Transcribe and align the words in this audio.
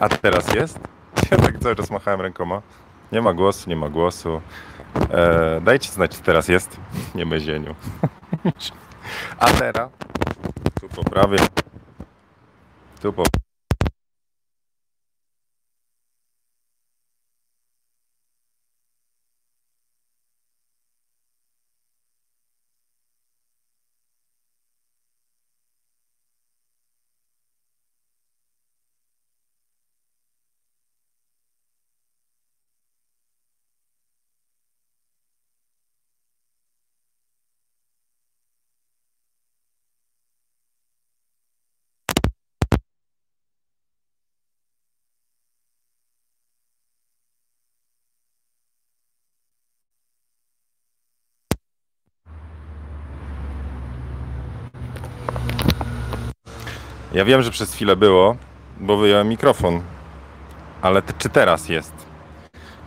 A 0.00 0.08
teraz 0.08 0.54
jest? 0.54 0.78
Ja 1.30 1.36
tak 1.38 1.58
cały 1.58 1.76
czas 1.76 1.90
machałem 1.90 2.20
rękoma. 2.20 2.62
Nie 3.12 3.22
ma 3.22 3.34
głosu, 3.34 3.70
nie 3.70 3.76
ma 3.76 3.88
głosu. 3.88 4.40
E, 5.10 5.60
dajcie 5.60 5.92
znać, 5.92 6.10
czy 6.16 6.22
teraz 6.22 6.48
jest. 6.48 6.76
Nie 7.14 7.26
bezieniu. 7.26 7.74
A 9.38 9.46
teraz? 9.46 9.90
Tu 10.80 10.88
poprawię. 10.88 11.38
Tu 13.02 13.12
po... 13.12 13.22
Ja 57.12 57.24
wiem, 57.24 57.42
że 57.42 57.50
przez 57.50 57.74
chwilę 57.74 57.96
było, 57.96 58.36
bo 58.80 58.96
wyjąłem 58.96 59.28
mikrofon. 59.28 59.82
Ale 60.82 61.02
czy 61.18 61.28
teraz 61.28 61.68
jest? 61.68 61.92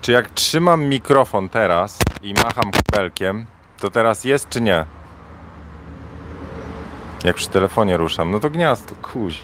Czy 0.02 0.12
jak 0.12 0.30
trzymam 0.30 0.84
mikrofon 0.84 1.50
teraz 1.50 1.98
i 2.22 2.34
macham 2.34 2.72
kabelkiem, 2.72 3.46
to 3.80 3.92
teraz 3.92 4.24
jest 4.24 4.50
czy 4.50 4.62
nie? 4.62 4.86
Jak 7.24 7.36
przy 7.36 7.50
telefonie 7.50 7.98
ruszam, 7.98 8.32
no 8.32 8.40
to 8.40 8.50
gniazdo, 8.50 8.96
kuź. 9.02 9.40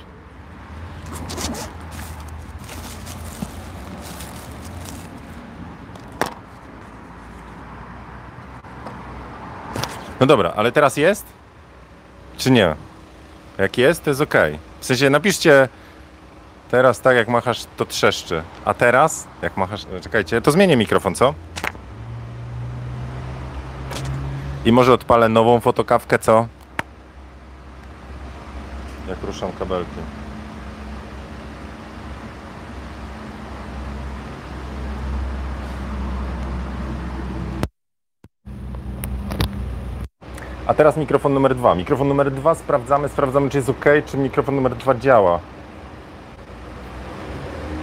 No 10.19 10.25
dobra, 10.25 10.53
ale 10.55 10.71
teraz 10.71 10.97
jest? 10.97 11.25
Czy 12.37 12.51
nie? 12.51 12.75
Jak 13.57 13.77
jest, 13.77 14.03
to 14.03 14.09
jest 14.09 14.21
ok. 14.21 14.33
W 14.79 14.85
sensie 14.85 15.09
napiszcie 15.09 15.69
teraz 16.71 17.01
tak 17.01 17.15
jak 17.15 17.27
machasz, 17.27 17.65
to 17.77 17.85
trzeszczy. 17.85 18.43
A 18.65 18.73
teraz, 18.73 19.27
jak 19.41 19.57
machasz. 19.57 19.85
Czekajcie, 20.01 20.41
to 20.41 20.51
zmienię 20.51 20.77
mikrofon, 20.77 21.15
co? 21.15 21.33
I 24.65 24.71
może 24.71 24.93
odpalę 24.93 25.29
nową 25.29 25.59
fotokawkę, 25.59 26.19
co? 26.19 26.47
Jak 29.07 29.23
ruszam 29.23 29.51
kabelki. 29.51 29.99
A 40.67 40.73
teraz 40.73 40.97
mikrofon 40.97 41.33
numer 41.33 41.55
dwa. 41.55 41.75
Mikrofon 41.75 42.07
numer 42.07 42.31
dwa 42.31 42.55
sprawdzamy, 42.55 43.09
sprawdzamy 43.09 43.49
czy 43.49 43.57
jest 43.57 43.69
ok, 43.69 43.85
czy 44.05 44.17
mikrofon 44.17 44.55
numer 44.55 44.75
dwa 44.75 44.95
działa. 44.95 45.39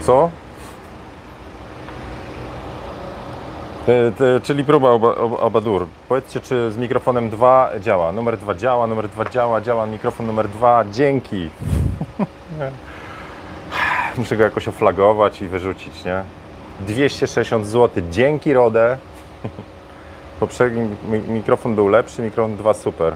Co? 0.01 0.31
Ty, 3.87 4.13
ty, 4.19 4.41
czyli 4.43 4.65
próba 4.65 4.91
oba, 4.91 5.15
oba, 5.15 5.37
Obadur. 5.37 5.87
Powiedzcie, 6.09 6.41
czy 6.41 6.73
z 6.73 6.77
mikrofonem 6.77 7.31
2 7.31 7.71
działa. 7.81 8.13
Numer 8.13 8.39
2 8.39 8.55
działa, 8.55 8.87
numer 8.87 9.09
2 9.09 9.25
działa, 9.25 9.61
działa 9.61 9.87
mikrofon 9.87 10.27
numer 10.27 10.49
2. 10.49 10.85
Dzięki. 10.93 11.51
Muszę 14.19 14.37
go 14.37 14.45
jakoś 14.45 14.69
oflagować 14.69 15.43
i 15.43 15.49
wyrzucić, 15.49 16.05
nie? 16.05 16.25
260 16.81 17.67
zł. 17.67 18.05
Dzięki 18.11 18.53
Rodę. 18.53 18.99
Poprzedni 20.43 20.89
mi- 21.09 21.29
mikrofon 21.29 21.75
był 21.75 21.89
lepszy, 21.89 22.23
mikrofon 22.23 22.57
2 22.57 22.75
super. 22.75 23.15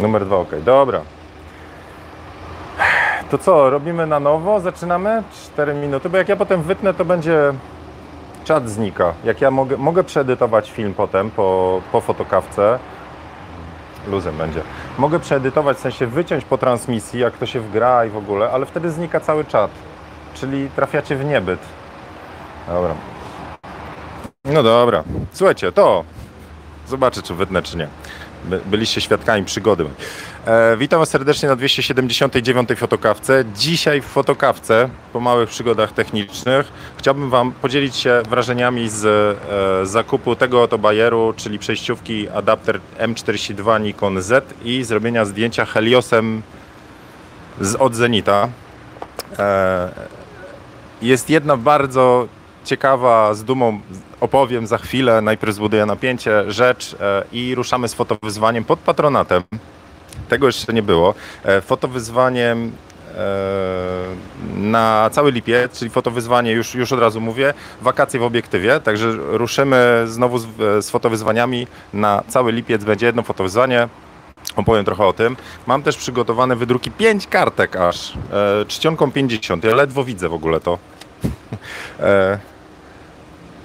Numer 0.00 0.24
2 0.26 0.36
ok, 0.36 0.48
dobra. 0.64 1.00
To 3.30 3.38
co, 3.38 3.70
robimy 3.70 4.06
na 4.06 4.20
nowo? 4.20 4.60
Zaczynamy? 4.60 5.22
4 5.32 5.74
minuty, 5.74 6.08
bo 6.10 6.16
jak 6.16 6.28
ja 6.28 6.36
potem 6.36 6.62
wytnę, 6.62 6.94
to 6.94 7.04
będzie 7.04 7.52
czat 8.44 8.68
znika. 8.68 9.12
Jak 9.24 9.40
ja 9.40 9.50
mogę, 9.50 9.76
mogę 9.76 10.04
przeedytować 10.04 10.70
film 10.70 10.94
potem 10.94 11.30
po, 11.30 11.80
po 11.92 12.00
fotokawce, 12.00 12.78
luzem 14.08 14.36
będzie. 14.36 14.60
Mogę 14.98 15.18
przeedytować, 15.18 15.76
w 15.76 15.80
sensie 15.80 16.06
wyciąć 16.06 16.44
po 16.44 16.58
transmisji, 16.58 17.20
jak 17.20 17.36
to 17.36 17.46
się 17.46 17.60
wgra 17.60 18.04
i 18.04 18.10
w 18.10 18.16
ogóle, 18.16 18.50
ale 18.50 18.66
wtedy 18.66 18.90
znika 18.90 19.20
cały 19.20 19.44
czat. 19.44 19.70
Czyli 20.34 20.70
trafiacie 20.70 21.16
w 21.16 21.24
niebyt. 21.24 21.60
Dobra. 22.68 22.94
No 24.52 24.62
dobra. 24.62 25.04
Słuchajcie, 25.32 25.72
to 25.72 26.04
zobaczę, 26.88 27.22
czy 27.22 27.34
wytnę, 27.34 27.62
czy 27.62 27.76
nie. 27.76 27.88
By- 28.44 28.60
Byliście 28.66 29.00
świadkami 29.00 29.44
przygody. 29.44 29.84
E, 30.46 30.76
witam 30.76 31.06
serdecznie 31.06 31.48
na 31.48 31.56
279 31.56 32.68
fotokawce. 32.76 33.44
Dzisiaj 33.56 34.00
w 34.02 34.04
fotokawce, 34.04 34.88
po 35.12 35.20
małych 35.20 35.48
przygodach 35.48 35.92
technicznych, 35.92 36.72
chciałbym 36.96 37.30
Wam 37.30 37.52
podzielić 37.52 37.96
się 37.96 38.22
wrażeniami 38.28 38.88
z 38.88 39.04
e, 39.82 39.86
zakupu 39.86 40.36
tego 40.36 40.62
oto 40.62 40.78
bajeru, 40.78 41.34
czyli 41.36 41.58
przejściówki 41.58 42.28
adapter 42.28 42.80
M42 42.98 43.80
Nikon 43.80 44.22
Z 44.22 44.54
i 44.64 44.84
zrobienia 44.84 45.24
zdjęcia 45.24 45.64
Heliosem 45.64 46.42
z, 47.60 47.74
od 47.74 47.94
Zenita. 47.94 48.48
E, 49.38 49.88
jest 51.02 51.30
jedna 51.30 51.56
bardzo 51.56 52.28
ciekawa, 52.64 53.34
z 53.34 53.44
dumą 53.44 53.80
opowiem 54.20 54.66
za 54.66 54.78
chwilę, 54.78 55.20
najpierw 55.20 55.54
zbuduję 55.54 55.86
napięcie, 55.86 56.52
rzecz 56.52 56.96
e, 57.00 57.24
i 57.32 57.54
ruszamy 57.54 57.88
z 57.88 57.94
fotowyzwaniem 57.94 58.64
pod 58.64 58.78
patronatem. 58.78 59.42
Tego 60.28 60.46
jeszcze 60.46 60.72
nie 60.72 60.82
było. 60.82 61.14
E, 61.44 61.60
Fotowyzwaniem 61.60 62.72
e, 63.14 63.20
na 64.56 65.10
cały 65.12 65.32
lipiec, 65.32 65.78
czyli 65.78 65.90
fotowyzwanie 65.90 66.52
już, 66.52 66.74
już 66.74 66.92
od 66.92 67.00
razu 67.00 67.20
mówię, 67.20 67.54
wakacje 67.80 68.20
w 68.20 68.22
obiektywie, 68.22 68.80
także 68.80 69.12
ruszymy 69.12 70.02
znowu 70.06 70.38
z, 70.38 70.46
z 70.84 70.90
fotowyzwaniami 70.90 71.66
na 71.92 72.22
cały 72.28 72.52
lipiec, 72.52 72.84
będzie 72.84 73.06
jedno 73.06 73.22
fotowyzwanie, 73.22 73.88
opowiem 74.56 74.84
trochę 74.84 75.06
o 75.06 75.12
tym. 75.12 75.36
Mam 75.66 75.82
też 75.82 75.96
przygotowane 75.96 76.56
wydruki 76.56 76.90
5 76.90 77.26
kartek 77.26 77.76
aż, 77.76 78.12
czcionką 78.68 79.12
50, 79.12 79.64
ja 79.64 79.74
ledwo 79.74 80.04
widzę 80.04 80.28
w 80.28 80.34
ogóle 80.34 80.60
to. 80.60 80.78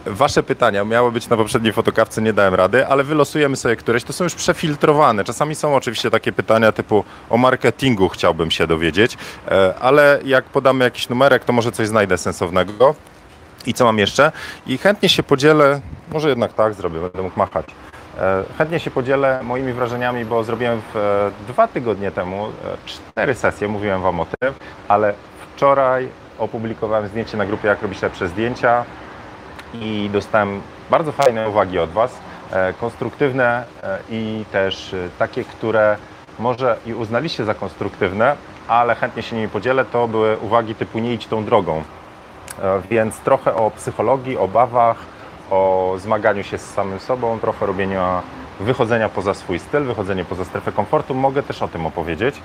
Wasze 0.06 0.44
pytania 0.44 0.84
miały 0.84 1.12
być 1.12 1.30
na 1.30 1.38
poprzedniej 1.38 1.74
fotokawce, 1.74 2.22
nie 2.22 2.34
dałem 2.34 2.56
rady, 2.56 2.88
ale 2.88 3.04
wylosujemy 3.04 3.56
sobie 3.56 3.76
któreś. 3.76 4.04
To 4.04 4.14
są 4.14 4.24
już 4.24 4.36
przefiltrowane. 4.36 5.24
Czasami 5.24 5.56
są 5.56 5.76
oczywiście 5.76 6.12
takie 6.12 6.32
pytania 6.32 6.72
typu 6.72 7.04
o 7.30 7.38
marketingu 7.38 8.10
chciałbym 8.10 8.52
się 8.52 8.68
dowiedzieć, 8.68 9.18
e, 9.48 9.74
ale 9.80 10.20
jak 10.26 10.46
podamy 10.46 10.84
jakiś 10.84 11.10
numerek, 11.10 11.46
to 11.46 11.54
może 11.54 11.72
coś 11.72 11.88
znajdę 11.88 12.18
sensownego. 12.18 12.96
I 13.66 13.74
co 13.74 13.86
mam 13.86 14.00
jeszcze? 14.00 14.32
I 14.68 14.78
chętnie 14.78 15.10
się 15.10 15.24
podzielę, 15.24 15.82
może 16.12 16.30
jednak 16.30 16.54
tak 16.54 16.74
zrobię, 16.74 17.00
będę 17.00 17.22
mógł 17.22 17.40
machać. 17.40 17.66
E, 18.20 18.44
Chętnie 18.58 18.80
się 18.80 18.92
podzielę 18.92 19.40
moimi 19.44 19.74
wrażeniami, 19.74 20.26
bo 20.26 20.44
zrobiłem 20.44 20.82
w, 20.94 20.98
e, 20.98 21.32
dwa 21.48 21.68
tygodnie 21.68 22.12
temu 22.12 22.48
cztery 22.86 23.36
sesje, 23.36 23.68
mówiłem 23.68 24.02
Wam 24.02 24.20
o 24.20 24.26
tym, 24.40 24.54
ale 24.88 25.14
wczoraj 25.56 26.10
opublikowałem 26.40 27.08
zdjęcie 27.08 27.38
na 27.38 27.46
grupie 27.46 27.68
Jak 27.68 27.82
robić 27.82 28.02
lepsze 28.02 28.28
zdjęcia 28.28 28.86
i 29.74 30.10
dostałem 30.14 30.62
bardzo 30.90 31.12
fajne 31.12 31.50
uwagi 31.50 31.80
od 31.80 31.90
Was, 31.90 32.20
e, 32.52 32.74
konstruktywne 32.74 33.64
e, 33.84 34.00
i 34.10 34.46
też 34.52 34.94
e, 34.94 35.10
takie, 35.20 35.44
które 35.44 35.98
może 36.40 36.78
i 36.86 36.94
uznaliście 36.94 37.46
za 37.46 37.54
konstruktywne, 37.54 38.36
ale 38.68 38.96
chętnie 38.96 39.24
się 39.24 39.36
nimi 39.36 39.50
podzielę, 39.50 39.86
to 39.86 40.08
były 40.08 40.38
uwagi 40.38 40.76
typu 40.76 41.00
nie 41.00 41.14
idź 41.14 41.28
tą 41.28 41.46
drogą. 41.46 41.84
Więc 42.90 43.20
trochę 43.20 43.56
o 43.56 43.72
psychologii, 43.72 44.38
obawach, 44.38 44.98
o 45.50 45.94
zmaganiu 45.98 46.44
się 46.44 46.58
z 46.58 46.74
samym 46.74 47.00
sobą, 47.00 47.40
trochę 47.40 47.66
robienia 47.66 48.22
wychodzenia 48.60 49.10
poza 49.10 49.34
swój 49.34 49.60
styl, 49.60 49.84
wychodzenie 49.84 50.26
poza 50.26 50.46
strefę 50.46 50.72
komfortu. 50.72 51.14
Mogę 51.16 51.44
też 51.44 51.62
o 51.62 51.68
tym 51.68 51.86
opowiedzieć. 51.86 52.36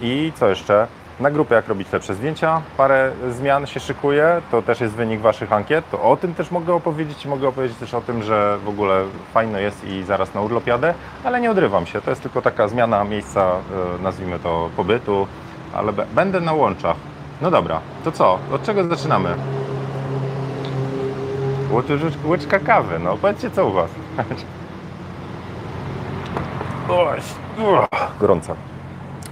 I 0.00 0.32
co 0.36 0.48
jeszcze? 0.48 0.86
Na 1.20 1.30
grupie 1.30 1.54
Jak 1.54 1.68
robić 1.68 1.92
lepsze 1.92 2.14
zdjęcia 2.14 2.62
parę 2.76 3.12
zmian 3.30 3.66
się 3.66 3.80
szykuje, 3.80 4.42
to 4.50 4.62
też 4.62 4.80
jest 4.80 4.94
wynik 4.94 5.20
Waszych 5.20 5.52
ankiet, 5.52 5.90
to 5.90 6.02
o 6.02 6.16
tym 6.16 6.34
też 6.34 6.50
mogę 6.50 6.74
opowiedzieć 6.74 7.24
i 7.24 7.28
mogę 7.28 7.48
opowiedzieć 7.48 7.78
też 7.78 7.94
o 7.94 8.00
tym, 8.00 8.22
że 8.22 8.58
w 8.64 8.68
ogóle 8.68 9.04
fajno 9.34 9.58
jest 9.58 9.84
i 9.84 10.02
zaraz 10.04 10.34
na 10.34 10.40
urlop 10.40 10.66
jadę, 10.66 10.94
ale 11.24 11.40
nie 11.40 11.50
odrywam 11.50 11.86
się, 11.86 12.00
to 12.00 12.10
jest 12.10 12.22
tylko 12.22 12.42
taka 12.42 12.68
zmiana 12.68 13.04
miejsca, 13.04 13.50
e, 13.50 14.02
nazwijmy 14.02 14.38
to 14.38 14.70
pobytu 14.76 15.26
ale 15.74 15.92
będę 15.92 16.40
na 16.40 16.52
łączach. 16.52 16.96
No 17.40 17.50
dobra, 17.50 17.80
to 18.04 18.12
co? 18.12 18.38
Od 18.52 18.62
czego 18.62 18.84
zaczynamy? 18.84 19.34
Łyczka 22.24 22.58
kawy, 22.58 22.98
no 22.98 23.16
powiedzcie 23.16 23.50
co 23.50 23.66
u 23.66 23.72
Was. 23.72 23.90
Gorąca. 28.20 28.54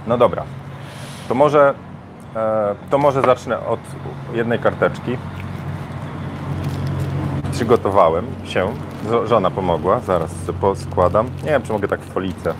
No 0.07 0.17
dobra, 0.17 0.43
to 1.29 1.35
może, 1.35 1.73
e, 2.35 2.75
to 2.89 2.97
może 2.97 3.21
zacznę 3.21 3.59
od 3.59 3.79
jednej 4.33 4.59
karteczki. 4.59 5.17
Przygotowałem 7.51 8.25
się, 8.45 8.73
żona 9.25 9.51
pomogła, 9.51 9.99
zaraz 9.99 10.31
poskładam. 10.61 11.29
Nie 11.43 11.49
wiem, 11.49 11.61
czy 11.61 11.73
mogę 11.73 11.87
tak 11.87 11.99
w 11.99 12.13
folice. 12.13 12.53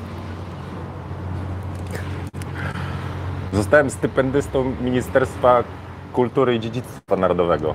Zostałem 3.54 3.89
stypendystą 3.89 4.74
Ministerstwa 4.81 5.63
Kultury 6.13 6.56
i 6.56 6.60
Dziedzictwa 6.60 7.16
Narodowego. 7.16 7.74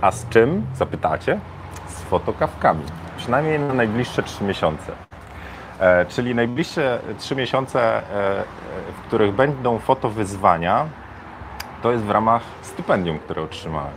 A 0.00 0.10
z 0.10 0.28
czym? 0.28 0.66
Zapytacie? 0.74 1.40
Z 1.88 2.00
fotokawkami. 2.00 2.82
Przynajmniej 3.16 3.58
na 3.58 3.74
najbliższe 3.74 4.22
3 4.22 4.44
miesiące. 4.44 5.11
E, 5.82 6.06
czyli 6.06 6.34
najbliższe 6.34 6.98
3 7.18 7.36
miesiące, 7.36 7.98
e, 7.98 8.02
w 8.92 9.06
których 9.06 9.34
będą 9.34 9.78
fotowyzwania, 9.78 10.86
to 11.82 11.92
jest 11.92 12.04
w 12.04 12.10
ramach 12.10 12.42
stypendium, 12.60 13.18
które 13.18 13.42
otrzymałem. 13.42 13.92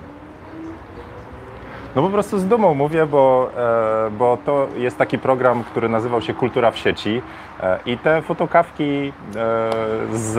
No 1.96 2.02
po 2.02 2.10
prostu 2.10 2.40
z 2.40 2.46
dumą 2.48 2.74
mówię, 2.74 3.06
bo, 3.06 3.50
e, 3.58 4.12
bo 4.12 4.38
to 4.46 4.68
jest 4.76 4.98
taki 4.98 5.18
program, 5.18 5.64
który 5.64 5.90
nazywał 5.90 6.22
się 6.22 6.34
Kultura 6.34 6.72
w 6.72 6.78
sieci 6.78 7.22
i 7.86 7.98
te 7.98 8.22
fotokawki 8.22 9.14
z 10.14 10.38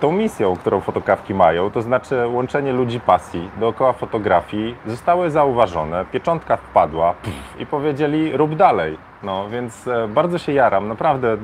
tą 0.00 0.12
misją, 0.12 0.56
którą 0.56 0.80
fotokawki 0.80 1.34
mają, 1.34 1.70
to 1.70 1.82
znaczy 1.82 2.26
łączenie 2.26 2.72
ludzi 2.72 3.00
pasji 3.00 3.50
dookoła 3.56 3.92
fotografii, 3.92 4.74
zostały 4.86 5.30
zauważone, 5.30 6.04
pieczątka 6.12 6.56
wpadła 6.56 7.12
pff, 7.12 7.60
i 7.60 7.66
powiedzieli 7.66 8.36
rób 8.36 8.54
dalej. 8.54 9.07
No 9.22 9.48
więc 9.48 9.88
e, 9.88 10.08
bardzo 10.08 10.38
się 10.38 10.52
jaram, 10.52 10.88
naprawdę. 10.88 11.36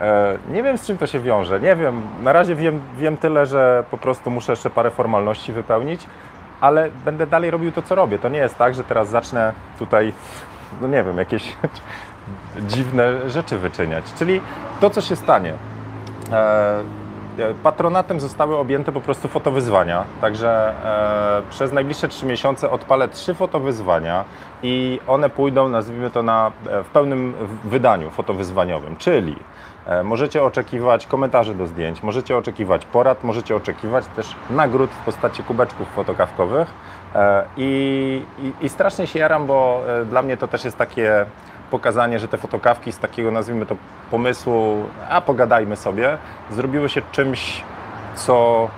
E, 0.00 0.38
nie 0.48 0.62
wiem 0.62 0.78
z 0.78 0.86
czym 0.86 0.98
to 0.98 1.06
się 1.06 1.20
wiąże, 1.20 1.60
nie 1.60 1.76
wiem. 1.76 2.02
Na 2.22 2.32
razie 2.32 2.54
wiem, 2.54 2.80
wiem 2.98 3.16
tyle, 3.16 3.46
że 3.46 3.84
po 3.90 3.98
prostu 3.98 4.30
muszę 4.30 4.52
jeszcze 4.52 4.70
parę 4.70 4.90
formalności 4.90 5.52
wypełnić, 5.52 6.06
ale 6.60 6.90
będę 7.04 7.26
dalej 7.26 7.50
robił 7.50 7.72
to, 7.72 7.82
co 7.82 7.94
robię. 7.94 8.18
To 8.18 8.28
nie 8.28 8.38
jest 8.38 8.58
tak, 8.58 8.74
że 8.74 8.84
teraz 8.84 9.08
zacznę 9.08 9.52
tutaj, 9.78 10.12
no 10.80 10.88
nie 10.88 11.04
wiem, 11.04 11.18
jakieś 11.18 11.56
dziwne 12.72 13.30
rzeczy 13.30 13.58
wyczyniać. 13.58 14.04
Czyli 14.18 14.40
to, 14.80 14.90
co 14.90 15.00
się 15.00 15.16
stanie. 15.16 15.54
E, 16.32 17.03
patronatem 17.62 18.20
zostały 18.20 18.56
objęte 18.56 18.92
po 18.92 19.00
prostu 19.00 19.28
fotowyzwania, 19.28 20.04
także 20.20 20.74
e, 20.84 21.50
przez 21.50 21.72
najbliższe 21.72 22.08
trzy 22.08 22.26
miesiące 22.26 22.70
odpalę 22.70 23.08
trzy 23.08 23.34
fotowyzwania 23.34 24.24
i 24.62 25.00
one 25.06 25.30
pójdą, 25.30 25.68
nazwijmy 25.68 26.10
to, 26.10 26.22
na, 26.22 26.52
e, 26.70 26.82
w 26.82 26.88
pełnym 26.88 27.34
wydaniu 27.64 28.10
fotowyzwaniowym, 28.10 28.96
czyli 28.96 29.36
e, 29.86 30.02
możecie 30.02 30.42
oczekiwać 30.42 31.06
komentarzy 31.06 31.54
do 31.54 31.66
zdjęć, 31.66 32.02
możecie 32.02 32.36
oczekiwać 32.36 32.86
porad, 32.86 33.24
możecie 33.24 33.56
oczekiwać 33.56 34.06
też 34.06 34.36
nagród 34.50 34.90
w 34.90 35.04
postaci 35.04 35.42
kubeczków 35.42 35.88
fotokawkowych. 35.88 36.74
E, 37.14 37.44
i, 37.56 38.22
i, 38.38 38.64
i 38.66 38.68
strasznie 38.68 39.06
się 39.06 39.18
jaram, 39.18 39.46
bo 39.46 39.82
e, 39.88 40.04
dla 40.04 40.22
mnie 40.22 40.36
to 40.36 40.48
też 40.48 40.64
jest 40.64 40.76
takie 40.76 41.26
pokazanie, 41.74 42.18
że 42.18 42.28
te 42.28 42.38
fotokawki 42.38 42.92
z 42.92 42.98
takiego, 42.98 43.30
nazwijmy 43.30 43.66
to, 43.66 43.76
pomysłu, 44.10 44.86
a 45.08 45.20
pogadajmy 45.20 45.76
sobie, 45.76 46.18
zrobiły 46.50 46.88
się 46.88 47.02
czymś, 47.12 47.64
co 48.14 48.68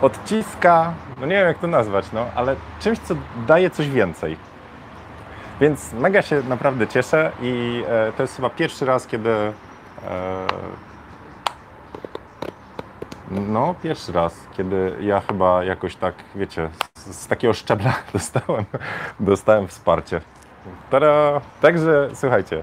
odciska, 0.00 0.92
no 1.20 1.26
nie 1.26 1.36
wiem 1.36 1.46
jak 1.46 1.58
to 1.58 1.66
nazwać, 1.66 2.06
no, 2.12 2.26
ale 2.34 2.56
czymś, 2.80 2.98
co 2.98 3.14
daje 3.46 3.70
coś 3.70 3.88
więcej. 3.88 4.36
Więc 5.60 5.92
mega 5.92 6.22
się 6.22 6.42
naprawdę 6.48 6.86
cieszę 6.86 7.32
i 7.42 7.82
e, 7.88 8.12
to 8.12 8.22
jest 8.22 8.36
chyba 8.36 8.50
pierwszy 8.50 8.86
raz, 8.86 9.06
kiedy 9.06 9.30
e, 9.30 9.52
no, 13.30 13.74
pierwszy 13.82 14.12
raz, 14.12 14.34
kiedy 14.56 14.96
ja 15.00 15.20
chyba 15.20 15.64
jakoś 15.64 15.96
tak, 15.96 16.14
wiecie, 16.34 16.70
z, 16.94 17.16
z 17.16 17.26
takiego 17.26 17.54
szczebla 17.54 17.94
dostałem, 18.12 18.64
dostałem 19.20 19.68
wsparcie. 19.68 20.20
Tada! 20.90 21.40
Także 21.60 22.08
słuchajcie, 22.14 22.62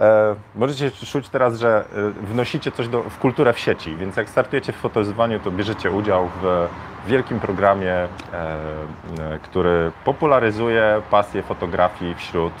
e, 0.00 0.34
możecie 0.54 0.90
czuć 0.90 1.28
teraz, 1.28 1.58
że 1.58 1.84
e, 1.96 2.10
wnosicie 2.26 2.72
coś 2.72 2.88
do, 2.88 3.02
w 3.02 3.18
kulturę 3.18 3.52
w 3.52 3.58
sieci, 3.58 3.96
więc 3.96 4.16
jak 4.16 4.28
startujecie 4.28 4.72
w 4.72 4.76
fotowyzwaniu, 4.76 5.40
to 5.40 5.50
bierzecie 5.50 5.90
udział 5.90 6.28
w 6.42 6.68
wielkim 7.06 7.40
programie, 7.40 7.94
e, 7.94 8.08
e, 8.32 9.38
który 9.42 9.92
popularyzuje 10.04 11.02
pasję 11.10 11.42
fotografii 11.42 12.14
wśród, 12.14 12.52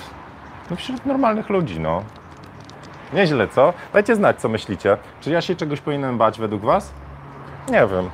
no, 0.70 0.76
wśród 0.76 1.06
normalnych 1.06 1.48
ludzi. 1.48 1.80
No. 1.80 2.02
Nieźle, 3.12 3.48
co? 3.48 3.72
Dajcie 3.92 4.16
znać, 4.16 4.40
co 4.40 4.48
myślicie. 4.48 4.96
Czy 5.20 5.30
ja 5.30 5.40
się 5.40 5.56
czegoś 5.56 5.80
powinienem 5.80 6.18
bać 6.18 6.40
według 6.40 6.62
Was? 6.62 6.92
Nie 7.68 7.86
wiem. 7.86 8.10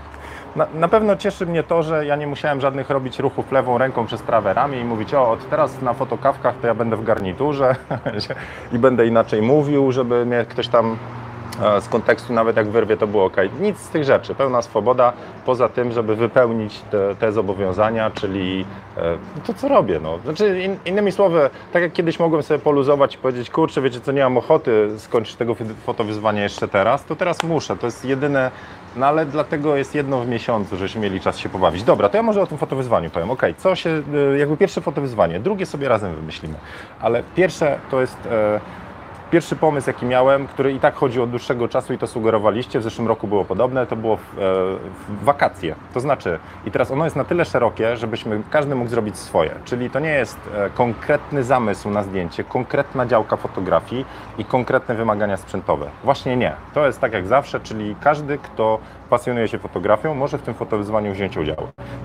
Na, 0.56 0.66
na, 0.74 0.88
pewno 0.88 1.16
cieszy 1.16 1.46
mnie 1.46 1.62
to, 1.62 1.82
że 1.82 2.06
ja 2.06 2.16
nie 2.16 2.26
musiałem 2.26 2.60
żadnych 2.60 2.90
robić 2.90 3.18
ruchów 3.18 3.52
lewą 3.52 3.78
ręką 3.78 4.06
przez 4.06 4.22
prawe 4.22 4.54
ramię 4.54 4.80
i 4.80 4.84
mówić, 4.84 5.14
o, 5.14 5.30
od 5.30 5.50
teraz 5.50 5.82
na 5.82 5.94
fotokawkach 5.94 6.54
to 6.60 6.66
ja 6.66 6.74
będę 6.74 6.96
w 6.96 7.04
garniturze 7.04 7.76
i 8.72 8.78
będę 8.78 9.06
inaczej 9.06 9.42
mówił, 9.42 9.92
żeby 9.92 10.26
mnie 10.26 10.44
ktoś 10.48 10.68
tam 10.68 10.96
e, 11.62 11.80
z 11.80 11.88
kontekstu, 11.88 12.32
nawet 12.32 12.56
jak 12.56 12.68
wyrwie, 12.68 12.96
to 12.96 13.06
było 13.06 13.24
ok. 13.24 13.36
Nic 13.60 13.78
z 13.78 13.88
tych 13.88 14.04
rzeczy, 14.04 14.34
pełna 14.34 14.62
swoboda, 14.62 15.12
poza 15.46 15.68
tym, 15.68 15.92
żeby 15.92 16.16
wypełnić 16.16 16.80
te, 16.80 17.14
te 17.14 17.32
zobowiązania, 17.32 18.10
czyli 18.10 18.64
e, 18.96 19.18
to, 19.46 19.54
co 19.54 19.68
robię. 19.68 20.00
No. 20.02 20.18
Znaczy, 20.24 20.60
in, 20.60 20.76
innymi 20.84 21.12
słowy, 21.12 21.50
tak 21.72 21.82
jak 21.82 21.92
kiedyś 21.92 22.18
mogłem 22.18 22.42
sobie 22.42 22.60
poluzować 22.60 23.14
i 23.14 23.18
powiedzieć, 23.18 23.50
kurczę, 23.50 23.80
wiecie 23.80 24.00
co, 24.00 24.12
nie 24.12 24.22
mam 24.22 24.38
ochoty 24.38 24.90
skończyć 24.98 25.36
tego 25.36 25.54
fotowyzwania 25.86 26.42
jeszcze 26.42 26.68
teraz, 26.68 27.04
to 27.04 27.16
teraz 27.16 27.42
muszę. 27.42 27.76
To 27.76 27.86
jest 27.86 28.04
jedyne 28.04 28.50
no 28.98 29.06
ale 29.06 29.26
dlatego 29.26 29.76
jest 29.76 29.94
jedno 29.94 30.20
w 30.20 30.28
miesiącu, 30.28 30.76
żeśmy 30.76 31.00
mieli 31.00 31.20
czas 31.20 31.38
się 31.38 31.48
pobawić. 31.48 31.82
Dobra, 31.82 32.08
to 32.08 32.16
ja 32.16 32.22
może 32.22 32.42
o 32.42 32.46
tym 32.46 32.58
fotowyzwaniu 32.58 33.10
powiem. 33.10 33.30
Ok, 33.30 33.42
co 33.56 33.76
się, 33.76 34.02
y, 34.34 34.38
jakby 34.38 34.56
pierwsze 34.56 34.80
fotowyzwanie, 34.80 35.40
drugie 35.40 35.66
sobie 35.66 35.88
razem 35.88 36.14
wymyślimy. 36.14 36.54
Ale 37.00 37.22
pierwsze 37.36 37.78
to 37.90 38.00
jest 38.00 38.26
e, 38.26 38.60
Pierwszy 39.30 39.56
pomysł, 39.56 39.90
jaki 39.90 40.06
miałem, 40.06 40.46
który 40.46 40.72
i 40.72 40.80
tak 40.80 40.94
chodzi 40.94 41.20
od 41.20 41.30
dłuższego 41.30 41.68
czasu 41.68 41.92
i 41.92 41.98
to 41.98 42.06
sugerowaliście, 42.06 42.80
w 42.80 42.82
zeszłym 42.82 43.08
roku 43.08 43.26
było 43.26 43.44
podobne, 43.44 43.86
to 43.86 43.96
było 43.96 44.16
w, 44.16 44.20
e, 44.20 44.24
w, 44.38 45.24
wakacje. 45.24 45.74
To 45.94 46.00
znaczy, 46.00 46.38
i 46.66 46.70
teraz 46.70 46.90
ono 46.90 47.04
jest 47.04 47.16
na 47.16 47.24
tyle 47.24 47.44
szerokie, 47.44 47.96
żebyśmy 47.96 48.42
każdy 48.50 48.74
mógł 48.74 48.90
zrobić 48.90 49.16
swoje. 49.16 49.54
Czyli 49.64 49.90
to 49.90 49.98
nie 50.00 50.10
jest 50.10 50.38
e, 50.54 50.70
konkretny 50.70 51.44
zamysł 51.44 51.90
na 51.90 52.02
zdjęcie, 52.02 52.44
konkretna 52.44 53.06
działka 53.06 53.36
fotografii 53.36 54.04
i 54.38 54.44
konkretne 54.44 54.94
wymagania 54.94 55.36
sprzętowe. 55.36 55.86
Właśnie 56.04 56.36
nie. 56.36 56.54
To 56.74 56.86
jest 56.86 57.00
tak 57.00 57.12
jak 57.12 57.26
zawsze, 57.26 57.60
czyli 57.60 57.96
każdy, 58.00 58.38
kto 58.38 58.78
pasjonuje 59.10 59.48
się 59.48 59.58
fotografią, 59.58 60.14
może 60.14 60.38
w 60.38 60.42
tym 60.42 60.54
fotowyzwaniu 60.54 61.12
wziąć 61.12 61.36
udział. 61.36 61.56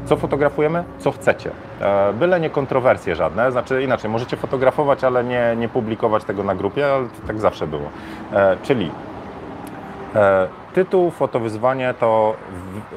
Co 0.05 0.15
fotografujemy? 0.17 0.83
Co 1.00 1.12
chcecie. 1.12 1.51
E, 1.81 2.13
byle 2.13 2.39
nie 2.39 2.50
kontrowersje 2.50 3.15
żadne, 3.15 3.51
znaczy 3.51 3.83
inaczej, 3.83 4.10
możecie 4.10 4.38
fotografować, 4.38 5.03
ale 5.03 5.24
nie, 5.24 5.55
nie 5.57 5.69
publikować 5.69 6.24
tego 6.24 6.43
na 6.43 6.55
grupie, 6.55 6.93
ale 6.93 7.07
tak 7.27 7.39
zawsze 7.39 7.67
było. 7.67 7.89
E, 8.33 8.57
czyli 8.63 8.91
e, 10.15 10.48
tytuł 10.74 11.12
fotowyzwanie 11.12 11.93
to 12.00 12.36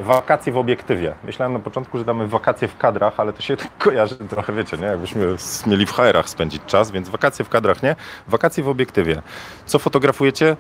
wakacje 0.01 0.53
w 0.53 0.57
obiektywie. 0.57 1.15
Myślałem 1.25 1.53
na 1.53 1.59
początku, 1.59 1.99
że 1.99 2.05
damy 2.05 2.29
wakacje 2.29 2.69
w 2.69 2.77
kadrach, 2.77 3.21
ale 3.21 3.33
to 3.33 3.43
się 3.43 3.57
tak 3.67 3.69
kojarzy 3.79 4.17
trochę, 4.17 4.53
wiecie, 4.53 4.77
nie? 4.77 4.87
Jakbyśmy 4.87 5.27
mieli 5.67 5.87
w 5.87 5.93
HR-ach 5.93 6.29
spędzić 6.29 6.63
czas, 6.67 6.91
więc 6.91 7.09
wakacje 7.09 7.45
w 7.45 7.49
kadrach 7.49 7.83
nie, 7.83 7.97
wakacje 8.29 8.65
w 8.65 8.69
obiektywie. 8.69 9.23
Co 9.67 9.79
fotografujecie? 9.79 10.57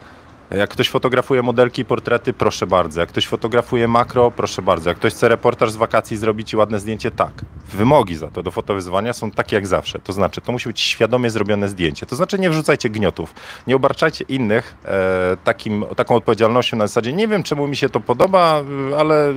Jak 0.50 0.70
ktoś 0.70 0.88
fotografuje 0.88 1.42
modelki, 1.42 1.84
portrety, 1.84 2.32
proszę 2.32 2.66
bardzo. 2.66 3.00
Jak 3.00 3.08
ktoś 3.08 3.26
fotografuje 3.26 3.88
makro, 3.88 4.30
proszę 4.30 4.62
bardzo. 4.62 4.90
Jak 4.90 4.98
ktoś 4.98 5.12
chce 5.12 5.28
reportaż 5.28 5.70
z 5.70 5.76
wakacji 5.76 6.16
zrobić 6.16 6.52
i 6.52 6.56
ładne 6.56 6.80
zdjęcie, 6.80 7.10
tak. 7.10 7.32
Wymogi 7.72 8.16
za 8.16 8.28
to 8.28 8.42
do 8.42 8.50
fotowyzwania 8.50 9.12
są 9.12 9.30
takie 9.30 9.56
jak 9.56 9.66
zawsze. 9.66 9.98
To 9.98 10.12
znaczy, 10.12 10.40
to 10.40 10.52
musi 10.52 10.68
być 10.68 10.80
świadomie 10.80 11.30
zrobione 11.30 11.68
zdjęcie. 11.68 12.06
To 12.06 12.16
znaczy, 12.16 12.38
nie 12.38 12.50
wrzucajcie 12.50 12.90
gniotów. 12.90 13.34
Nie 13.66 13.76
obarczajcie 13.76 14.24
innych 14.28 14.76
e, 14.84 15.36
takim, 15.44 15.84
taką 15.96 16.14
odpowiedzialnością 16.14 16.76
na 16.76 16.86
zasadzie, 16.86 17.12
nie 17.12 17.28
wiem 17.28 17.42
czemu 17.42 17.66
mi 17.66 17.76
się 17.76 17.88
to 17.88 18.00
podoba, 18.00 18.62
ale 18.98 19.34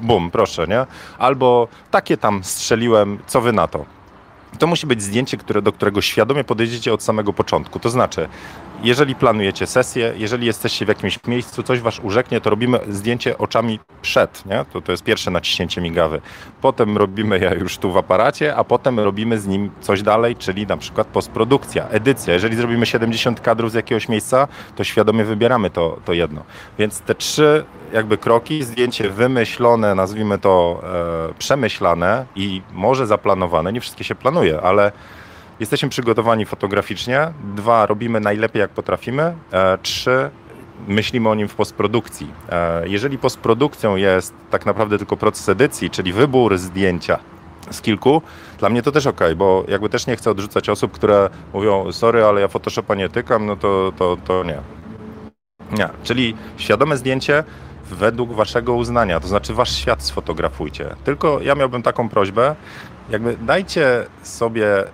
bum, 0.00 0.30
proszę, 0.30 0.66
nie? 0.66 0.86
Albo 1.18 1.68
takie 1.90 2.16
tam 2.16 2.44
strzeliłem, 2.44 3.18
co 3.26 3.40
wy 3.40 3.52
na 3.52 3.68
to? 3.68 3.97
To 4.58 4.66
musi 4.66 4.86
być 4.86 5.02
zdjęcie, 5.02 5.36
które, 5.36 5.62
do 5.62 5.72
którego 5.72 6.00
świadomie 6.00 6.44
podejdziecie 6.44 6.92
od 6.92 7.02
samego 7.02 7.32
początku. 7.32 7.80
To 7.80 7.90
znaczy, 7.90 8.28
jeżeli 8.82 9.14
planujecie 9.14 9.66
sesję, 9.66 10.12
jeżeli 10.16 10.46
jesteście 10.46 10.84
w 10.84 10.88
jakimś 10.88 11.18
miejscu, 11.26 11.62
coś 11.62 11.80
was 11.80 11.98
urzeknie, 11.98 12.40
to 12.40 12.50
robimy 12.50 12.80
zdjęcie 12.88 13.38
oczami 13.38 13.80
przed, 14.02 14.46
nie? 14.46 14.64
To, 14.72 14.80
to 14.80 14.92
jest 14.92 15.04
pierwsze 15.04 15.30
naciśnięcie 15.30 15.80
migawy. 15.80 16.20
Potem 16.60 16.96
robimy 16.96 17.38
je 17.38 17.56
już 17.60 17.78
tu 17.78 17.92
w 17.92 17.96
aparacie, 17.96 18.56
a 18.56 18.64
potem 18.64 19.00
robimy 19.00 19.38
z 19.38 19.46
nim 19.46 19.70
coś 19.80 20.02
dalej, 20.02 20.36
czyli 20.36 20.66
na 20.66 20.76
przykład 20.76 21.06
postprodukcja, 21.06 21.88
edycja. 21.88 22.34
Jeżeli 22.34 22.56
zrobimy 22.56 22.86
70 22.86 23.40
kadrów 23.40 23.70
z 23.70 23.74
jakiegoś 23.74 24.08
miejsca, 24.08 24.48
to 24.76 24.84
świadomie 24.84 25.24
wybieramy 25.24 25.70
to, 25.70 25.98
to 26.04 26.12
jedno. 26.12 26.44
Więc 26.78 27.00
te 27.00 27.14
trzy 27.14 27.64
jakby 27.92 28.18
kroki, 28.18 28.62
zdjęcie 28.62 29.10
wymyślone, 29.10 29.94
nazwijmy 29.94 30.38
to 30.38 30.80
e, 31.30 31.34
przemyślane 31.38 32.26
i 32.36 32.62
może 32.72 33.06
zaplanowane, 33.06 33.72
nie 33.72 33.80
wszystkie 33.80 34.04
się 34.04 34.14
planuje, 34.38 34.60
ale 34.60 34.92
jesteśmy 35.60 35.88
przygotowani 35.88 36.46
fotograficznie. 36.46 37.32
Dwa, 37.54 37.86
robimy 37.86 38.20
najlepiej 38.20 38.60
jak 38.60 38.70
potrafimy. 38.70 39.34
E, 39.52 39.78
trzy, 39.78 40.30
myślimy 40.88 41.28
o 41.28 41.34
nim 41.34 41.48
w 41.48 41.54
postprodukcji. 41.54 42.30
E, 42.48 42.88
jeżeli 42.88 43.18
postprodukcją 43.18 43.96
jest 43.96 44.34
tak 44.50 44.66
naprawdę 44.66 44.98
tylko 44.98 45.16
proces 45.16 45.48
edycji, 45.48 45.90
czyli 45.90 46.12
wybór 46.12 46.58
zdjęcia 46.58 47.18
z 47.70 47.80
kilku, 47.80 48.22
dla 48.58 48.68
mnie 48.68 48.82
to 48.82 48.92
też 48.92 49.06
ok, 49.06 49.20
bo 49.36 49.64
jakby 49.68 49.88
też 49.88 50.06
nie 50.06 50.16
chcę 50.16 50.30
odrzucać 50.30 50.68
osób, 50.68 50.92
które 50.92 51.30
mówią, 51.52 51.92
sorry, 51.92 52.24
ale 52.24 52.40
ja 52.40 52.48
Photoshopa 52.48 52.94
nie 52.94 53.08
tykam, 53.08 53.46
no 53.46 53.56
to, 53.56 53.92
to, 53.98 54.16
to 54.24 54.44
nie. 54.44 54.58
Nie, 55.78 55.88
czyli 56.02 56.36
świadome 56.56 56.96
zdjęcie 56.96 57.44
według 57.90 58.32
waszego 58.32 58.74
uznania, 58.74 59.20
to 59.20 59.28
znaczy 59.28 59.54
wasz 59.54 59.76
świat 59.76 60.02
sfotografujcie. 60.02 60.96
Tylko 61.04 61.40
ja 61.40 61.54
miałbym 61.54 61.82
taką 61.82 62.08
prośbę, 62.08 62.56
jakby 63.10 63.36
dajcie 63.36 64.06
sobie 64.22 64.84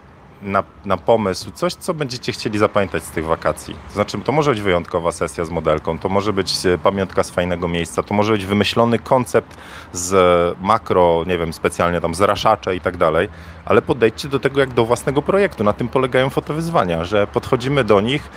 na, 0.43 0.63
na 0.85 0.97
pomysł 0.97 1.51
coś, 1.51 1.75
co 1.75 1.95
będziecie 1.95 2.33
chcieli 2.33 2.59
zapamiętać 2.59 3.05
z 3.05 3.11
tych 3.11 3.25
wakacji. 3.25 3.77
To 3.89 3.95
znaczy, 3.95 4.19
to 4.19 4.33
może 4.33 4.51
być 4.51 4.61
wyjątkowa 4.61 5.13
sesja 5.13 5.45
z 5.45 5.51
modelką, 5.51 5.99
to 5.99 6.09
może 6.09 6.33
być 6.33 6.67
e, 6.67 6.79
pamiątka 6.79 7.23
z 7.23 7.31
fajnego 7.31 7.69
miejsca, 7.69 8.03
to 8.03 8.15
może 8.15 8.33
być 8.33 8.47
wymyślony 8.47 8.99
koncept 8.99 9.57
z 9.93 10.15
makro, 10.61 11.25
nie 11.27 11.39
wiem, 11.39 11.53
specjalnie 11.53 12.01
tam 12.01 12.15
zraszacze 12.15 12.77
i 12.77 12.81
tak 12.81 12.97
dalej, 12.97 13.29
ale 13.65 13.83
podejdźcie 13.83 14.29
do 14.29 14.41
tego 14.41 14.61
jak 14.61 14.73
do 14.73 14.87
własnego 14.87 15.23
projektu. 15.23 15.65
Na 15.65 15.73
tym 15.73 15.89
polegają 15.89 16.31
fotowyzwania, 16.31 17.05
że 17.05 17.27
podchodzimy 17.27 17.85
do 17.85 18.01
nich 18.01 18.31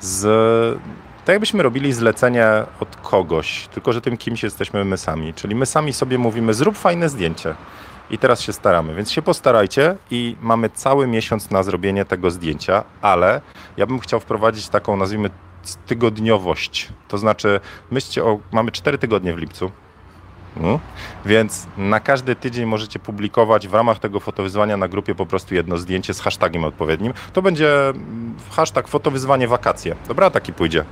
z 0.00 0.78
tak 1.24 1.32
jakbyśmy 1.32 1.62
robili 1.62 1.92
zlecenie 1.92 2.46
od 2.80 2.96
kogoś, 2.96 3.68
tylko 3.74 3.92
że 3.92 4.00
tym 4.00 4.16
kimś 4.16 4.42
jesteśmy 4.42 4.84
my 4.84 4.96
sami. 4.96 5.34
Czyli 5.34 5.54
my 5.54 5.66
sami 5.66 5.92
sobie 5.92 6.18
mówimy, 6.18 6.54
zrób 6.54 6.78
fajne 6.78 7.08
zdjęcie. 7.08 7.54
I 8.10 8.18
teraz 8.18 8.40
się 8.40 8.52
staramy, 8.52 8.94
więc 8.94 9.10
się 9.10 9.22
postarajcie 9.22 9.96
i 10.10 10.36
mamy 10.40 10.70
cały 10.70 11.06
miesiąc 11.06 11.50
na 11.50 11.62
zrobienie 11.62 12.04
tego 12.04 12.30
zdjęcia, 12.30 12.84
ale 13.02 13.40
ja 13.76 13.86
bym 13.86 14.00
chciał 14.00 14.20
wprowadzić 14.20 14.68
taką, 14.68 14.96
nazwijmy, 14.96 15.30
tygodniowość. 15.86 16.88
To 17.08 17.18
znaczy, 17.18 17.60
myślcie 17.90 18.24
o, 18.24 18.38
mamy 18.52 18.72
cztery 18.72 18.98
tygodnie 18.98 19.34
w 19.34 19.38
lipcu, 19.38 19.70
Hmm. 20.60 20.78
Więc 21.26 21.66
na 21.76 22.00
każdy 22.00 22.36
tydzień 22.36 22.66
możecie 22.66 22.98
publikować 22.98 23.68
w 23.68 23.74
ramach 23.74 23.98
tego 23.98 24.20
fotowyzwania 24.20 24.76
na 24.76 24.88
grupie 24.88 25.14
po 25.14 25.26
prostu 25.26 25.54
jedno 25.54 25.76
zdjęcie 25.76 26.14
z 26.14 26.20
hashtagiem 26.20 26.64
odpowiednim. 26.64 27.12
To 27.32 27.42
będzie 27.42 27.88
mm, 27.88 28.34
hashtag 28.50 28.88
fotowyzwanie 28.88 29.48
wakacje. 29.48 29.96
Dobra, 30.08 30.30
taki 30.30 30.52
pójdzie. 30.52 30.84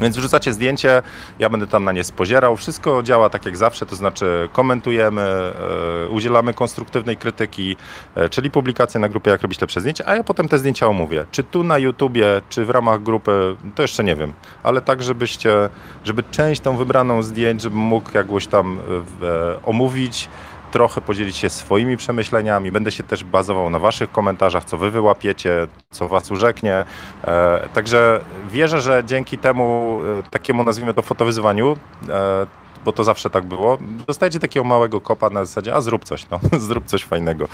Więc 0.00 0.16
wrzucacie 0.16 0.52
zdjęcie, 0.52 1.02
ja 1.38 1.48
będę 1.48 1.66
tam 1.66 1.84
na 1.84 1.92
nie 1.92 2.04
spozierał. 2.04 2.56
Wszystko 2.56 3.02
działa 3.02 3.30
tak 3.30 3.46
jak 3.46 3.56
zawsze, 3.56 3.86
to 3.86 3.96
znaczy 3.96 4.48
komentujemy, 4.52 5.22
e, 5.22 6.08
udzielamy 6.08 6.54
konstruktywnej 6.54 7.16
krytyki, 7.16 7.76
e, 8.14 8.28
czyli 8.28 8.50
publikacje 8.50 9.00
na 9.00 9.08
grupie, 9.08 9.30
jak 9.30 9.42
robić 9.42 9.60
lepsze 9.60 9.80
zdjęcia, 9.80 10.04
a 10.06 10.16
ja 10.16 10.24
potem 10.24 10.48
te 10.48 10.58
zdjęcia 10.58 10.86
omówię. 10.86 11.24
Czy 11.30 11.44
tu 11.44 11.64
na 11.64 11.78
YouTubie, 11.78 12.42
czy 12.48 12.64
w 12.64 12.70
ramach 12.70 13.02
grupy, 13.02 13.56
to 13.74 13.82
jeszcze 13.82 14.04
nie 14.04 14.16
wiem, 14.16 14.32
ale 14.62 14.80
tak, 14.80 15.02
żebyście, 15.02 15.68
żeby 16.04 16.22
część 16.22 16.60
tą 16.60 16.76
wybraną 16.76 17.22
zdjęć, 17.22 17.62
żebym 17.62 17.78
mógł 17.78 18.10
jakoś 18.14 18.46
tam 18.46 18.78
e, 19.22 19.62
omówić, 19.62 20.28
trochę 20.70 21.00
podzielić 21.00 21.36
się 21.36 21.50
swoimi 21.50 21.96
przemyśleniami. 21.96 22.72
Będę 22.72 22.92
się 22.92 23.02
też 23.02 23.24
bazował 23.24 23.70
na 23.70 23.78
Waszych 23.78 24.12
komentarzach, 24.12 24.64
co 24.64 24.76
Wy 24.76 24.90
wyłapiecie, 24.90 25.66
co 25.90 26.08
Was 26.08 26.30
urzeknie. 26.30 26.84
E, 27.24 27.68
także 27.74 28.20
wierzę, 28.50 28.80
że 28.80 29.02
dzięki 29.06 29.38
temu 29.38 30.00
e, 30.18 30.30
takiemu, 30.30 30.64
nazwijmy 30.64 30.94
to, 30.94 31.02
fotowyzwaniu, 31.02 31.76
e, 32.08 32.46
bo 32.84 32.92
to 32.92 33.04
zawsze 33.04 33.30
tak 33.30 33.44
było, 33.44 33.78
dostajecie 34.06 34.40
takiego 34.40 34.64
małego 34.64 35.00
kopa 35.00 35.30
na 35.30 35.44
zasadzie, 35.44 35.74
a 35.74 35.80
zrób 35.80 36.04
coś, 36.04 36.26
no, 36.30 36.40
zrób 36.68 36.84
coś 36.84 37.04
fajnego. 37.04 37.48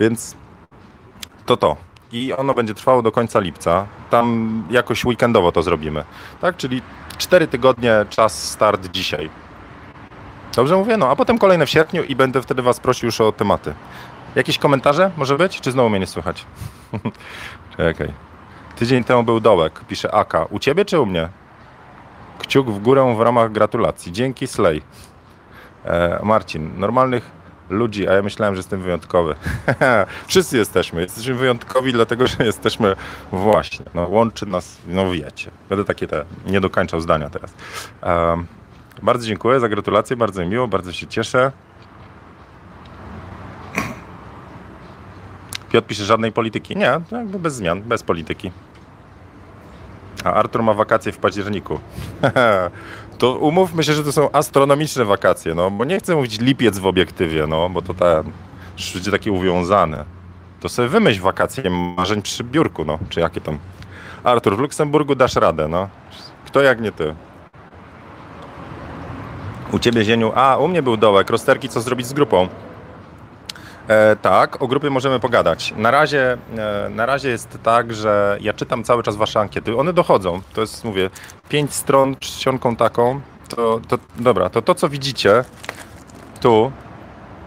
Więc 0.00 0.36
to 1.46 1.56
to. 1.56 1.76
I 2.12 2.32
ono 2.32 2.54
będzie 2.54 2.74
trwało 2.74 3.02
do 3.02 3.12
końca 3.12 3.40
lipca. 3.40 3.86
Tam 4.10 4.64
jakoś 4.70 5.04
weekendowo 5.04 5.52
to 5.52 5.62
zrobimy. 5.62 6.04
Tak, 6.40 6.56
czyli 6.56 6.82
cztery 7.18 7.46
tygodnie, 7.46 7.92
czas 8.10 8.50
start 8.50 8.86
dzisiaj. 8.86 9.30
Dobrze 10.56 10.76
mówię? 10.76 10.96
No, 10.96 11.10
a 11.10 11.16
potem 11.16 11.38
kolejne 11.38 11.66
w 11.66 11.70
sierpniu 11.70 12.02
i 12.02 12.16
będę 12.16 12.42
wtedy 12.42 12.62
Was 12.62 12.80
prosił 12.80 13.06
już 13.06 13.20
o 13.20 13.32
tematy. 13.32 13.74
Jakieś 14.34 14.58
komentarze 14.58 15.10
może 15.16 15.38
być? 15.38 15.60
Czy 15.60 15.72
znowu 15.72 15.90
mnie 15.90 16.00
nie 16.00 16.06
słychać? 16.06 16.46
Czekaj. 17.76 18.12
Tydzień 18.76 19.04
temu 19.04 19.22
był 19.22 19.40
dołek, 19.40 19.80
pisze 19.88 20.14
Aka. 20.14 20.44
U 20.44 20.58
Ciebie 20.58 20.84
czy 20.84 21.00
u 21.00 21.06
mnie? 21.06 21.28
Kciuk 22.38 22.70
w 22.70 22.78
górę 22.78 23.14
w 23.16 23.20
ramach 23.20 23.52
gratulacji. 23.52 24.12
Dzięki 24.12 24.46
Slay. 24.46 24.82
E, 25.84 26.20
Marcin, 26.22 26.78
normalnych 26.78 27.30
ludzi, 27.68 28.08
a 28.08 28.12
ja 28.12 28.22
myślałem, 28.22 28.54
że 28.54 28.58
jestem 28.58 28.82
wyjątkowy. 28.82 29.34
Wszyscy 30.26 30.58
jesteśmy. 30.58 31.00
Jesteśmy 31.00 31.34
wyjątkowi, 31.34 31.92
dlatego 31.92 32.26
że 32.26 32.44
jesteśmy 32.44 32.96
właśnie. 33.32 33.86
No, 33.94 34.08
łączy 34.08 34.46
nas, 34.46 34.78
no 34.86 35.10
wiecie. 35.10 35.50
Będę 35.68 35.84
takie 35.84 36.06
te, 36.06 36.24
nie 36.46 36.60
dokończał 36.60 37.00
zdania 37.00 37.30
teraz. 37.30 37.54
Um, 38.02 38.46
bardzo 39.02 39.26
dziękuję 39.26 39.60
za 39.60 39.68
gratulacje, 39.68 40.16
bardzo 40.16 40.42
mi 40.42 40.48
miło, 40.48 40.68
bardzo 40.68 40.92
się 40.92 41.06
cieszę. 41.06 41.52
Piotr 45.70 45.86
pisze 45.86 46.04
żadnej 46.04 46.32
polityki. 46.32 46.76
Nie, 46.76 47.00
jakby 47.12 47.38
bez 47.38 47.54
zmian, 47.54 47.82
bez 47.82 48.02
polityki. 48.02 48.50
A 50.24 50.32
Artur 50.32 50.62
ma 50.62 50.74
wakacje 50.74 51.12
w 51.12 51.18
październiku. 51.18 51.80
to 53.18 53.38
umówmy 53.38 53.84
się, 53.84 53.92
że 53.92 54.04
to 54.04 54.12
są 54.12 54.32
astronomiczne 54.32 55.04
wakacje, 55.04 55.54
no, 55.54 55.70
bo 55.70 55.84
nie 55.84 55.98
chcę 55.98 56.14
mówić 56.14 56.40
lipiec 56.40 56.78
w 56.78 56.86
obiektywie, 56.86 57.46
no, 57.46 57.68
bo 57.68 57.82
to 57.82 57.94
ta, 57.94 58.22
będzie 58.94 59.10
takie 59.10 59.32
uwiązane. 59.32 60.04
To 60.60 60.68
sobie 60.68 60.88
wymyśl 60.88 61.20
wakacje 61.20 61.70
marzeń 61.70 62.22
przy 62.22 62.44
biurku, 62.44 62.84
no, 62.84 62.98
czy 63.08 63.20
jakie 63.20 63.40
tam. 63.40 63.58
Artur, 64.24 64.56
w 64.56 64.60
Luksemburgu 64.60 65.14
dasz 65.14 65.36
radę, 65.36 65.68
no. 65.68 65.88
Kto 66.46 66.62
jak 66.62 66.80
nie 66.80 66.92
ty? 66.92 67.14
U 69.72 69.78
ciebie, 69.78 70.04
Zieniu, 70.04 70.32
a 70.34 70.56
u 70.56 70.68
mnie 70.68 70.82
był 70.82 70.96
dołek, 70.96 71.30
rozterki, 71.30 71.68
co 71.68 71.80
zrobić 71.80 72.06
z 72.06 72.12
grupą. 72.12 72.48
E, 73.88 74.16
tak, 74.16 74.62
o 74.62 74.66
grupie 74.66 74.90
możemy 74.90 75.20
pogadać. 75.20 75.74
Na 75.76 75.90
razie, 75.90 76.38
e, 76.56 76.88
na 76.90 77.06
razie 77.06 77.28
jest 77.28 77.58
tak, 77.62 77.94
że 77.94 78.38
ja 78.40 78.52
czytam 78.52 78.84
cały 78.84 79.02
czas 79.02 79.16
wasze 79.16 79.40
ankiety. 79.40 79.76
One 79.76 79.92
dochodzą. 79.92 80.40
To 80.52 80.60
jest, 80.60 80.84
mówię, 80.84 81.10
pięć 81.48 81.74
stron 81.74 82.16
czcionką 82.16 82.76
taką. 82.76 83.20
To, 83.48 83.80
to, 83.88 83.98
dobra, 84.16 84.50
to 84.50 84.62
to, 84.62 84.74
co 84.74 84.88
widzicie 84.88 85.44
tu, 86.40 86.72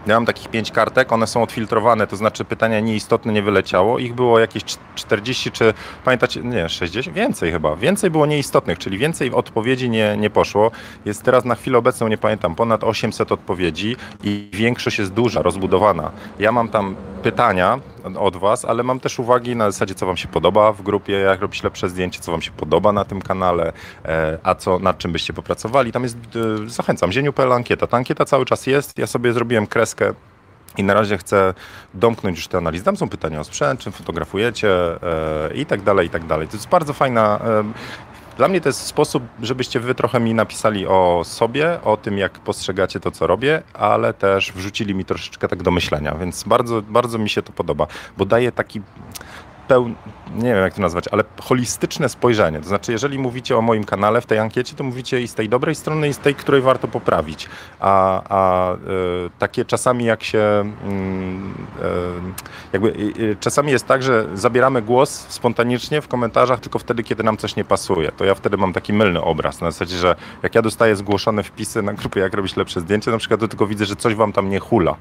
ja 0.08 0.16
mam 0.16 0.26
takich 0.26 0.48
pięć 0.48 0.72
kartek, 0.72 1.12
one 1.12 1.28
są 1.28 1.44
odfiltrowane, 1.44 2.08
to 2.08 2.16
znaczy 2.16 2.46
pytania 2.46 2.80
nieistotne 2.80 3.34
nie 3.34 3.42
wyleciało. 3.42 4.00
Ich 4.00 4.14
było 4.14 4.40
jakieś 4.40 4.64
40 4.96 5.52
czy 5.52 5.74
pamiętacie, 6.06 6.42
nie, 6.42 6.70
60, 6.70 7.16
więcej 7.18 7.52
chyba. 7.52 7.76
Więcej 7.76 8.10
było 8.12 8.26
nieistotnych, 8.26 8.80
czyli 8.80 8.98
więcej 8.98 9.32
odpowiedzi 9.32 9.90
nie, 9.90 10.18
nie 10.18 10.30
poszło. 10.30 10.72
Jest 11.06 11.24
teraz 11.24 11.46
na 11.46 11.56
chwilę 11.56 11.78
obecną, 11.78 12.08
nie 12.08 12.18
pamiętam, 12.18 12.56
ponad 12.56 12.84
800 12.84 13.32
odpowiedzi 13.32 13.96
i 14.24 14.50
większość 14.54 15.00
jest 15.00 15.14
duża, 15.14 15.42
rozbudowana. 15.42 16.12
Ja 16.40 16.52
mam 16.52 16.70
tam 16.70 16.96
pytania 17.24 17.80
od 18.20 18.38
Was, 18.38 18.66
ale 18.66 18.84
mam 18.84 19.00
też 19.00 19.20
uwagi 19.20 19.56
na 19.56 19.72
zasadzie, 19.72 19.96
co 19.96 20.06
Wam 20.06 20.18
się 20.18 20.28
podoba 20.28 20.72
w 20.72 20.82
grupie, 20.82 21.14
jak 21.14 21.42
robić 21.42 21.64
lepsze 21.64 21.90
zdjęcie, 21.90 22.20
co 22.20 22.32
Wam 22.32 22.42
się 22.42 22.52
podoba 22.52 22.92
na 22.92 23.06
tym 23.06 23.22
kanale, 23.22 23.74
e, 24.06 24.38
a 24.44 24.56
co, 24.56 24.80
nad 24.80 24.98
czym 24.98 25.12
byście 25.12 25.34
popracowali. 25.34 25.92
Tam 25.92 26.04
jest, 26.04 26.18
e, 26.18 26.70
zachęcam, 26.70 27.12
zieniu.pl 27.12 27.54
ankieta. 27.54 27.88
Ta 27.88 27.98
ankieta 27.98 28.26
cały 28.26 28.46
czas 28.46 28.68
jest. 28.68 28.98
Ja 28.98 29.08
sobie 29.08 29.34
zrobiłem 29.34 29.68
kreskę 29.68 30.14
i 30.78 30.84
na 30.84 30.94
razie 30.94 31.18
chcę 31.18 31.54
domknąć 31.94 32.38
już 32.38 32.48
te 32.48 32.58
analizy. 32.58 32.86
Tam 32.86 32.98
są 32.98 33.10
pytania 33.10 33.40
o 33.40 33.44
sprzęt, 33.44 33.80
czym 33.80 33.94
fotografujecie 33.94 34.70
e, 34.70 35.54
i 35.54 35.66
tak 35.66 35.82
dalej, 35.82 36.08
i 36.08 36.10
tak 36.10 36.26
dalej. 36.26 36.48
To 36.48 36.58
jest 36.58 36.70
bardzo 36.70 36.94
fajna. 36.94 37.40
Dla 38.38 38.48
mnie 38.48 38.62
to 38.62 38.70
jest 38.70 38.82
sposób, 38.82 39.24
żebyście 39.42 39.80
wy 39.80 39.96
trochę 39.96 40.20
mi 40.20 40.34
napisali 40.34 40.88
o 40.88 41.22
sobie, 41.26 41.82
o 41.84 41.98
tym, 41.98 42.18
jak 42.18 42.40
postrzegacie 42.40 43.00
to, 43.00 43.12
co 43.12 43.28
robię, 43.28 43.64
ale 43.74 44.14
też 44.14 44.52
wrzucili 44.52 44.96
mi 44.96 45.06
troszeczkę 45.06 45.48
tak 45.48 45.64
do 45.64 45.72
myślenia, 45.72 46.16
więc 46.16 46.44
bardzo, 46.44 46.82
bardzo 46.82 47.18
mi 47.18 47.30
się 47.30 47.42
to 47.42 47.52
podoba, 47.52 47.88
bo 48.18 48.26
daje 48.26 48.52
taki 48.52 48.82
pełne, 49.68 49.96
nie 50.36 50.54
wiem 50.54 50.64
jak 50.64 50.74
to 50.74 50.82
nazwać, 50.82 51.08
ale 51.08 51.24
holistyczne 51.42 52.10
spojrzenie. 52.10 52.60
To 52.60 52.68
znaczy, 52.68 52.92
jeżeli 52.92 53.20
mówicie 53.20 53.58
o 53.58 53.62
moim 53.62 53.84
kanale 53.84 54.22
w 54.22 54.26
tej 54.26 54.40
ankiecie, 54.40 54.76
to 54.76 54.84
mówicie 54.84 55.22
i 55.22 55.28
z 55.28 55.34
tej 55.34 55.50
dobrej 55.50 55.76
strony, 55.76 56.08
i 56.08 56.14
z 56.14 56.18
tej, 56.18 56.36
której 56.36 56.62
warto 56.62 56.88
poprawić. 56.88 57.50
A, 57.80 58.22
a 58.30 58.74
y, 58.74 58.78
takie 59.40 59.66
czasami 59.66 60.06
jak 60.06 60.24
się, 60.24 60.38
y, 60.38 60.74
jakby 62.74 62.88
y, 63.20 63.38
czasami 63.40 63.72
jest 63.72 63.88
tak, 63.88 64.04
że 64.04 64.28
zabieramy 64.34 64.82
głos 64.82 65.26
spontanicznie 65.30 66.02
w 66.02 66.08
komentarzach 66.08 66.60
tylko 66.60 66.80
wtedy, 66.80 67.04
kiedy 67.04 67.24
nam 67.24 67.38
coś 67.38 67.56
nie 67.56 67.64
pasuje. 67.64 68.12
To 68.12 68.26
ja 68.26 68.36
wtedy 68.36 68.58
mam 68.58 68.74
taki 68.74 68.94
mylny 68.94 69.22
obraz. 69.22 69.62
Na 69.62 69.72
zasadzie, 69.72 69.98
że 69.98 70.16
jak 70.44 70.56
ja 70.56 70.62
dostaję 70.62 70.96
zgłoszone 70.96 71.44
wpisy 71.44 71.82
na 71.82 71.94
grupie, 71.94 72.20
jak 72.20 72.34
robić 72.34 72.56
lepsze 72.56 72.82
zdjęcie, 72.82 73.12
na 73.12 73.18
przykład 73.18 73.40
to 73.40 73.48
tylko 73.48 73.68
widzę, 73.68 73.86
że 73.86 73.96
coś 73.96 74.16
wam 74.16 74.34
tam 74.34 74.50
nie 74.50 74.60
hula. 74.60 74.96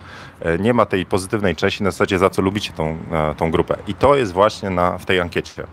Nie 0.58 0.74
ma 0.74 0.86
tej 0.86 1.06
pozytywnej 1.06 1.56
części 1.56 1.82
na 1.82 1.90
zasadzie, 1.90 2.18
za 2.18 2.30
co 2.30 2.42
lubicie 2.42 2.72
tą, 2.72 2.96
tą 3.36 3.50
grupę. 3.50 3.76
I 3.86 3.94
to 3.94 4.16
jest 4.16 4.32
właśnie 4.32 4.53
na, 4.62 4.98
w 4.98 5.06
tej 5.06 5.20
ankiecie. 5.20 5.66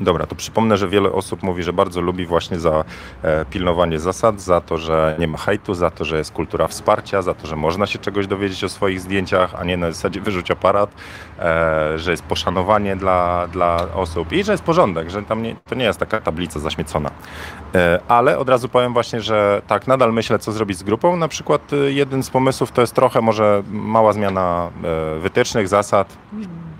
Dobra, 0.00 0.26
to 0.26 0.34
przypomnę, 0.34 0.76
że 0.76 0.88
wiele 0.88 1.12
osób 1.12 1.42
mówi, 1.42 1.62
że 1.62 1.72
bardzo 1.72 2.00
lubi 2.00 2.26
właśnie 2.26 2.58
za 2.58 2.84
e, 3.22 3.44
pilnowanie 3.44 3.98
zasad, 3.98 4.40
za 4.40 4.60
to, 4.60 4.78
że 4.78 5.16
nie 5.18 5.28
ma 5.28 5.38
hejtu, 5.38 5.74
za 5.74 5.90
to, 5.90 6.04
że 6.04 6.18
jest 6.18 6.32
kultura 6.32 6.68
wsparcia, 6.68 7.22
za 7.22 7.34
to, 7.34 7.46
że 7.46 7.56
można 7.56 7.86
się 7.86 7.98
czegoś 7.98 8.26
dowiedzieć 8.26 8.64
o 8.64 8.68
swoich 8.68 9.00
zdjęciach, 9.00 9.54
a 9.54 9.64
nie 9.64 9.76
na 9.76 9.92
zasadzie 9.92 10.20
wyrzuć 10.20 10.50
aparat, 10.50 10.90
e, 11.38 11.98
że 11.98 12.10
jest 12.10 12.22
poszanowanie 12.22 12.96
dla, 12.96 13.48
dla 13.48 13.86
osób 13.94 14.32
i 14.32 14.44
że 14.44 14.52
jest 14.52 14.64
porządek, 14.64 15.10
że 15.10 15.22
tam 15.22 15.42
nie, 15.42 15.56
to 15.64 15.74
nie 15.74 15.84
jest 15.84 15.98
taka 15.98 16.20
tablica 16.20 16.60
zaśmiecona. 16.60 17.10
E, 17.74 18.00
ale 18.08 18.38
od 18.38 18.48
razu 18.48 18.68
powiem 18.68 18.92
właśnie, 18.92 19.20
że 19.20 19.62
tak, 19.66 19.86
nadal 19.86 20.12
myślę, 20.12 20.38
co 20.38 20.52
zrobić 20.52 20.78
z 20.78 20.82
grupą. 20.82 21.16
Na 21.16 21.28
przykład 21.28 21.72
e, 21.72 21.76
jeden 21.76 22.22
z 22.22 22.30
pomysłów 22.30 22.72
to 22.72 22.80
jest 22.80 22.94
trochę 22.94 23.20
może 23.20 23.62
mała 23.70 24.12
zmiana 24.12 24.70
e, 25.16 25.20
wytycznych, 25.20 25.68
zasad, 25.68 26.16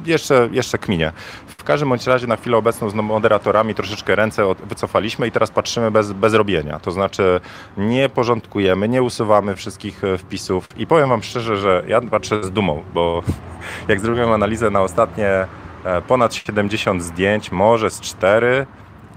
jeszcze, 0.07 0.49
jeszcze 0.53 0.79
kminie. 0.79 1.13
W 1.47 1.65
każdym 1.65 1.89
bądź 1.89 2.07
razie 2.07 2.27
na 2.27 2.37
chwilę 2.37 2.57
obecną 2.57 2.91
z 2.91 2.95
moderatorami 2.95 3.75
troszeczkę 3.75 4.17
ręce 4.17 4.55
wycofaliśmy 4.65 5.27
i 5.27 5.31
teraz 5.31 5.51
patrzymy 5.51 5.91
bez, 5.91 6.13
bez 6.13 6.35
robienia. 6.35 6.79
To 6.79 6.91
znaczy 6.91 7.41
nie 7.77 8.09
porządkujemy, 8.09 8.89
nie 8.89 9.03
usuwamy 9.03 9.57
wszystkich 9.57 10.05
e, 10.05 10.19
wpisów 10.19 10.69
i 10.77 10.87
powiem 10.87 11.09
Wam 11.09 11.23
szczerze, 11.23 11.57
że 11.57 11.85
ja 11.89 12.01
patrzę 12.01 12.45
z 12.45 12.51
dumą, 12.51 12.83
bo 12.95 13.23
jak 13.89 14.01
zrobiłem 14.01 14.33
analizę 14.33 14.71
na 14.71 14.83
ostatnie 14.83 15.47
e, 15.85 16.03
ponad 16.03 16.35
70 16.35 17.03
zdjęć, 17.03 17.53
może 17.53 17.91
z 17.91 18.01
4, 18.01 18.67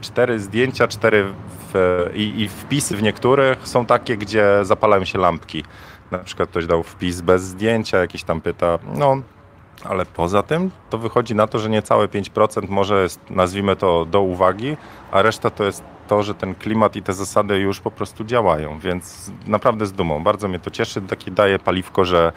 4 0.02 0.40
zdjęcia, 0.40 0.88
4 0.88 1.34
w, 1.74 2.10
i, 2.14 2.42
i 2.42 2.48
wpisy 2.48 2.98
w 2.98 3.04
niektórych 3.04 3.68
są 3.68 3.86
takie, 3.86 4.18
gdzie 4.18 4.46
zapalają 4.62 5.06
się 5.06 5.20
lampki. 5.20 5.64
Na 6.12 6.20
przykład 6.20 6.50
ktoś 6.50 6.66
dał 6.66 6.84
wpis 6.84 7.22
bez 7.22 7.44
zdjęcia, 7.44 7.98
jakiś 7.98 8.24
tam 8.24 8.42
pyta, 8.42 8.80
no 8.96 9.22
ale 9.84 10.06
poza 10.06 10.44
tym 10.44 10.72
to 10.90 10.98
wychodzi 10.98 11.36
na 11.36 11.48
to, 11.48 11.60
że 11.60 11.70
niecałe 11.70 12.08
5% 12.08 12.70
może 12.70 13.04
jest, 13.04 13.30
nazwijmy 13.30 13.76
to, 13.76 14.06
do 14.06 14.22
uwagi, 14.22 14.78
a 15.12 15.22
reszta 15.22 15.50
to 15.50 15.64
jest 15.64 15.84
to, 16.08 16.24
że 16.24 16.34
ten 16.34 16.56
klimat 16.56 16.96
i 16.96 17.02
te 17.02 17.14
zasady 17.14 17.60
już 17.60 17.80
po 17.80 17.92
prostu 17.92 18.24
działają, 18.24 18.80
więc 18.80 19.32
naprawdę 19.48 19.86
z 19.86 19.94
dumą. 19.94 20.24
Bardzo 20.24 20.48
mnie 20.48 20.60
to 20.60 20.72
cieszy, 20.72 21.02
takie 21.02 21.32
daje 21.32 21.60
paliwko, 21.60 22.06
że, 22.06 22.32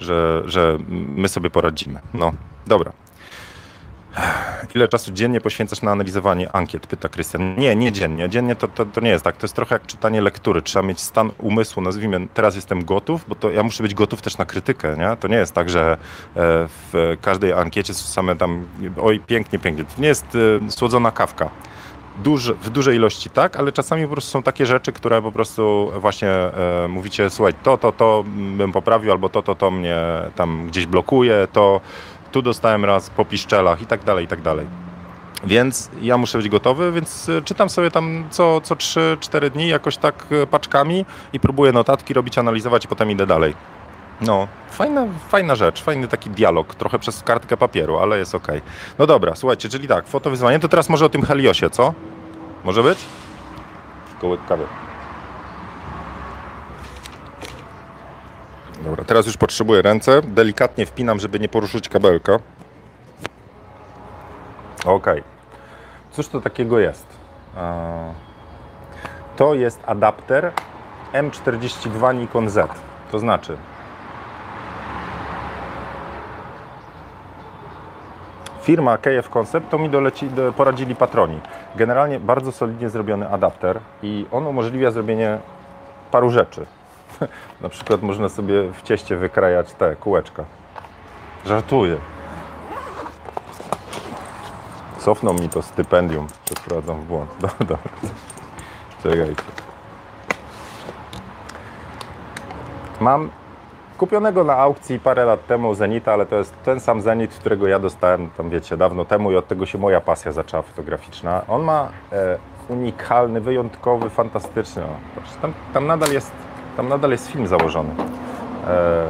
że, 0.00 0.42
że 0.46 0.78
my 0.88 1.28
sobie 1.28 1.50
poradzimy. 1.50 2.00
No, 2.14 2.32
dobra. 2.66 2.92
Ile 4.74 4.88
czasu 4.88 5.12
dziennie 5.12 5.40
poświęcasz 5.40 5.82
na 5.82 5.90
analizowanie 5.90 6.52
ankiet? 6.52 6.86
Pyta 6.86 7.08
Krystian. 7.08 7.56
Nie, 7.56 7.76
nie 7.76 7.92
dziennie. 7.92 8.28
Dziennie 8.28 8.56
to, 8.56 8.68
to, 8.68 8.86
to, 8.86 9.00
nie 9.00 9.10
jest 9.10 9.24
tak. 9.24 9.36
To 9.36 9.44
jest 9.44 9.54
trochę 9.54 9.74
jak 9.74 9.86
czytanie 9.86 10.20
lektury. 10.20 10.62
Trzeba 10.62 10.86
mieć 10.86 11.00
stan 11.00 11.30
umysłu, 11.38 11.82
nazwijmy, 11.82 12.28
teraz 12.34 12.54
jestem 12.54 12.84
gotów, 12.84 13.24
bo 13.28 13.34
to 13.34 13.50
ja 13.50 13.62
muszę 13.62 13.82
być 13.82 13.94
gotów 13.94 14.22
też 14.22 14.38
na 14.38 14.44
krytykę. 14.44 14.96
Nie? 14.96 15.16
To 15.16 15.28
nie 15.28 15.36
jest 15.36 15.52
tak, 15.52 15.70
że 15.70 15.92
e, 15.92 15.96
w 16.92 17.16
każdej 17.20 17.52
ankiecie 17.52 17.94
są 17.94 18.06
same 18.06 18.36
tam, 18.36 18.66
oj, 19.00 19.20
pięknie, 19.20 19.58
pięknie. 19.58 19.84
To 19.84 20.02
nie 20.02 20.08
jest 20.08 20.26
e, 20.66 20.70
słodzona 20.70 21.10
kawka. 21.10 21.50
Duż, 22.24 22.52
w 22.52 22.70
dużej 22.70 22.96
ilości 22.96 23.30
tak, 23.30 23.56
ale 23.56 23.72
czasami 23.72 24.06
po 24.06 24.12
prostu 24.12 24.30
są 24.30 24.42
takie 24.42 24.66
rzeczy, 24.66 24.92
które 24.92 25.22
po 25.22 25.32
prostu 25.32 25.92
właśnie 26.00 26.28
e, 26.28 26.88
mówicie, 26.88 27.30
słuchaj, 27.30 27.54
to, 27.62 27.78
to, 27.78 27.92
to 27.92 28.24
bym 28.56 28.72
poprawił, 28.72 29.12
albo 29.12 29.28
to, 29.28 29.42
to, 29.42 29.54
to 29.54 29.70
mnie 29.70 29.98
tam 30.34 30.66
gdzieś 30.66 30.86
blokuje, 30.86 31.48
to 31.52 31.80
tu 32.32 32.42
dostałem 32.42 32.84
raz 32.84 33.10
po 33.10 33.24
piszczelach 33.24 33.82
i 33.82 33.86
tak 33.86 34.04
dalej, 34.04 34.24
i 34.24 34.28
tak 34.28 34.42
dalej. 34.42 34.66
Więc 35.44 35.90
ja 36.00 36.18
muszę 36.18 36.38
być 36.38 36.48
gotowy, 36.48 36.92
więc 36.92 37.28
e, 37.28 37.42
czytam 37.42 37.70
sobie 37.70 37.90
tam 37.90 38.24
co, 38.30 38.60
co 38.60 38.74
3-4 38.74 39.50
dni 39.50 39.68
jakoś 39.68 39.96
tak 39.96 40.26
e, 40.30 40.46
paczkami 40.46 41.04
i 41.32 41.40
próbuję 41.40 41.72
notatki 41.72 42.14
robić, 42.14 42.38
analizować 42.38 42.84
i 42.84 42.88
potem 42.88 43.10
idę 43.10 43.26
dalej. 43.26 43.54
No, 44.20 44.48
fajna, 44.70 45.06
fajna 45.28 45.54
rzecz, 45.54 45.82
fajny 45.82 46.08
taki 46.08 46.30
dialog, 46.30 46.74
trochę 46.74 46.98
przez 46.98 47.22
kartkę 47.22 47.56
papieru, 47.56 47.98
ale 47.98 48.18
jest 48.18 48.34
ok. 48.34 48.46
No 48.98 49.06
dobra, 49.06 49.34
słuchajcie, 49.34 49.68
czyli 49.68 49.88
tak, 49.88 50.06
fotowyzwanie, 50.06 50.58
to 50.58 50.68
teraz 50.68 50.88
może 50.88 51.06
o 51.06 51.08
tym 51.08 51.22
Heliosie, 51.22 51.70
co? 51.70 51.94
Może 52.64 52.82
być? 52.82 52.98
Kołyk 54.20 54.46
kawy. 54.46 54.64
Dobra, 58.82 59.04
teraz 59.04 59.26
już 59.26 59.36
potrzebuję 59.36 59.82
ręce. 59.82 60.22
Delikatnie 60.22 60.86
wpinam, 60.86 61.20
żeby 61.20 61.40
nie 61.40 61.48
poruszyć 61.48 61.88
kabelka. 61.88 62.38
Ok. 64.84 65.06
Cóż 66.10 66.28
to 66.28 66.40
takiego 66.40 66.78
jest? 66.78 67.06
To 69.36 69.54
jest 69.54 69.80
adapter 69.86 70.52
M42 71.12 72.14
Nikon 72.14 72.48
Z. 72.48 72.70
To 73.10 73.18
znaczy, 73.18 73.56
firma 78.62 78.98
KF 78.98 79.28
Concept 79.30 79.70
to 79.70 79.78
mi 79.78 79.90
doleci, 79.90 80.30
poradzili 80.56 80.94
patroni. 80.94 81.40
Generalnie 81.76 82.20
bardzo 82.20 82.52
solidnie 82.52 82.88
zrobiony 82.88 83.28
adapter 83.28 83.80
i 84.02 84.26
on 84.30 84.46
umożliwia 84.46 84.90
zrobienie 84.90 85.38
paru 86.10 86.30
rzeczy. 86.30 86.66
Na 87.60 87.68
przykład 87.68 88.02
można 88.02 88.28
sobie 88.28 88.72
w 88.72 88.82
cieście 88.82 89.16
wykrajać 89.16 89.72
te 89.72 89.96
kółeczka. 89.96 90.44
Żartuję. 91.46 91.96
Cofną 94.98 95.32
mi 95.32 95.48
to 95.48 95.62
stypendium, 95.62 96.26
że 96.48 96.54
wprowadzam 96.54 97.00
w 97.00 97.04
błąd. 97.04 97.30
Dobra, 97.58 97.78
Czekajcie. 99.02 99.42
Mam 103.00 103.30
kupionego 103.98 104.44
na 104.44 104.56
aukcji 104.56 105.00
parę 105.00 105.24
lat 105.24 105.46
temu 105.46 105.74
Zenita, 105.74 106.12
ale 106.12 106.26
to 106.26 106.36
jest 106.36 106.54
ten 106.64 106.80
sam 106.80 107.02
Zenit, 107.02 107.34
którego 107.34 107.68
ja 107.68 107.78
dostałem 107.78 108.30
tam 108.30 108.50
wiecie 108.50 108.76
dawno 108.76 109.04
temu 109.04 109.32
i 109.32 109.36
od 109.36 109.48
tego 109.48 109.66
się 109.66 109.78
moja 109.78 110.00
pasja 110.00 110.32
zaczęła 110.32 110.62
fotograficzna. 110.62 111.42
On 111.48 111.62
ma 111.62 111.88
e, 112.12 112.38
unikalny, 112.68 113.40
wyjątkowy, 113.40 114.10
fantastyczny. 114.10 114.82
Tam, 115.42 115.52
tam 115.74 115.86
nadal 115.86 116.12
jest 116.12 116.32
tam 116.78 116.88
nadal 116.88 117.10
jest 117.10 117.30
film 117.30 117.46
założony. 117.46 117.90
E, 118.66 119.06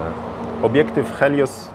obiektyw 0.62 1.16
Helios 1.16 1.70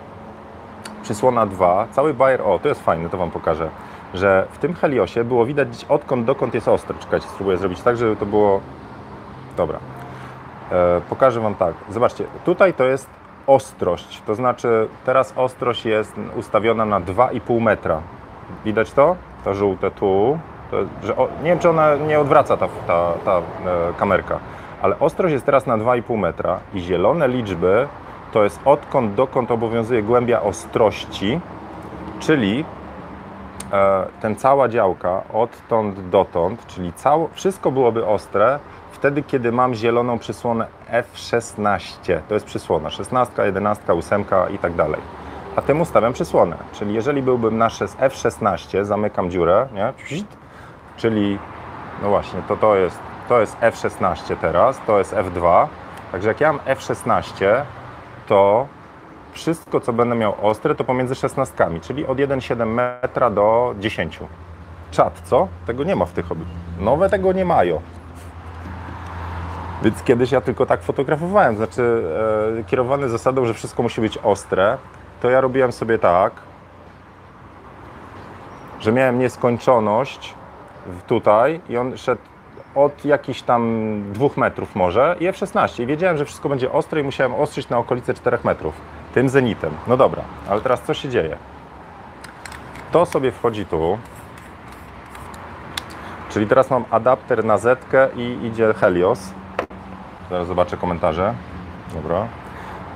przysłona 1.04 1.46
2, 1.46 1.88
cały 1.92 2.14
Bayer, 2.14 2.42
o 2.42 2.60
to 2.60 2.68
jest 2.68 2.84
fajne, 2.84 3.10
to 3.10 3.18
Wam 3.18 3.32
pokażę, 3.32 3.70
że 4.14 4.48
w 4.52 4.58
tym 4.58 4.74
Heliosie 4.74 5.24
było 5.24 5.46
widać 5.46 5.86
odkąd 5.90 6.26
dokąd 6.26 6.54
jest 6.54 6.68
ostry. 6.68 6.96
Czekajcie, 7.00 7.28
spróbuję 7.28 7.58
zrobić 7.58 7.82
tak, 7.82 7.98
żeby 7.98 8.16
to 8.16 8.26
było... 8.26 8.62
Dobra. 9.58 9.80
E, 10.72 11.02
pokażę 11.10 11.42
Wam 11.42 11.56
tak. 11.56 11.74
Zobaczcie, 11.90 12.26
tutaj 12.46 12.74
to 12.74 12.84
jest 12.84 13.10
ostrość, 13.48 14.22
to 14.26 14.36
znaczy 14.36 14.88
teraz 15.06 15.34
ostrość 15.36 15.86
jest 15.86 16.16
ustawiona 16.36 16.86
na 16.86 17.02
2,5 17.02 17.62
metra. 17.62 18.02
Widać 18.66 18.92
to? 18.92 19.16
To 19.44 19.54
żółte 19.54 19.92
tu. 19.92 20.40
To, 20.72 20.78
że, 21.04 21.18
o, 21.18 21.28
nie 21.44 21.50
wiem, 21.50 21.60
czy 21.60 21.70
ona 21.70 21.96
nie 21.96 22.20
odwraca 22.20 22.58
ta, 22.58 22.68
ta, 22.88 23.14
ta 23.26 23.38
e, 23.38 23.42
kamerka 23.98 24.40
ale 24.84 25.00
ostrość 25.00 25.34
jest 25.34 25.46
teraz 25.46 25.66
na 25.66 25.78
2,5 25.78 26.18
metra 26.18 26.60
i 26.74 26.80
zielone 26.80 27.28
liczby 27.28 27.88
to 28.32 28.44
jest 28.44 28.60
odkąd 28.66 29.16
dokąd 29.16 29.52
obowiązuje 29.52 30.04
głębia 30.04 30.42
ostrości, 30.42 31.40
czyli 32.20 32.66
e, 33.72 34.06
ten 34.22 34.36
cała 34.36 34.70
działka 34.70 35.22
odtąd 35.34 36.10
dotąd, 36.10 36.68
czyli 36.68 36.94
cało, 36.94 37.30
wszystko 37.34 37.72
byłoby 37.72 38.06
ostre 38.06 38.60
wtedy, 38.92 39.24
kiedy 39.24 39.52
mam 39.52 39.74
zieloną 39.74 40.20
przysłonę 40.20 40.68
F16. 40.92 42.20
To 42.28 42.34
jest 42.34 42.46
przysłona 42.46 42.90
16, 42.90 43.46
11, 43.46 43.94
8 43.94 44.26
i 44.54 44.58
tak 44.58 44.74
dalej. 44.74 45.02
A 45.56 45.62
tym 45.62 45.82
ustawiam 45.82 46.14
przysłonę. 46.14 46.58
Czyli 46.72 46.94
jeżeli 46.94 47.22
byłbym 47.22 47.58
na 47.58 47.68
F16, 47.68 48.86
zamykam 48.86 49.32
dziurę, 49.32 49.68
nie? 49.74 49.94
czyli 50.98 51.40
no 52.02 52.10
właśnie, 52.10 52.42
to 52.48 52.58
to 52.58 52.76
jest 52.76 53.13
to 53.30 53.40
jest 53.40 53.58
F16 53.60 54.38
teraz, 54.38 54.82
to 54.88 54.98
jest 54.98 55.14
F2. 55.14 55.68
Także 56.12 56.28
jak 56.28 56.42
ja 56.42 56.54
mam 56.54 56.62
F16, 56.66 57.46
to 58.28 58.68
wszystko, 59.32 59.80
co 59.80 59.94
będę 59.94 60.16
miał 60.16 60.36
ostre, 60.42 60.76
to 60.76 60.84
pomiędzy 60.84 61.16
16, 61.16 61.80
czyli 61.82 62.08
od 62.08 62.18
1,7 62.18 62.68
metra 62.68 63.30
do 63.30 63.76
10. 63.80 64.20
Czad, 64.92 65.22
co? 65.26 65.48
Tego 65.66 65.84
nie 65.84 65.96
ma 65.96 66.06
w 66.06 66.12
tych 66.12 66.32
obiektach. 66.32 66.56
Nowe 66.80 67.10
tego 67.10 67.34
nie 67.34 67.46
mają. 67.46 67.82
Więc 69.84 70.04
kiedyś 70.04 70.32
ja 70.32 70.42
tylko 70.42 70.66
tak 70.66 70.82
fotografowałem, 70.82 71.58
znaczy 71.58 72.04
e, 72.60 72.64
kierowany 72.64 73.10
zasadą, 73.10 73.46
że 73.46 73.54
wszystko 73.54 73.84
musi 73.84 74.02
być 74.02 74.18
ostre, 74.18 74.78
to 75.22 75.30
ja 75.30 75.42
robiłem 75.42 75.72
sobie 75.72 76.00
tak, 76.00 76.34
że 78.80 78.92
miałem 78.92 79.20
nieskończoność 79.20 80.34
tutaj 81.08 81.62
i 81.70 81.78
on 81.78 81.98
szedł 81.98 82.22
od 82.76 83.06
jakichś 83.06 83.42
tam 83.42 84.04
dwóch 84.14 84.38
metrów 84.38 84.76
może 84.76 85.16
i 85.20 85.28
F16 85.28 85.84
i 85.84 85.86
wiedziałem, 85.86 86.18
że 86.18 86.26
wszystko 86.26 86.50
będzie 86.50 86.72
ostre 86.72 87.02
i 87.02 87.04
musiałem 87.04 87.34
ostrzyć 87.34 87.70
na 87.70 87.78
okolice 87.78 88.14
4 88.14 88.38
metrów 88.44 88.74
tym 89.14 89.30
zenitem. 89.30 89.72
No 89.88 89.98
dobra, 89.98 90.24
ale 90.50 90.62
teraz 90.62 90.82
co 90.82 90.94
się 90.94 91.10
dzieje? 91.10 91.38
To 92.92 93.06
sobie 93.06 93.32
wchodzi 93.32 93.66
tu, 93.66 93.98
czyli 96.30 96.48
teraz 96.48 96.70
mam 96.70 96.86
adapter 96.92 97.46
na 97.46 97.58
zetkę 97.58 98.08
i 98.16 98.46
idzie 98.46 98.74
Helios. 98.74 99.34
Zaraz 100.30 100.48
zobaczę 100.48 100.78
komentarze. 100.78 101.34
Dobra. 101.94 102.28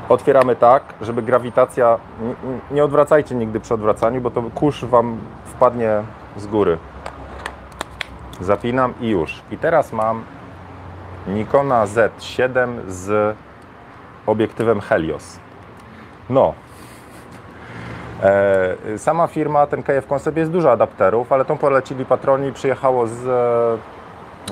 Otwieramy 0.09 0.55
tak, 0.55 0.83
żeby 1.01 1.21
grawitacja. 1.21 1.97
Nie, 2.71 2.83
odwracajcie 2.83 3.35
nigdy 3.35 3.59
przy 3.59 3.73
odwracaniu, 3.73 4.21
bo 4.21 4.31
to 4.31 4.43
kurz 4.55 4.85
Wam 4.85 5.17
wpadnie 5.45 6.03
z 6.37 6.47
góry. 6.47 6.77
Zapinam 8.41 8.93
i 9.01 9.09
już. 9.09 9.41
I 9.51 9.57
teraz 9.57 9.93
mam 9.93 10.23
Nikona 11.27 11.85
Z7 11.85 12.79
z 12.87 13.35
obiektywem 14.25 14.81
Helios. 14.81 15.39
No. 16.29 16.53
E, 18.23 18.97
sama 18.97 19.27
firma, 19.27 19.67
ten 19.67 19.83
KF 19.83 20.07
Concept 20.07 20.37
jest 20.37 20.51
dużo 20.51 20.71
adapterów, 20.71 21.31
ale 21.31 21.45
tą 21.45 21.57
polecili 21.57 22.05
patroni, 22.05 22.53
przyjechało 22.53 23.07
z, 23.07 23.27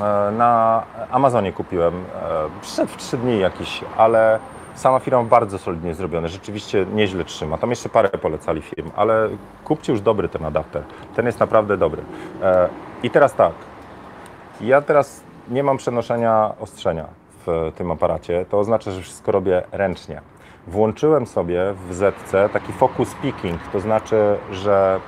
e, 0.01 0.31
na 0.31 0.83
Amazonie 1.11 1.53
kupiłem. 1.53 1.93
E, 1.93 2.61
przyszedł 2.61 2.91
w 2.91 2.97
3 2.97 3.17
dni 3.17 3.39
jakiś, 3.39 3.81
ale 3.97 4.39
sama 4.75 4.99
firma 4.99 5.23
bardzo 5.23 5.59
solidnie 5.59 5.95
zrobione, 5.95 6.29
rzeczywiście 6.29 6.85
nieźle 6.93 7.23
trzyma. 7.23 7.57
Tam 7.57 7.69
jeszcze 7.69 7.89
parę 7.89 8.09
polecali 8.09 8.61
firm, 8.61 8.91
ale 8.95 9.29
kupcie 9.63 9.91
już 9.91 10.01
dobry 10.01 10.29
ten 10.29 10.45
adapter. 10.45 10.83
Ten 11.15 11.25
jest 11.25 11.39
naprawdę 11.39 11.77
dobry. 11.77 12.01
I 13.03 13.09
teraz 13.09 13.33
tak, 13.33 13.53
ja 14.61 14.81
teraz 14.81 15.23
nie 15.49 15.63
mam 15.63 15.77
przenoszenia 15.77 16.53
ostrzenia 16.59 17.07
w 17.45 17.71
tym 17.75 17.91
aparacie. 17.91 18.45
To 18.49 18.59
oznacza, 18.59 18.91
że 18.91 19.01
wszystko 19.01 19.31
robię 19.31 19.63
ręcznie. 19.71 20.21
Włączyłem 20.67 21.27
sobie 21.27 21.73
w 21.89 21.93
ZC 21.93 22.49
taki 22.53 22.73
focus 22.73 23.15
picking, 23.21 23.61
to 23.73 23.79
znaczy, 23.79 24.37
że 24.51 24.99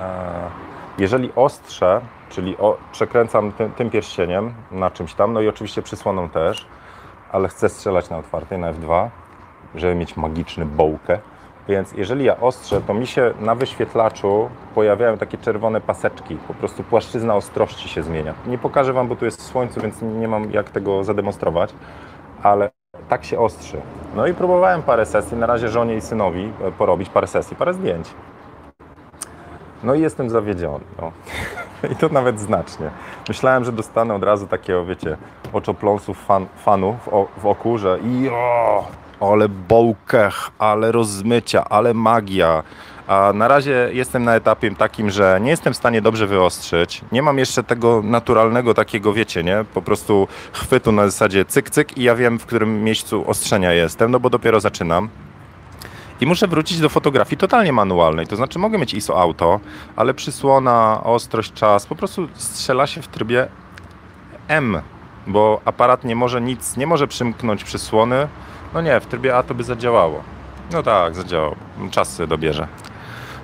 e, 0.00 0.50
jeżeli 0.98 1.30
ostrzę, 1.36 2.00
czyli 2.28 2.56
przekręcam 2.92 3.52
tym, 3.52 3.72
tym 3.72 3.90
pierścieniem 3.90 4.54
na 4.70 4.90
czymś 4.90 5.14
tam, 5.14 5.32
no 5.32 5.40
i 5.40 5.48
oczywiście 5.48 5.82
przysłoną 5.82 6.28
też, 6.28 6.66
ale 7.32 7.48
chcę 7.48 7.68
strzelać 7.68 8.10
na 8.10 8.18
otwartej, 8.18 8.58
na 8.58 8.72
F2, 8.72 9.08
żeby 9.74 9.94
mieć 9.94 10.16
magiczny 10.16 10.66
bołkę. 10.66 11.18
Więc 11.68 11.92
jeżeli 11.92 12.24
ja 12.24 12.40
ostrzę, 12.40 12.80
to 12.80 12.94
mi 12.94 13.06
się 13.06 13.34
na 13.40 13.54
wyświetlaczu 13.54 14.50
pojawiają 14.74 15.18
takie 15.18 15.38
czerwone 15.38 15.80
paseczki. 15.80 16.36
Po 16.36 16.54
prostu 16.54 16.82
płaszczyzna 16.82 17.34
ostrości 17.34 17.88
się 17.88 18.02
zmienia. 18.02 18.34
Nie 18.46 18.58
pokażę 18.58 18.92
Wam, 18.92 19.08
bo 19.08 19.16
tu 19.16 19.24
jest 19.24 19.42
słońce, 19.42 19.80
więc 19.80 20.02
nie 20.02 20.28
mam 20.28 20.50
jak 20.50 20.70
tego 20.70 21.04
zademonstrować, 21.04 21.74
ale 22.42 22.70
tak 23.08 23.24
się 23.24 23.38
ostrzy. 23.38 23.80
No 24.16 24.26
i 24.26 24.34
próbowałem 24.34 24.82
parę 24.82 25.06
sesji, 25.06 25.36
na 25.36 25.46
razie 25.46 25.68
żonie 25.68 25.96
i 25.96 26.00
synowi 26.00 26.52
e, 26.64 26.72
porobić 26.72 27.08
parę 27.08 27.26
sesji, 27.26 27.56
parę 27.56 27.74
zdjęć. 27.74 28.08
No 29.84 29.94
i 29.94 30.00
jestem 30.00 30.30
zawiedziony. 30.30 30.84
No. 31.00 31.12
I 31.92 31.96
to 31.96 32.08
nawet 32.08 32.40
znacznie. 32.40 32.90
Myślałem, 33.28 33.64
że 33.64 33.72
dostanę 33.72 34.14
od 34.14 34.22
razu 34.22 34.46
takiego, 34.46 34.84
wiecie, 34.84 35.16
oczopląsów 35.52 36.24
fan, 36.24 36.46
fanu 36.56 36.96
w, 37.04 37.08
o, 37.08 37.28
oku, 37.44 37.78
że 37.78 37.98
jo, 38.02 38.84
ale 39.20 39.48
bołkech, 39.48 40.50
ale 40.58 40.92
rozmycia, 40.92 41.64
ale 41.64 41.94
magia. 41.94 42.62
A 43.06 43.32
na 43.34 43.48
razie 43.48 43.90
jestem 43.92 44.24
na 44.24 44.34
etapie 44.34 44.74
takim, 44.74 45.10
że 45.10 45.38
nie 45.42 45.50
jestem 45.50 45.72
w 45.72 45.76
stanie 45.76 46.02
dobrze 46.02 46.26
wyostrzyć. 46.26 47.02
Nie 47.12 47.22
mam 47.22 47.38
jeszcze 47.38 47.62
tego 47.62 48.02
naturalnego 48.02 48.74
takiego, 48.74 49.12
wiecie, 49.12 49.44
nie? 49.44 49.64
Po 49.74 49.82
prostu 49.82 50.28
chwytu 50.52 50.92
na 50.92 51.04
zasadzie 51.04 51.44
cyk, 51.44 51.70
cyk 51.70 51.98
i 51.98 52.02
ja 52.02 52.14
wiem, 52.14 52.38
w 52.38 52.46
którym 52.46 52.84
miejscu 52.84 53.30
ostrzenia 53.30 53.72
jestem, 53.72 54.10
no 54.10 54.20
bo 54.20 54.30
dopiero 54.30 54.60
zaczynam. 54.60 55.08
I 56.20 56.26
muszę 56.26 56.48
wrócić 56.48 56.80
do 56.80 56.88
fotografii 56.88 57.38
totalnie 57.38 57.72
manualnej. 57.72 58.26
To 58.26 58.36
znaczy 58.36 58.58
mogę 58.58 58.78
mieć 58.78 58.94
ISO 58.94 59.20
auto, 59.20 59.60
ale 59.96 60.14
przysłona, 60.14 61.00
ostrość, 61.04 61.52
czas, 61.52 61.86
po 61.86 61.94
prostu 61.94 62.28
strzela 62.34 62.86
się 62.86 63.02
w 63.02 63.08
trybie 63.08 63.48
M, 64.48 64.80
bo 65.26 65.60
aparat 65.64 66.04
nie 66.04 66.16
może 66.16 66.40
nic, 66.40 66.76
nie 66.76 66.86
może 66.86 67.06
przymknąć 67.06 67.64
przysłony. 67.64 68.28
No 68.74 68.80
nie, 68.80 69.00
w 69.00 69.06
trybie 69.06 69.36
A 69.36 69.42
to 69.42 69.54
by 69.54 69.64
zadziałało. 69.64 70.22
No 70.72 70.82
tak, 70.82 71.14
zadziałało. 71.14 71.56
Czas 71.90 72.20
dobierze. 72.28 72.68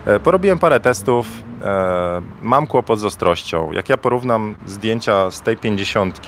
E, 0.07 0.21
porobiłem 0.21 0.59
parę 0.59 0.81
testów. 0.81 1.27
E, 1.63 2.23
mam 2.43 2.67
kłopot 2.67 3.01
z 3.01 3.05
ostrością. 3.05 3.73
Jak 3.73 3.89
ja 3.89 3.97
porównam 3.97 4.55
zdjęcia 4.67 5.31
z 5.31 5.41
tej 5.41 5.57
50, 5.57 6.21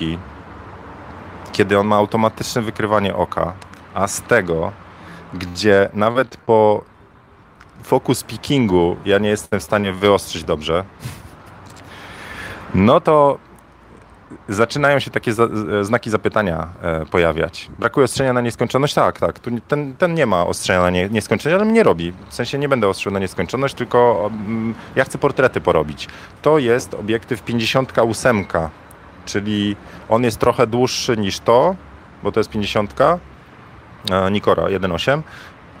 kiedy 1.51 1.79
on 1.79 1.87
ma 1.87 1.95
automatyczne 1.95 2.61
wykrywanie 2.61 3.15
oka, 3.15 3.53
a 3.93 4.07
z 4.07 4.21
tego, 4.21 4.71
gdzie 5.33 5.89
nawet 5.93 6.37
po 6.37 6.83
focus 7.83 8.23
pickingu 8.23 8.97
ja 9.05 9.17
nie 9.17 9.29
jestem 9.29 9.59
w 9.59 9.63
stanie 9.63 9.93
wyostrzyć 9.93 10.43
dobrze, 10.43 10.83
no 12.75 13.01
to 13.01 13.37
zaczynają 14.49 14.99
się 14.99 15.11
takie 15.11 15.33
za, 15.33 15.47
znaki 15.81 16.09
zapytania 16.09 16.67
e, 16.81 17.05
pojawiać. 17.05 17.69
Brakuje 17.79 18.05
ostrzenia 18.05 18.33
na 18.33 18.41
nieskończoność? 18.41 18.93
Tak, 18.93 19.19
tak. 19.19 19.39
Tu 19.39 19.51
ten, 19.67 19.95
ten 19.95 20.13
nie 20.13 20.25
ma 20.25 20.45
ostrzenia 20.45 20.81
na 20.81 20.89
nie, 20.89 21.09
nieskończoność, 21.09 21.61
ale 21.61 21.71
mnie 21.71 21.83
robi. 21.83 22.13
W 22.29 22.33
sensie 22.33 22.57
nie 22.57 22.69
będę 22.69 22.87
ostrzył 22.87 23.11
na 23.11 23.19
nieskończoność, 23.19 23.73
tylko 23.73 24.29
mm, 24.33 24.75
ja 24.95 25.03
chcę 25.03 25.17
portrety 25.17 25.61
porobić. 25.61 26.07
To 26.41 26.59
jest 26.59 26.93
obiektyw 26.93 27.43
58, 27.43 28.45
czyli 29.25 29.75
on 30.09 30.23
jest 30.23 30.37
trochę 30.37 30.67
dłuższy 30.67 31.17
niż 31.17 31.39
to, 31.39 31.75
bo 32.23 32.31
to 32.31 32.39
jest 32.39 32.49
50, 32.49 33.01
e, 33.01 34.31
Nikora 34.31 34.63
1.8, 34.63 35.21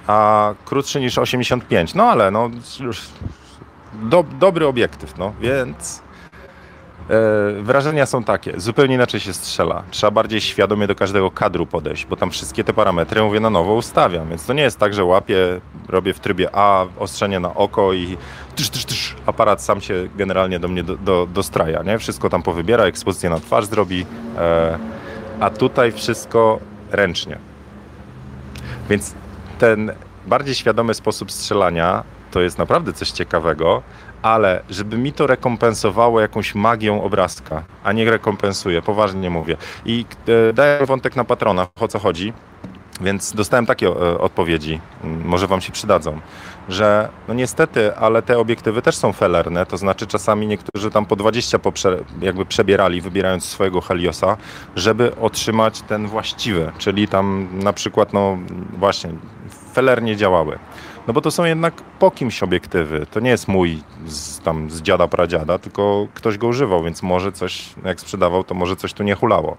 a 0.07 0.53
krótszy 0.65 0.99
niż 0.99 1.17
85. 1.17 1.95
No 1.95 2.03
ale 2.03 2.31
no 2.31 2.49
już 2.79 3.01
do, 3.93 4.23
dobry 4.39 4.67
obiektyw, 4.67 5.17
no 5.17 5.33
więc 5.41 6.06
E, 6.06 6.06
wrażenia 7.61 8.05
są 8.05 8.23
takie, 8.23 8.53
zupełnie 8.59 8.95
inaczej 8.95 9.19
się 9.19 9.33
strzela. 9.33 9.83
Trzeba 9.91 10.11
bardziej 10.11 10.41
świadomie 10.41 10.87
do 10.87 10.95
każdego 10.95 11.31
kadru 11.31 11.65
podejść, 11.65 12.05
bo 12.05 12.15
tam 12.15 12.31
wszystkie 12.31 12.63
te 12.63 12.73
parametry, 12.73 13.21
mówię, 13.21 13.39
na 13.39 13.49
nowo 13.49 13.73
ustawiam. 13.73 14.29
Więc 14.29 14.45
to 14.45 14.53
nie 14.53 14.63
jest 14.63 14.79
tak, 14.79 14.93
że 14.93 15.03
łapię, 15.03 15.61
robię 15.89 16.13
w 16.13 16.19
trybie 16.19 16.49
A, 16.53 16.85
ostrzenie 16.99 17.39
na 17.39 17.55
oko 17.55 17.93
i 17.93 18.17
tysz, 18.55 18.69
tysz, 18.69 18.85
tysz, 18.85 19.15
aparat 19.25 19.61
sam 19.61 19.81
się 19.81 20.07
generalnie 20.15 20.59
do 20.59 20.67
mnie 20.67 20.83
do, 20.83 20.97
do, 20.97 21.27
dostraja, 21.33 21.83
nie? 21.83 21.99
Wszystko 21.99 22.29
tam 22.29 22.43
powybiera, 22.43 22.83
ekspozycję 22.83 23.29
na 23.29 23.39
twarz 23.39 23.65
zrobi, 23.65 24.05
e, 24.37 24.77
a 25.39 25.49
tutaj 25.49 25.91
wszystko 25.91 26.59
ręcznie. 26.91 27.37
Więc 28.89 29.13
ten 29.59 29.91
bardziej 30.27 30.55
świadomy 30.55 30.93
sposób 30.93 31.31
strzelania 31.31 32.03
to 32.31 32.41
jest 32.41 32.57
naprawdę 32.57 32.93
coś 32.93 33.11
ciekawego, 33.11 33.83
ale 34.27 34.63
żeby 34.69 34.97
mi 34.97 35.13
to 35.13 35.27
rekompensowało 35.27 36.21
jakąś 36.21 36.55
magią 36.55 37.03
obrazka, 37.03 37.63
a 37.83 37.91
nie 37.91 38.11
rekompensuje, 38.11 38.81
poważnie 38.81 39.29
mówię. 39.29 39.57
I 39.85 40.05
e, 40.49 40.53
daję 40.53 40.85
wątek 40.85 41.15
na 41.15 41.23
patronach, 41.23 41.67
o 41.79 41.87
co 41.87 41.99
chodzi. 41.99 42.33
Więc 43.01 43.33
dostałem 43.33 43.65
takie 43.65 43.87
e, 43.87 44.17
odpowiedzi, 44.17 44.79
może 45.03 45.47
Wam 45.47 45.61
się 45.61 45.71
przydadzą, 45.71 46.19
że 46.69 47.09
no 47.27 47.33
niestety, 47.33 47.95
ale 47.95 48.21
te 48.21 48.37
obiektywy 48.37 48.81
też 48.81 48.95
są 48.95 49.13
felerne, 49.13 49.65
to 49.65 49.77
znaczy 49.77 50.07
czasami 50.07 50.47
niektórzy 50.47 50.91
tam 50.91 51.05
po 51.05 51.15
20 51.15 51.59
poprze, 51.59 51.97
jakby 52.21 52.45
przebierali, 52.45 53.01
wybierając 53.01 53.45
swojego 53.45 53.81
Heliosa, 53.81 54.37
żeby 54.75 55.15
otrzymać 55.15 55.81
ten 55.81 56.07
właściwy, 56.07 56.71
czyli 56.77 57.07
tam 57.07 57.47
na 57.51 57.73
przykład, 57.73 58.13
no 58.13 58.37
właśnie, 58.77 59.09
felernie 59.73 60.15
działały. 60.15 60.59
No 61.07 61.13
bo 61.13 61.21
to 61.21 61.31
są 61.31 61.45
jednak 61.45 61.73
po 61.99 62.11
kimś 62.11 62.43
obiektywy. 62.43 63.05
To 63.11 63.19
nie 63.19 63.29
jest 63.29 63.47
mój 63.47 63.83
z, 64.07 64.39
tam 64.39 64.71
z 64.71 64.81
dziada 64.81 65.07
pradziada, 65.07 65.59
tylko 65.59 66.07
ktoś 66.13 66.37
go 66.37 66.47
używał, 66.47 66.83
więc 66.83 67.03
może 67.03 67.31
coś, 67.31 67.75
jak 67.85 67.99
sprzedawał, 67.99 68.43
to 68.43 68.55
może 68.55 68.75
coś 68.75 68.93
tu 68.93 69.03
nie 69.03 69.15
hulało. 69.15 69.57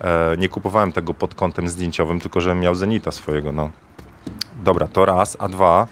E, 0.00 0.36
nie 0.38 0.48
kupowałem 0.48 0.92
tego 0.92 1.14
pod 1.14 1.34
kątem 1.34 1.68
zdjęciowym, 1.68 2.20
tylko 2.20 2.40
żebym 2.40 2.60
miał 2.60 2.74
Zenita 2.74 3.10
swojego. 3.10 3.52
No. 3.52 3.70
Dobra, 4.64 4.88
to 4.88 5.04
raz, 5.04 5.36
a 5.40 5.48
dwa. 5.48 5.86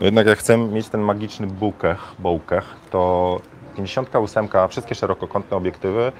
No 0.00 0.06
jednak 0.06 0.26
jak 0.26 0.38
chcę 0.38 0.58
mieć 0.58 0.88
ten 0.88 1.00
magiczny 1.00 1.46
bukech, 1.46 2.14
bołkech, 2.18 2.64
to 2.90 3.40
58, 3.76 4.48
wszystkie 4.68 4.94
szerokokątne 4.94 5.56
obiektywy 5.56 6.12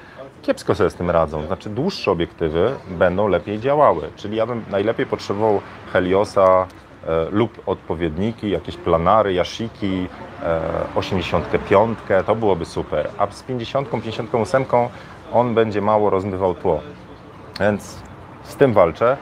kiepsko 0.44 0.74
sobie 0.74 0.90
z 0.90 0.94
tym 0.94 1.10
radzą. 1.10 1.46
Znaczy 1.46 1.70
dłuższe 1.70 2.10
obiektywy 2.10 2.74
będą 2.90 3.28
lepiej 3.28 3.60
działały. 3.60 4.10
Czyli 4.16 4.36
ja 4.36 4.46
bym 4.46 4.64
najlepiej 4.70 5.06
potrzebował 5.06 5.60
Heliosa 5.92 6.66
lub 7.30 7.62
odpowiedniki, 7.66 8.50
jakieś 8.50 8.76
planary, 8.76 9.32
Yashiki, 9.32 10.08
85, 10.94 11.98
e, 12.08 12.24
to 12.24 12.34
byłoby 12.34 12.64
super. 12.64 13.08
A 13.18 13.26
z 13.30 13.42
50, 13.42 13.90
58 13.90 14.64
on 15.32 15.54
będzie 15.54 15.80
mało 15.80 16.10
rozmywał 16.10 16.54
tło. 16.54 16.80
Więc 17.60 18.02
z 18.42 18.56
tym 18.56 18.72
walczę. 18.72 19.16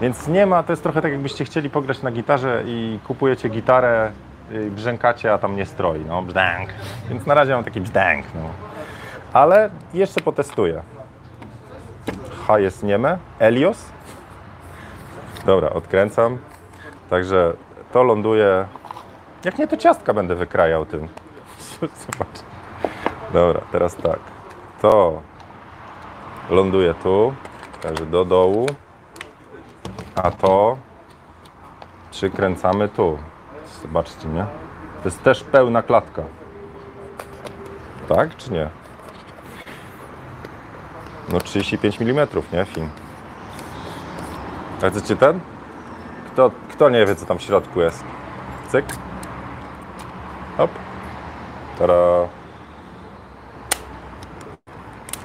Więc 0.00 0.28
nie 0.28 0.46
ma, 0.46 0.62
to 0.62 0.72
jest 0.72 0.82
trochę 0.82 1.02
tak 1.02 1.12
jakbyście 1.12 1.44
chcieli 1.44 1.70
pograć 1.70 2.02
na 2.02 2.10
gitarze 2.10 2.62
i 2.66 2.98
kupujecie 3.06 3.48
gitarę 3.48 4.12
brzękacie, 4.70 5.32
a 5.32 5.38
tam 5.38 5.56
nie 5.56 5.66
stroi, 5.66 6.04
no 6.08 6.22
brzdęk. 6.22 6.70
Więc 7.10 7.26
na 7.26 7.34
razie 7.34 7.54
mam 7.54 7.64
taki 7.64 7.80
brzdęk, 7.80 8.26
no. 8.34 8.48
Ale 9.32 9.70
jeszcze 9.94 10.20
potestuję. 10.20 10.82
H 12.46 12.58
jest 12.58 12.82
nieme. 12.82 13.18
Elios. 13.38 13.84
Dobra, 15.46 15.70
odkręcam. 15.70 16.38
Także 17.14 17.52
to 17.92 18.02
ląduje. 18.02 18.66
Jak 19.44 19.58
nie, 19.58 19.68
to 19.68 19.76
ciastka 19.76 20.14
będę 20.14 20.34
wykrajał 20.34 20.86
tym. 20.86 21.08
Zobacz. 21.80 22.38
Dobra, 23.32 23.60
teraz 23.72 23.96
tak. 23.96 24.18
To 24.82 25.22
ląduje 26.50 26.94
tu, 26.94 27.34
także 27.82 28.06
do 28.06 28.24
dołu. 28.24 28.66
A 30.14 30.30
to 30.30 30.76
przykręcamy 32.10 32.88
tu. 32.88 33.18
Zobaczcie, 33.82 34.28
nie? 34.28 34.46
To 35.02 35.08
jest 35.08 35.22
też 35.22 35.44
pełna 35.44 35.82
klatka. 35.82 36.22
Tak 38.08 38.36
czy 38.36 38.52
nie? 38.52 38.68
No 41.28 41.40
35 41.40 42.02
mm, 42.02 42.28
nie? 42.52 42.64
Film. 42.64 42.88
A 44.82 44.90
chcecie 44.90 45.16
ten? 45.16 45.40
Kto, 46.32 46.50
kto 46.74 46.88
nie 46.90 47.06
wie, 47.06 47.14
co 47.16 47.26
tam 47.26 47.38
w 47.38 47.42
środku 47.42 47.80
jest? 47.80 48.04
Cyk. 48.68 48.84
Hop. 50.56 50.70
Tara. 51.78 51.94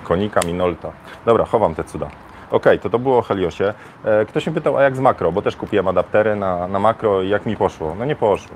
Konika 0.03 0.41
Minolta. 0.45 0.91
Dobra, 1.25 1.45
chowam 1.45 1.75
te 1.75 1.83
cuda. 1.83 2.07
Ok, 2.51 2.65
to 2.81 2.89
to 2.89 2.99
było 2.99 3.17
o 3.17 3.21
Heliosie. 3.21 3.73
E, 4.05 4.25
Ktoś 4.25 4.47
mi 4.47 4.53
pytał, 4.53 4.77
a 4.77 4.81
jak 4.83 4.95
z 4.95 4.99
makro, 4.99 5.31
bo 5.31 5.41
też 5.41 5.55
kupiłem 5.55 5.87
adaptery 5.87 6.35
na, 6.35 6.67
na 6.67 6.79
makro 6.79 7.21
i 7.21 7.29
jak 7.29 7.45
mi 7.45 7.55
poszło? 7.57 7.95
No 7.99 8.05
nie 8.05 8.15
poszło. 8.15 8.55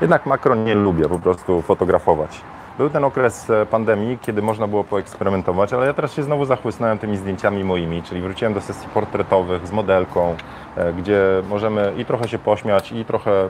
Jednak 0.00 0.26
makro 0.26 0.54
nie 0.54 0.74
lubię 0.74 1.08
po 1.08 1.18
prostu 1.18 1.62
fotografować. 1.62 2.40
Był 2.78 2.90
ten 2.90 3.04
okres 3.04 3.50
e, 3.50 3.66
pandemii, 3.66 4.18
kiedy 4.18 4.42
można 4.42 4.66
było 4.66 4.84
poeksperymentować, 4.84 5.72
ale 5.72 5.86
ja 5.86 5.94
teraz 5.94 6.12
się 6.12 6.22
znowu 6.22 6.44
zachłysnąłem 6.44 6.98
tymi 6.98 7.16
zdjęciami 7.16 7.64
moimi, 7.64 8.02
czyli 8.02 8.20
wróciłem 8.22 8.54
do 8.54 8.60
sesji 8.60 8.88
portretowych 8.94 9.66
z 9.66 9.72
modelką, 9.72 10.36
e, 10.76 10.92
gdzie 10.92 11.22
możemy 11.48 11.92
i 11.96 12.04
trochę 12.04 12.28
się 12.28 12.38
pośmiać, 12.38 12.92
i 12.92 13.04
trochę 13.04 13.48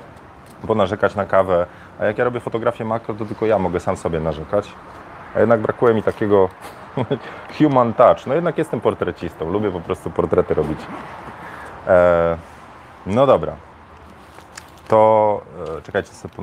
ponarzekać 0.66 1.14
na 1.14 1.26
kawę. 1.26 1.66
A 2.00 2.04
jak 2.04 2.18
ja 2.18 2.24
robię 2.24 2.40
fotografię 2.40 2.84
makro, 2.84 3.14
to 3.14 3.24
tylko 3.24 3.46
ja 3.46 3.58
mogę 3.58 3.80
sam 3.80 3.96
sobie 3.96 4.20
narzekać. 4.20 4.72
A 5.34 5.40
jednak 5.40 5.60
brakuje 5.60 5.94
mi 5.94 6.02
takiego 6.02 6.48
human 7.58 7.94
touch. 7.94 8.26
No 8.26 8.34
jednak 8.34 8.58
jestem 8.58 8.80
portrecistą, 8.80 9.50
lubię 9.50 9.70
po 9.70 9.80
prostu 9.80 10.10
portrety 10.10 10.54
robić. 10.54 10.78
E, 11.86 12.36
no 13.06 13.26
dobra. 13.26 13.52
To 14.88 15.40
e, 15.78 15.82
czekajcie, 15.82 16.08
sobie 16.08 16.34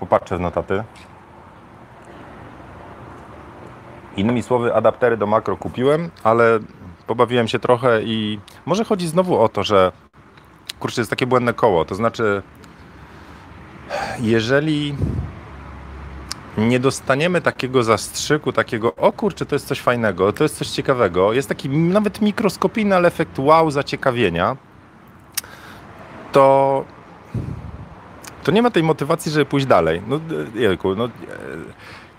popatrzę 0.00 0.36
w 0.36 0.40
notaty. 0.40 0.84
Innymi 4.16 4.42
słowy, 4.42 4.74
adaptery 4.74 5.16
do 5.16 5.26
makro 5.26 5.56
kupiłem, 5.56 6.10
ale 6.24 6.58
pobawiłem 7.06 7.48
się 7.48 7.58
trochę 7.58 8.02
i 8.02 8.38
może 8.66 8.84
chodzi 8.84 9.08
znowu 9.08 9.38
o 9.38 9.48
to, 9.48 9.64
że 9.64 9.92
kurczę, 10.80 11.00
jest 11.00 11.10
takie 11.10 11.26
błędne 11.26 11.54
koło. 11.54 11.84
To 11.84 11.94
znaczy, 11.94 12.42
jeżeli 14.20 14.94
nie 16.58 16.80
dostaniemy 16.80 17.40
takiego 17.40 17.82
zastrzyku, 17.82 18.52
takiego, 18.52 18.94
o 18.94 19.12
kurczę, 19.12 19.46
to 19.46 19.54
jest 19.54 19.66
coś 19.66 19.80
fajnego, 19.80 20.32
to 20.32 20.44
jest 20.44 20.56
coś 20.56 20.68
ciekawego, 20.68 21.32
jest 21.32 21.48
taki 21.48 21.68
nawet 21.68 22.20
mikroskopijny, 22.20 22.96
ale 22.96 23.08
efekt 23.08 23.38
wow, 23.38 23.70
zaciekawienia, 23.70 24.56
to 26.32 26.84
to 28.42 28.52
nie 28.52 28.62
ma 28.62 28.70
tej 28.70 28.82
motywacji, 28.82 29.32
żeby 29.32 29.44
pójść 29.44 29.66
dalej. 29.66 30.02
No, 30.08 30.20
Jelku, 30.54 30.94
no, 30.94 31.04
e, 31.04 31.08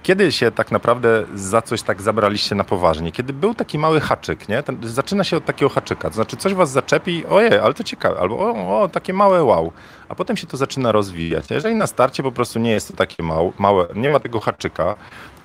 kiedy 0.03 0.31
się 0.31 0.51
tak 0.51 0.71
naprawdę 0.71 1.25
za 1.35 1.61
coś 1.61 1.81
tak 1.81 2.01
zabraliście 2.01 2.55
na 2.55 2.63
poważnie? 2.63 3.11
Kiedy 3.11 3.33
był 3.33 3.53
taki 3.53 3.79
mały 3.79 3.99
haczyk, 3.99 4.49
nie? 4.49 4.63
Ten, 4.63 4.77
zaczyna 4.83 5.23
się 5.23 5.37
od 5.37 5.45
takiego 5.45 5.69
haczyka, 5.69 6.09
to 6.09 6.15
znaczy 6.15 6.37
coś 6.37 6.53
was 6.53 6.71
zaczepi, 6.71 7.25
ojej, 7.25 7.59
ale 7.59 7.73
to 7.73 7.83
ciekawe, 7.83 8.19
albo 8.19 8.39
o, 8.39 8.81
o, 8.81 8.89
takie 8.89 9.13
małe 9.13 9.43
wow, 9.43 9.71
a 10.09 10.15
potem 10.15 10.37
się 10.37 10.47
to 10.47 10.57
zaczyna 10.57 10.91
rozwijać. 10.91 11.51
Jeżeli 11.51 11.75
na 11.75 11.87
starcie 11.87 12.23
po 12.23 12.31
prostu 12.31 12.59
nie 12.59 12.71
jest 12.71 12.87
to 12.87 12.93
takie 12.93 13.23
małe, 13.23 13.51
małe 13.57 13.87
nie 13.95 14.09
ma 14.09 14.19
tego 14.19 14.39
haczyka, 14.39 14.95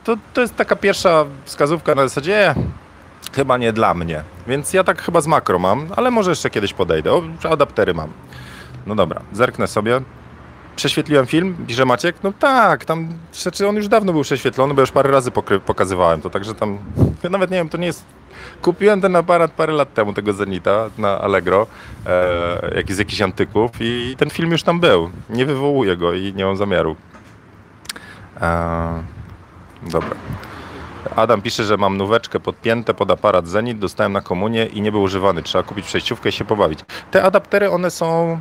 to, 0.05 0.17
to 0.35 0.41
jest 0.41 0.57
taka 0.57 0.77
pierwsza 0.77 1.25
wskazówka 1.45 1.95
na 1.95 2.03
zasadzie, 2.03 2.51
e, 2.51 2.55
chyba 3.33 3.57
nie 3.57 3.73
dla 3.73 3.95
mnie. 3.95 4.23
Więc 4.47 4.73
ja 4.73 4.85
tak 4.85 5.03
chyba 5.03 5.21
z 5.21 5.27
makro 5.27 5.59
mam, 5.59 5.87
ale 5.97 6.11
może 6.11 6.31
jeszcze 6.31 6.51
kiedyś 6.51 6.73
podejdę. 6.73 7.13
O, 7.13 7.23
adaptery 7.51 7.95
mam. 7.95 8.13
No 8.87 8.95
dobra, 8.95 9.21
zerknę 9.33 9.67
sobie. 9.67 10.01
Prześwietliłem 10.79 11.27
film, 11.27 11.57
pisze 11.67 11.85
Maciek. 11.85 12.17
No 12.23 12.33
tak, 12.39 12.85
tam, 12.85 13.09
znaczy 13.33 13.69
on 13.69 13.77
już 13.77 13.89
dawno 13.89 14.13
był 14.13 14.23
prześwietlony, 14.23 14.75
bo 14.75 14.81
już 14.81 14.91
parę 14.91 15.11
razy 15.11 15.31
pokazywałem 15.67 16.21
to, 16.21 16.31
także 16.31 16.55
tam, 16.55 16.79
ja 17.23 17.31
nawet 17.31 17.51
nie 17.51 17.57
wiem, 17.57 17.69
to 17.69 17.79
nie 17.79 17.87
jest... 17.87 18.05
Kupiłem 18.63 19.01
ten 19.01 19.17
aparat 19.17 19.51
parę 19.51 19.73
lat 19.73 19.95
temu, 19.95 20.13
tego 20.13 20.33
Zenita 20.33 20.91
na 20.99 21.21
Allegro, 21.21 21.67
e, 22.07 22.73
jak 22.77 22.93
z 22.93 22.99
jakichś 22.99 23.23
antyków 23.23 23.71
i 23.81 24.15
ten 24.19 24.31
film 24.31 24.53
już 24.53 24.63
tam 24.63 24.81
był. 24.81 25.11
Nie 25.31 25.47
wywołuję 25.47 25.97
go 25.97 26.13
i 26.13 26.33
nie 26.35 26.45
mam 26.45 26.57
zamiaru. 26.57 26.97
E, 28.41 29.03
dobra. 29.83 30.15
Adam 31.17 31.43
pisze, 31.43 31.65
że 31.65 31.77
mam 31.77 31.97
nóweczkę 31.97 32.41
podpięte 32.41 32.95
pod 32.95 33.11
aparat 33.11 33.49
Zenit, 33.49 33.79
dostałem 33.79 34.13
na 34.13 34.21
komunię 34.21 34.67
i 34.67 34.81
nie 34.81 34.93
był 34.93 35.03
używany. 35.03 35.43
Trzeba 35.43 35.65
kupić 35.65 35.87
przejściówkę 35.87 36.29
i 36.29 36.33
się 36.33 36.45
pobawić. 36.45 36.81
Te 37.11 37.23
adaptery, 37.23 37.71
one 37.71 37.91
są 37.91 38.41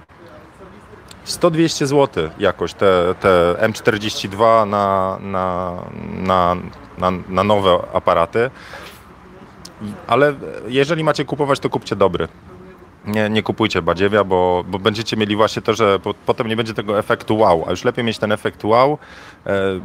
100-200 1.28 1.86
zł 1.86 2.30
jakoś, 2.40 2.74
te, 2.74 3.16
te 3.20 3.56
M42 3.60 4.68
na, 4.68 5.18
na, 5.22 5.74
na, 6.14 6.56
na, 6.98 7.12
na 7.30 7.44
nowe 7.44 7.80
aparaty. 7.94 8.50
Ale 10.08 10.34
jeżeli 10.68 11.04
macie 11.04 11.26
kupować, 11.26 11.60
to 11.60 11.70
kupcie 11.70 11.96
dobry. 11.96 12.28
Nie, 13.06 13.30
nie 13.30 13.44
kupujcie 13.44 13.82
badziewia, 13.82 14.24
bo, 14.24 14.64
bo 14.68 14.80
będziecie 14.80 15.18
mieli 15.18 15.36
właśnie 15.36 15.62
to, 15.62 15.74
że 15.74 16.00
po, 16.00 16.14
potem 16.14 16.48
nie 16.48 16.56
będzie 16.56 16.74
tego 16.74 17.00
efektu 17.00 17.38
wow, 17.38 17.64
a 17.68 17.72
już 17.72 17.84
lepiej 17.84 18.06
mieć 18.06 18.18
ten 18.18 18.32
efekt 18.32 18.64
wow, 18.64 18.98
e, 19.46 19.52
e, 19.52 19.80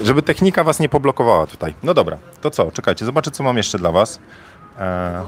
żeby 0.00 0.22
technika 0.22 0.64
was 0.64 0.80
nie 0.80 0.88
poblokowała 0.88 1.46
tutaj. 1.46 1.74
No 1.82 1.94
dobra, 1.94 2.18
to 2.40 2.50
co? 2.50 2.70
Czekajcie, 2.70 3.04
zobaczę 3.04 3.30
co 3.30 3.42
mam 3.42 3.56
jeszcze 3.56 3.78
dla 3.78 3.92
was. 3.92 4.20
E, 4.78 5.22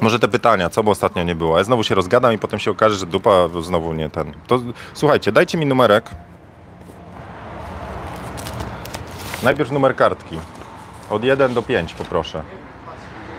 może 0.00 0.18
te 0.18 0.28
pytania, 0.28 0.70
co 0.70 0.82
bo 0.82 0.90
ostatnio 0.90 1.22
nie 1.22 1.34
było. 1.34 1.58
Ja 1.58 1.64
znowu 1.64 1.84
się 1.84 1.94
rozgadam 1.94 2.32
i 2.32 2.38
potem 2.38 2.58
się 2.58 2.70
okaże, 2.70 2.96
że 2.96 3.06
dupa 3.06 3.30
znowu 3.62 3.92
nie 3.92 4.10
ten. 4.10 4.32
To 4.46 4.60
słuchajcie, 4.94 5.32
dajcie 5.32 5.58
mi 5.58 5.66
numerek. 5.66 6.10
Najpierw 9.42 9.70
numer 9.72 9.96
kartki. 9.96 10.38
Od 11.10 11.24
1 11.24 11.54
do 11.54 11.62
5 11.62 11.94
poproszę. 11.94 12.42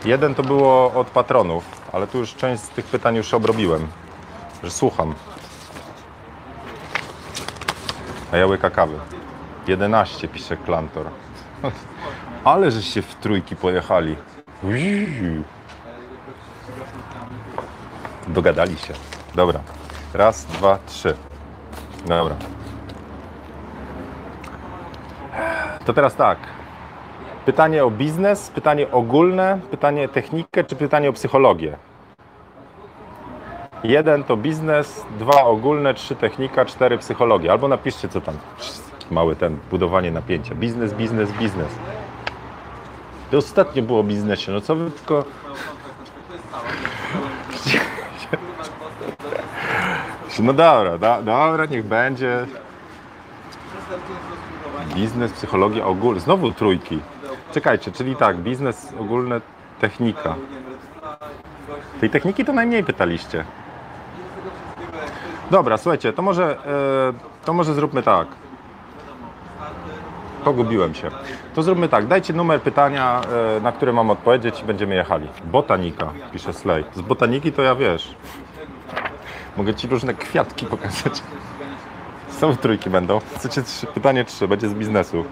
Jeden 0.06 0.36
to 0.36 0.43
było 0.43 0.93
od 0.93 1.08
patronów, 1.08 1.63
ale 1.93 2.08
tu 2.08 2.17
już 2.17 2.36
część 2.36 2.63
z 2.63 2.70
tych 2.70 2.86
pytań 2.86 3.15
już 3.15 3.34
obrobiłem. 3.34 3.88
Że 4.63 4.72
słucham. 4.72 5.15
A 8.32 8.38
ja 8.38 8.48
łyka 8.48 8.70
kawy. 8.70 9.00
11 9.67 10.28
pisze 10.28 10.58
Klantor. 10.58 11.06
Ale 12.43 12.72
żeście 12.72 13.02
w 13.02 13.15
trójki 13.15 13.56
pojechali. 13.56 14.15
Uiii. 14.63 15.57
Dogadali 18.27 18.77
się. 18.77 18.93
Dobra. 19.35 19.59
Raz, 20.13 20.45
dwa, 20.45 20.79
trzy. 20.85 21.15
Dobra. 22.05 22.35
To 25.85 25.93
teraz 25.93 26.15
tak. 26.15 26.37
Pytanie 27.45 27.85
o 27.85 27.91
biznes, 27.91 28.49
pytanie 28.49 28.91
ogólne, 28.91 29.59
pytanie 29.71 30.09
technikę, 30.09 30.63
czy 30.63 30.75
pytanie 30.75 31.09
o 31.09 31.13
psychologię? 31.13 31.77
Jeden 33.83 34.23
to 34.23 34.37
biznes, 34.37 35.05
dwa 35.19 35.43
ogólne, 35.43 35.93
trzy 35.93 36.15
technika, 36.15 36.65
cztery 36.65 36.97
psychologia. 36.97 37.51
Albo 37.51 37.67
napiszcie 37.67 38.09
co 38.09 38.21
tam. 38.21 38.37
Mały 39.11 39.35
ten, 39.35 39.57
budowanie 39.71 40.11
napięcia. 40.11 40.55
Biznes, 40.55 40.93
biznes, 40.93 41.31
biznes. 41.31 41.67
To 43.31 43.37
ostatnio 43.37 43.83
było 43.83 43.99
o 43.99 44.03
biznesie. 44.03 44.51
No 44.51 44.61
co 44.61 44.75
wy 44.75 44.91
tylko... 44.91 45.23
No 50.39 50.54
dobra, 50.54 50.97
dobra, 51.21 51.65
niech 51.65 51.86
będzie. 51.86 52.45
Biznes, 54.95 55.32
psychologia, 55.32 55.86
ogólna. 55.86 56.19
Znowu 56.19 56.52
trójki. 56.52 57.00
Czekajcie, 57.52 57.91
czyli 57.91 58.15
tak, 58.15 58.38
biznes, 58.38 58.93
ogólne, 59.00 59.41
technika. 59.82 60.36
Tej 62.02 62.10
techniki 62.10 62.45
to 62.45 62.54
najmniej 62.54 62.84
pytaliście. 62.84 63.45
Dobra, 65.52 65.78
słuchajcie, 65.78 66.13
to 66.13 66.21
może, 66.21 66.58
e, 66.65 67.45
to 67.45 67.54
może 67.54 67.73
zróbmy 67.73 68.04
tak. 68.04 68.28
Pogubiłem 70.43 70.93
się. 70.93 71.12
To 71.56 71.63
zróbmy 71.63 71.89
tak, 71.89 72.08
dajcie 72.08 72.34
numer 72.34 72.62
pytania, 72.62 73.21
e, 73.58 73.62
na 73.62 73.71
które 73.71 73.93
mam 73.93 74.10
odpowiedzieć 74.10 74.62
i 74.62 74.63
będziemy 74.63 74.95
jechali. 74.95 75.28
Botanika, 75.45 76.10
pisze 76.32 76.54
Slay. 76.54 76.84
Z 76.95 77.02
botaniki 77.02 77.52
to 77.52 77.62
ja 77.62 77.76
wiesz. 77.76 78.15
Mogę 79.58 79.74
Ci 79.74 79.88
różne 79.88 80.13
kwiatki 80.13 80.65
pokazać. 80.65 81.24
Są 82.30 82.58
trójki 82.58 82.89
będą. 82.89 83.20
Chcecie 83.36 83.62
trzy, 83.63 83.88
pytanie 83.88 84.26
trzy, 84.26 84.48
będzie 84.48 84.70
z 84.70 84.74
biznesu. 84.74 85.26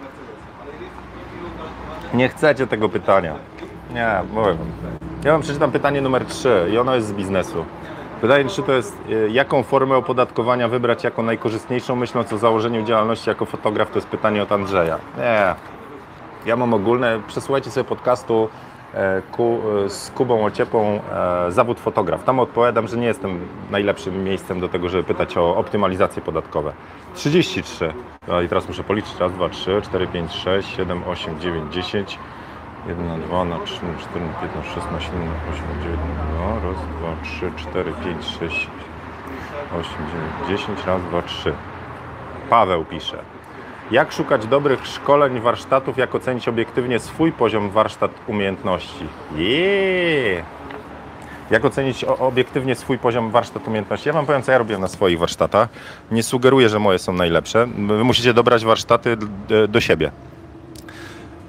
Nie 2.13 2.29
chcecie 2.29 2.67
tego 2.67 2.89
pytania. 2.89 3.35
Nie, 3.93 4.21
mówię 4.33 4.53
wam. 4.53 4.67
Ja 5.23 5.31
wam 5.31 5.41
przeczytam 5.41 5.71
pytanie 5.71 6.01
numer 6.01 6.25
3 6.25 6.67
i 6.73 6.77
ono 6.77 6.95
jest 6.95 7.07
z 7.07 7.13
biznesu. 7.13 7.65
Pytanie 8.21 8.45
3 8.45 8.63
to 8.63 8.71
jest, 8.73 8.97
y, 9.09 9.29
jaką 9.31 9.63
formę 9.63 9.95
opodatkowania 9.95 10.67
wybrać 10.67 11.03
jako 11.03 11.23
najkorzystniejszą, 11.23 11.95
myśląc 11.95 12.33
o 12.33 12.37
założeniu 12.37 12.83
działalności 12.83 13.29
jako 13.29 13.45
fotograf, 13.45 13.89
to 13.89 13.95
jest 13.95 14.07
pytanie 14.07 14.43
od 14.43 14.51
Andrzeja. 14.51 14.99
Nie, 15.17 15.55
ja 16.45 16.55
mam 16.55 16.73
ogólne, 16.73 17.21
przesłuchajcie 17.27 17.71
sobie 17.71 17.83
podcastu 17.83 18.49
ku, 19.31 19.61
e, 19.85 19.89
z 19.89 20.11
Kubą 20.11 20.45
Ociepą 20.45 20.99
e, 21.47 21.51
zawód 21.51 21.79
fotograf. 21.79 22.23
Tam 22.23 22.39
odpowiadam, 22.39 22.87
że 22.87 22.97
nie 22.97 23.07
jestem 23.07 23.47
najlepszym 23.71 24.23
miejscem 24.23 24.59
do 24.59 24.69
tego, 24.69 24.89
żeby 24.89 25.03
pytać 25.03 25.37
o 25.37 25.55
optymalizacje 25.55 26.21
podatkowe. 26.21 26.73
33. 27.13 27.93
No 28.27 28.41
i 28.41 28.49
teraz 28.49 28.67
muszę 28.67 28.83
policzyć. 28.83 29.19
Raz, 29.19 29.33
dwa, 29.33 29.49
trzy, 29.49 29.81
cztery, 29.81 30.07
pięć, 30.07 30.31
sześć, 30.31 30.75
siedem, 30.75 31.03
osiem, 31.07 31.39
dziewięć, 31.39 31.73
dziesięć. 31.73 32.19
1 32.87 33.07
na 33.07 33.17
2 33.17 33.45
na 33.45 33.59
3 33.59 33.85
na 33.85 33.99
4 33.99 34.25
na 34.25 34.33
5 34.33 34.55
na 34.55 34.63
6 34.63 34.75
na 34.91 34.99
7 34.99 35.25
na 35.25 35.31
8 35.53 35.65
na 35.77 35.83
9 35.83 35.99
na 36.17 36.59
2. 36.59 36.69
Raz, 36.69 36.77
dwa, 36.99 37.15
3, 37.23 37.51
4, 37.69 37.93
5, 38.03 38.25
6, 38.25 38.69
8, 39.79 39.91
9, 40.47 40.59
10. 40.59 40.85
Raz, 40.85 41.01
dwa, 41.01 41.21
3. 41.21 41.53
Paweł 42.49 42.85
pisze. 42.85 43.34
Jak 43.91 44.11
szukać 44.11 44.47
dobrych 44.47 44.87
szkoleń, 44.87 45.39
warsztatów, 45.39 45.97
jak 45.97 46.15
ocenić 46.15 46.47
obiektywnie 46.47 46.99
swój 46.99 47.31
poziom 47.31 47.69
warsztat 47.69 48.11
umiejętności? 48.27 49.05
Jeee! 49.35 50.43
Jak 51.51 51.65
ocenić 51.65 52.03
obiektywnie 52.03 52.75
swój 52.75 52.97
poziom 52.97 53.31
warsztat 53.31 53.67
umiejętności? 53.67 54.09
Ja 54.09 54.13
Wam 54.13 54.25
powiem, 54.25 54.41
co 54.41 54.51
ja 54.51 54.57
robię 54.57 54.77
na 54.77 54.87
swoich 54.87 55.19
warsztatach. 55.19 55.69
Nie 56.11 56.23
sugeruję, 56.23 56.69
że 56.69 56.79
moje 56.79 56.99
są 56.99 57.13
najlepsze. 57.13 57.67
Wy 57.87 58.03
musicie 58.03 58.33
dobrać 58.33 58.65
warsztaty 58.65 59.17
do 59.69 59.81
siebie. 59.81 60.11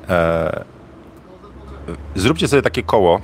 E, 0.09 0.65
Zróbcie 2.15 2.49
sobie 2.49 2.63
takie 2.63 2.83
koło. 2.83 3.21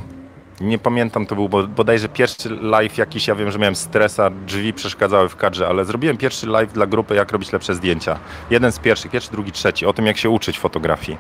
Nie 0.63 0.79
pamiętam, 0.79 1.27
to 1.27 1.35
był 1.35 1.49
bo- 1.49 1.67
bodajże 1.67 2.09
pierwszy 2.09 2.49
live 2.51 2.99
jakiś, 2.99 3.29
ja 3.29 3.35
wiem, 3.35 3.51
że 3.51 3.59
miałem 3.59 3.77
stresa, 3.77 4.31
drzwi 4.31 4.73
przeszkadzały 4.73 5.29
w 5.29 5.37
kadrze, 5.37 5.69
ale 5.69 5.85
zrobiłem 5.85 6.17
pierwszy 6.17 6.47
live 6.47 6.73
dla 6.73 6.87
grupy, 6.87 7.15
jak 7.15 7.33
robić 7.33 7.53
lepsze 7.53 7.75
zdjęcia. 7.75 8.19
Jeden 8.51 8.73
z 8.73 8.79
pierwszych, 8.79 9.11
pierwszy, 9.11 9.31
drugi, 9.31 9.53
trzeci, 9.53 9.87
o 9.87 9.93
tym, 9.93 10.07
jak 10.07 10.17
się 10.17 10.31
uczyć 10.31 10.59
fotografii. 10.59 11.19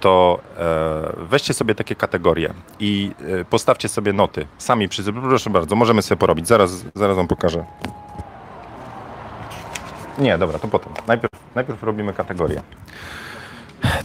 To 0.00 0.40
e, 0.58 1.12
weźcie 1.16 1.54
sobie 1.54 1.74
takie 1.74 1.94
kategorie 1.94 2.52
i 2.80 3.10
e, 3.40 3.44
postawcie 3.44 3.88
sobie 3.88 4.12
noty. 4.12 4.46
Sami 4.58 4.88
przy 4.88 5.12
proszę 5.12 5.50
bardzo, 5.50 5.76
możemy 5.76 6.02
sobie 6.02 6.18
porobić. 6.18 6.48
Zaraz, 6.48 6.84
zaraz 6.94 7.16
wam 7.16 7.28
pokażę. 7.28 7.64
Nie, 10.18 10.38
dobra, 10.38 10.58
to 10.58 10.68
potem. 10.68 10.92
Najpierw, 11.06 11.32
najpierw 11.54 11.82
robimy 11.82 12.12
kategorie. 12.12 12.62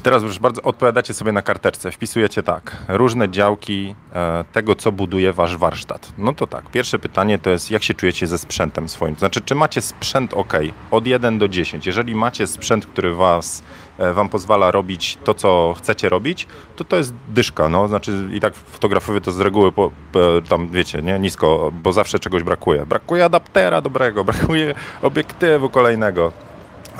Teraz 0.03 0.23
już 0.23 0.39
bardzo 0.39 0.62
odpowiadacie 0.62 1.13
sobie 1.13 1.31
na 1.31 1.41
karteczce. 1.41 1.91
Wpisujecie 1.91 2.43
tak, 2.43 2.77
różne 2.88 3.29
działki 3.29 3.95
e, 4.13 4.43
tego, 4.53 4.75
co 4.75 4.91
buduje 4.91 5.33
wasz 5.33 5.57
warsztat. 5.57 6.12
No 6.17 6.33
to 6.33 6.47
tak, 6.47 6.71
pierwsze 6.71 6.99
pytanie 6.99 7.39
to 7.39 7.49
jest, 7.49 7.71
jak 7.71 7.83
się 7.83 7.93
czujecie 7.93 8.27
ze 8.27 8.38
sprzętem 8.38 8.89
swoim? 8.89 9.15
Znaczy, 9.15 9.41
czy 9.41 9.55
macie 9.55 9.81
sprzęt 9.81 10.33
ok, 10.33 10.53
od 10.91 11.07
1 11.07 11.39
do 11.39 11.47
10. 11.47 11.86
Jeżeli 11.86 12.15
macie 12.15 12.47
sprzęt, 12.47 12.86
który 12.86 13.15
was, 13.15 13.63
e, 13.97 14.13
wam 14.13 14.29
pozwala 14.29 14.71
robić 14.71 15.17
to, 15.23 15.33
co 15.33 15.75
chcecie 15.77 16.10
robić, 16.10 16.47
to 16.75 16.83
to 16.83 16.95
jest 16.95 17.13
dyszka. 17.27 17.69
No, 17.69 17.88
znaczy, 17.88 18.29
i 18.33 18.39
tak 18.39 18.55
fotografowie 18.55 19.21
to 19.21 19.31
z 19.31 19.39
reguły 19.39 19.71
po, 19.71 19.91
po, 20.12 20.19
tam, 20.49 20.69
wiecie, 20.69 21.01
nie, 21.01 21.19
nisko, 21.19 21.71
bo 21.83 21.93
zawsze 21.93 22.19
czegoś 22.19 22.43
brakuje. 22.43 22.86
Brakuje 22.86 23.25
adaptera 23.25 23.81
dobrego, 23.81 24.23
brakuje 24.31 24.75
obiektywu 25.01 25.69
kolejnego. 25.69 26.46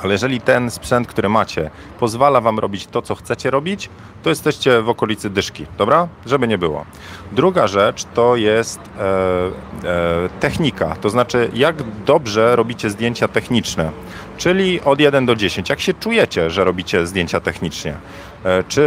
Ale 0.02 0.12
jeżeli 0.12 0.40
ten 0.40 0.70
sprzęt, 0.70 1.08
który 1.08 1.28
macie, 1.28 1.70
pozwala 1.98 2.40
wam 2.40 2.58
robić 2.58 2.86
to, 2.86 3.02
co 3.02 3.14
chcecie 3.14 3.50
robić, 3.50 3.90
to 4.22 4.30
jesteście 4.30 4.82
w 4.82 4.88
okolicy 4.88 5.30
dyszki, 5.30 5.66
dobra? 5.78 6.08
Żeby 6.26 6.48
nie 6.48 6.58
było. 6.58 6.84
Druga 7.32 7.66
rzecz 7.66 8.04
to 8.14 8.36
jest 8.36 8.80
e, 8.80 9.02
e, 9.88 10.28
technika, 10.40 10.96
to 11.00 11.10
znaczy 11.10 11.50
jak 11.54 11.76
dobrze 12.04 12.56
robicie 12.56 12.90
zdjęcia 12.90 13.28
techniczne, 13.28 13.90
czyli 14.36 14.80
od 14.80 15.00
1 15.00 15.26
do 15.26 15.36
10. 15.36 15.68
Jak 15.70 15.80
się 15.80 15.94
czujecie, 15.94 16.50
że 16.50 16.64
robicie 16.64 17.06
zdjęcia 17.06 17.40
technicznie? 17.40 17.94
E, 18.44 18.64
Czy 18.68 18.82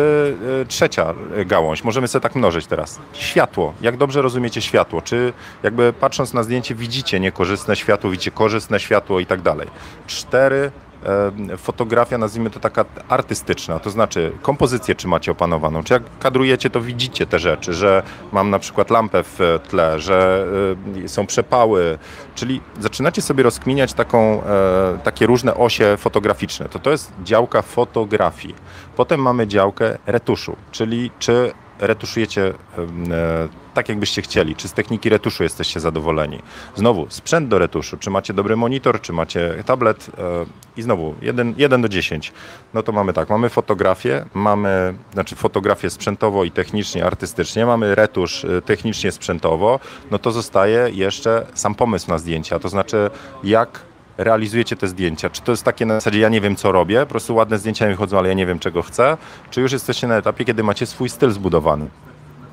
e, 0.62 0.65
trzecia 0.65 1.13
gałąź, 1.45 1.84
możemy 1.84 2.08
sobie 2.08 2.24
tak 2.24 2.36
mnożyć 2.36 2.67
teraz. 2.67 3.00
Światło. 3.13 3.74
Jak 3.82 3.97
dobrze 3.97 4.21
rozumiecie 4.21 4.62
światło? 4.62 5.02
Czy 5.02 5.34
jakby 5.63 5.93
patrząc 5.93 6.34
na 6.34 6.43
zdjęcie 6.43 6.76
widzicie 6.76 7.19
niekorzystne 7.19 7.76
światło, 7.76 8.10
widzicie 8.10 8.32
korzystne 8.32 8.80
światło 8.80 9.19
i 9.19 9.26
tak 9.26 9.41
dalej. 9.41 9.67
Cztery 10.08 10.71
fotografia, 11.58 12.18
nazwijmy 12.18 12.50
to 12.50 12.60
taka 12.60 12.86
artystyczna, 13.10 13.80
to 13.80 13.90
znaczy 13.90 14.32
kompozycję 14.42 14.96
czy 14.96 15.08
macie 15.08 15.32
opanowaną, 15.32 15.84
czy 15.84 15.94
jak 15.94 16.04
kadrujecie, 16.20 16.70
to 16.70 16.82
widzicie 16.82 17.26
te 17.26 17.40
rzeczy, 17.40 17.74
że 17.74 18.04
mam 18.32 18.50
na 18.50 18.60
przykład 18.60 18.90
lampę 18.90 19.24
w 19.24 19.40
tle, 19.70 20.00
że 20.00 20.46
e, 21.04 21.08
są 21.08 21.26
przepały, 21.26 21.98
czyli 22.36 22.62
zaczynacie 22.80 23.22
sobie 23.22 23.44
rozkminiać 23.44 23.94
taką, 23.94 24.44
e, 24.44 25.00
takie 25.04 25.26
różne 25.26 25.56
osie 25.56 25.98
fotograficzne. 25.98 26.70
To 26.70 26.80
to 26.80 26.92
jest 26.92 27.14
działka 27.24 27.62
fotografii. 27.62 28.56
Potem 28.96 29.22
mamy 29.22 29.48
działkę 29.48 29.98
retuszu, 30.06 30.56
czyli 30.72 31.12
czy 31.20 31.54
retuszujecie 31.82 32.48
e, 32.48 32.54
tak, 33.74 33.89
jakbyście 33.89 34.22
chcieli, 34.22 34.56
czy 34.56 34.67
z 34.67 34.74
techniki 34.74 35.10
retuszu 35.10 35.44
jesteście 35.44 35.80
zadowoleni. 35.80 36.39
Znowu, 36.76 37.06
sprzęt 37.10 37.48
do 37.48 37.60
retuszu, 37.60 37.98
czy 37.98 38.10
macie 38.10 38.34
dobry 38.34 38.56
monitor, 38.56 39.02
czy 39.02 39.13
macie 39.13 39.63
tablet? 39.65 40.12
E, 40.17 40.46
i 40.78 40.82
znowu 40.82 41.15
1 41.58 41.82
do 41.82 41.89
10. 41.89 42.34
No 42.74 42.84
to 42.84 42.91
mamy 42.91 43.13
tak, 43.13 43.30
mamy 43.30 43.50
fotografię, 43.50 44.26
mamy, 44.34 44.94
znaczy 45.13 45.36
fotografię 45.36 45.89
sprzętowo 45.89 46.44
i 46.44 46.52
technicznie, 46.52 47.06
artystycznie, 47.06 47.65
mamy 47.65 47.96
retusz 47.96 48.46
e, 48.46 48.62
technicznie, 48.62 49.12
sprzętowo, 49.12 49.80
no 50.12 50.20
to 50.20 50.32
zostaje 50.32 50.89
jeszcze 50.94 51.46
sam 51.54 51.76
pomysł 51.76 52.10
na 52.10 52.17
zdjęcia, 52.17 52.60
to 52.60 52.70
znaczy 52.70 53.10
jak 53.44 53.91
realizujecie 54.17 54.76
te 54.76 54.88
zdjęcia? 54.88 55.30
Czy 55.30 55.41
to 55.41 55.52
jest 55.52 55.63
takie 55.63 55.86
na 55.86 55.93
zasadzie, 55.93 56.19
ja 56.19 56.30
nie 56.30 56.41
wiem 56.41 56.56
co 56.56 56.71
robię, 56.71 57.00
po 57.00 57.06
prostu 57.06 57.36
ładne 57.36 57.58
zdjęcia 57.58 57.86
mi 57.86 57.91
wychodzą, 57.91 58.17
ale 58.17 58.28
ja 58.28 58.34
nie 58.34 58.45
wiem 58.45 58.60
czego 58.60 58.82
chcę? 58.82 59.17
Czy 59.50 59.62
już 59.62 59.71
jesteście 59.71 60.08
na 60.08 60.17
etapie, 60.17 60.45
kiedy 60.45 60.63
macie 60.63 60.86
swój 60.86 61.10
styl 61.10 61.32
zbudowany? 61.32 61.88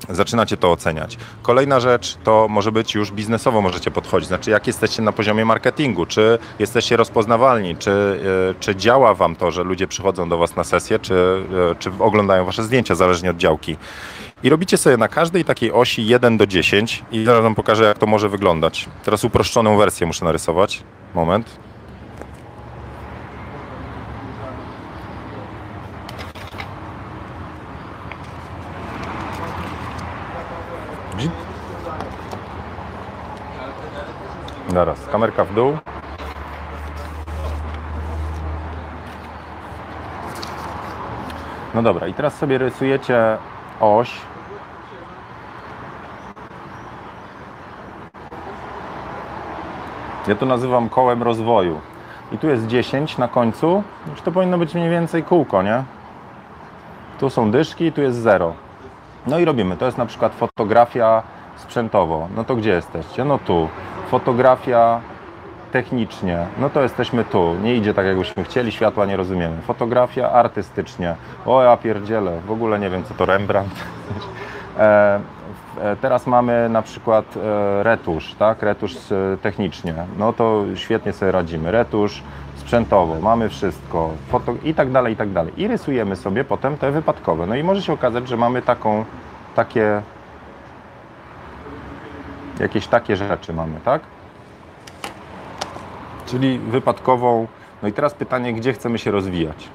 Zaczynacie 0.09 0.57
to 0.57 0.71
oceniać. 0.71 1.17
Kolejna 1.41 1.79
rzecz 1.79 2.17
to 2.23 2.47
może 2.49 2.71
być 2.71 2.95
już 2.95 3.11
biznesowo 3.11 3.61
możecie 3.61 3.91
podchodzić. 3.91 4.27
Znaczy, 4.27 4.51
jak 4.51 4.67
jesteście 4.67 5.01
na 5.01 5.11
poziomie 5.11 5.45
marketingu, 5.45 6.05
czy 6.05 6.39
jesteście 6.59 6.97
rozpoznawalni, 6.97 7.77
czy, 7.77 7.91
e, 7.91 8.59
czy 8.59 8.75
działa 8.75 9.13
Wam 9.13 9.35
to, 9.35 9.51
że 9.51 9.63
ludzie 9.63 9.87
przychodzą 9.87 10.29
do 10.29 10.37
Was 10.37 10.55
na 10.55 10.63
sesję, 10.63 10.99
czy, 10.99 11.13
e, 11.71 11.75
czy 11.75 11.91
oglądają 11.99 12.45
Wasze 12.45 12.63
zdjęcia, 12.63 12.95
zależnie 12.95 13.31
od 13.31 13.37
działki. 13.37 13.77
I 14.43 14.49
robicie 14.49 14.77
sobie 14.77 14.97
na 14.97 15.07
każdej 15.07 15.45
takiej 15.45 15.71
osi 15.71 16.07
1 16.07 16.37
do 16.37 16.47
10 16.47 17.03
i 17.11 17.25
zaraz 17.25 17.43
Wam 17.43 17.55
pokażę, 17.55 17.83
jak 17.83 17.97
to 17.97 18.05
może 18.05 18.29
wyglądać. 18.29 18.89
Teraz 19.03 19.23
uproszczoną 19.23 19.77
wersję 19.77 20.07
muszę 20.07 20.25
narysować. 20.25 20.83
Moment. 21.15 21.59
Zaraz, 34.73 35.05
kamerka 35.11 35.45
w 35.45 35.53
dół. 35.53 35.77
No 41.73 41.83
dobra, 41.83 42.07
i 42.07 42.13
teraz 42.13 42.37
sobie 42.37 42.57
rysujecie 42.57 43.37
oś. 43.79 44.28
Ja 50.29 50.35
to 50.35 50.45
nazywam 50.45 50.89
kołem 50.89 51.23
rozwoju. 51.23 51.81
I 52.31 52.37
tu 52.37 52.47
jest 52.47 52.67
10 52.67 53.17
na 53.17 53.27
końcu. 53.27 53.83
Już 54.11 54.21
to 54.21 54.31
powinno 54.31 54.57
być 54.57 54.75
mniej 54.75 54.89
więcej 54.89 55.23
kółko, 55.23 55.63
nie? 55.63 55.83
Tu 57.19 57.29
są 57.29 57.51
dyszki, 57.51 57.91
tu 57.91 58.01
jest 58.01 58.17
0. 58.17 58.53
No 59.27 59.39
i 59.39 59.45
robimy. 59.45 59.77
To 59.77 59.85
jest 59.85 59.97
na 59.97 60.05
przykład 60.05 60.33
fotografia 60.33 61.23
sprzętowo. 61.57 62.27
No 62.35 62.43
to 62.43 62.55
gdzie 62.55 62.69
jesteście? 62.69 63.25
No 63.25 63.37
tu. 63.37 63.67
Fotografia 64.09 65.01
technicznie. 65.71 66.47
No 66.57 66.69
to 66.69 66.81
jesteśmy 66.81 67.25
tu. 67.25 67.55
Nie 67.63 67.75
idzie 67.75 67.93
tak, 67.93 68.05
jakbyśmy 68.05 68.43
chcieli, 68.43 68.71
światła 68.71 69.05
nie 69.05 69.17
rozumiemy. 69.17 69.61
Fotografia 69.61 70.31
artystycznie. 70.31 71.15
O 71.45 71.63
ja 71.63 71.77
pierdzielę, 71.77 72.41
w 72.47 72.51
ogóle 72.51 72.79
nie 72.79 72.89
wiem, 72.89 73.03
co 73.03 73.13
to 73.13 73.25
Rembrandt. 73.25 73.75
E, 74.79 75.19
e, 75.81 75.95
Teraz 75.95 76.27
mamy 76.27 76.69
na 76.69 76.81
przykład 76.81 77.37
e, 77.37 77.83
retusz, 77.83 78.33
tak? 78.33 78.61
Retusz 78.61 78.95
technicznie. 79.41 79.93
No 80.17 80.33
to 80.33 80.63
świetnie 80.75 81.13
sobie 81.13 81.31
radzimy. 81.31 81.71
Retusz 81.71 82.23
sprzętowo, 82.55 83.15
mamy 83.21 83.49
wszystko, 83.49 84.09
foto 84.29 84.53
i 84.63 84.73
tak 84.73 84.91
dalej, 84.91 85.13
i 85.13 85.17
tak 85.17 85.31
dalej. 85.31 85.53
I 85.57 85.67
rysujemy 85.67 86.15
sobie 86.15 86.43
potem 86.43 86.77
te 86.77 86.91
wypadkowe. 86.91 87.47
No 87.47 87.55
i 87.55 87.63
może 87.63 87.81
się 87.81 87.93
okazać, 87.93 88.27
że 88.27 88.37
mamy 88.37 88.61
taką, 88.61 89.05
takie, 89.55 90.01
jakieś 92.59 92.87
takie 92.87 93.15
rzeczy 93.15 93.53
mamy, 93.53 93.79
tak? 93.85 94.01
czyli 96.29 96.59
wypadkową. 96.59 97.47
No 97.81 97.87
i 97.87 97.93
teraz 97.93 98.13
pytanie, 98.13 98.53
gdzie 98.53 98.73
chcemy 98.73 98.99
się 98.99 99.11
rozwijać? 99.11 99.69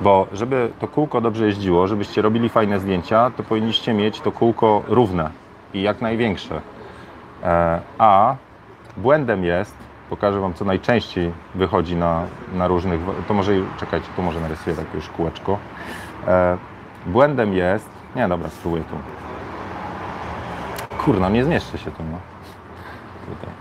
Bo 0.00 0.26
żeby 0.32 0.70
to 0.78 0.88
kółko 0.88 1.20
dobrze 1.20 1.46
jeździło, 1.46 1.86
żebyście 1.86 2.22
robili 2.22 2.48
fajne 2.48 2.80
zdjęcia, 2.80 3.30
to 3.36 3.42
powinniście 3.42 3.94
mieć 3.94 4.20
to 4.20 4.32
kółko 4.32 4.82
równe 4.88 5.30
i 5.74 5.82
jak 5.82 6.00
największe. 6.00 6.60
E, 7.42 7.80
a 7.98 8.36
błędem 8.96 9.44
jest, 9.44 9.74
pokażę 10.10 10.40
Wam 10.40 10.54
co 10.54 10.64
najczęściej 10.64 11.32
wychodzi 11.54 11.96
na, 11.96 12.24
na 12.54 12.68
różnych, 12.68 13.00
to 13.28 13.34
może, 13.34 13.52
czekajcie, 13.80 14.08
tu 14.16 14.22
może 14.22 14.40
narysuję 14.40 14.76
takie 14.76 14.96
już 14.96 15.08
kółeczko. 15.08 15.58
E, 16.26 16.58
błędem 17.06 17.54
jest, 17.54 17.90
nie 18.16 18.28
dobra, 18.28 18.48
spróbuję 18.48 18.84
tu. 18.84 18.96
Kurna, 21.04 21.28
nie 21.28 21.44
zmieszczę 21.44 21.78
się 21.78 21.90
tu, 21.90 22.02
no. 22.12 22.18
Tutaj. 23.34 23.59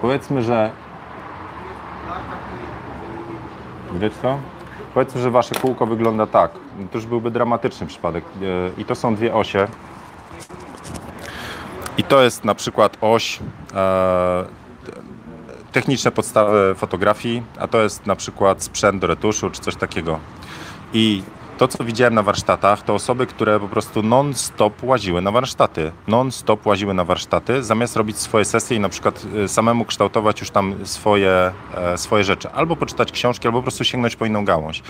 Powiedzmy, 0.00 0.42
że 0.42 0.70
Widać 3.92 4.12
to? 4.22 4.38
Powiedzmy, 4.94 5.20
że 5.20 5.30
wasze 5.30 5.54
kółko 5.54 5.86
wygląda 5.86 6.26
tak. 6.26 6.50
To 6.90 6.98
już 6.98 7.06
byłby 7.06 7.30
dramatyczny 7.30 7.86
przypadek. 7.86 8.24
E, 8.24 8.80
I 8.80 8.84
to 8.84 8.94
są 8.94 9.14
dwie 9.14 9.34
osie. 9.34 9.68
I 11.98 12.04
to 12.04 12.22
jest 12.22 12.44
na 12.44 12.54
przykład 12.54 12.96
oś 13.00 13.38
e, 13.74 14.44
techniczne 15.72 16.10
podstawy 16.10 16.74
fotografii, 16.74 17.42
a 17.58 17.68
to 17.68 17.82
jest 17.82 18.06
na 18.06 18.16
przykład 18.16 18.62
sprzęt 18.62 19.00
do 19.00 19.06
retuszu 19.06 19.50
czy 19.50 19.60
coś 19.60 19.76
takiego. 19.76 20.18
I 20.92 21.22
to, 21.58 21.68
co 21.68 21.84
widziałem 21.84 22.14
na 22.14 22.22
warsztatach, 22.22 22.82
to 22.82 22.94
osoby, 22.94 23.26
które 23.26 23.60
po 23.60 23.68
prostu 23.68 24.02
non-stop 24.02 24.82
łaziły 24.82 25.22
na 25.22 25.30
warsztaty. 25.30 25.92
Non-stop 26.08 26.66
łaziły 26.66 26.94
na 26.94 27.04
warsztaty, 27.04 27.62
zamiast 27.62 27.96
robić 27.96 28.18
swoje 28.18 28.44
sesje 28.44 28.76
i 28.76 28.80
na 28.80 28.88
przykład 28.88 29.26
y, 29.44 29.48
samemu 29.48 29.84
kształtować 29.84 30.40
już 30.40 30.50
tam 30.50 30.74
swoje, 30.84 31.52
e, 31.74 31.98
swoje 31.98 32.24
rzeczy. 32.24 32.50
Albo 32.50 32.76
poczytać 32.76 33.12
książki, 33.12 33.48
albo 33.48 33.58
po 33.58 33.62
prostu 33.62 33.84
sięgnąć 33.84 34.16
po 34.16 34.26
inną 34.26 34.44
gałąź. 34.44 34.82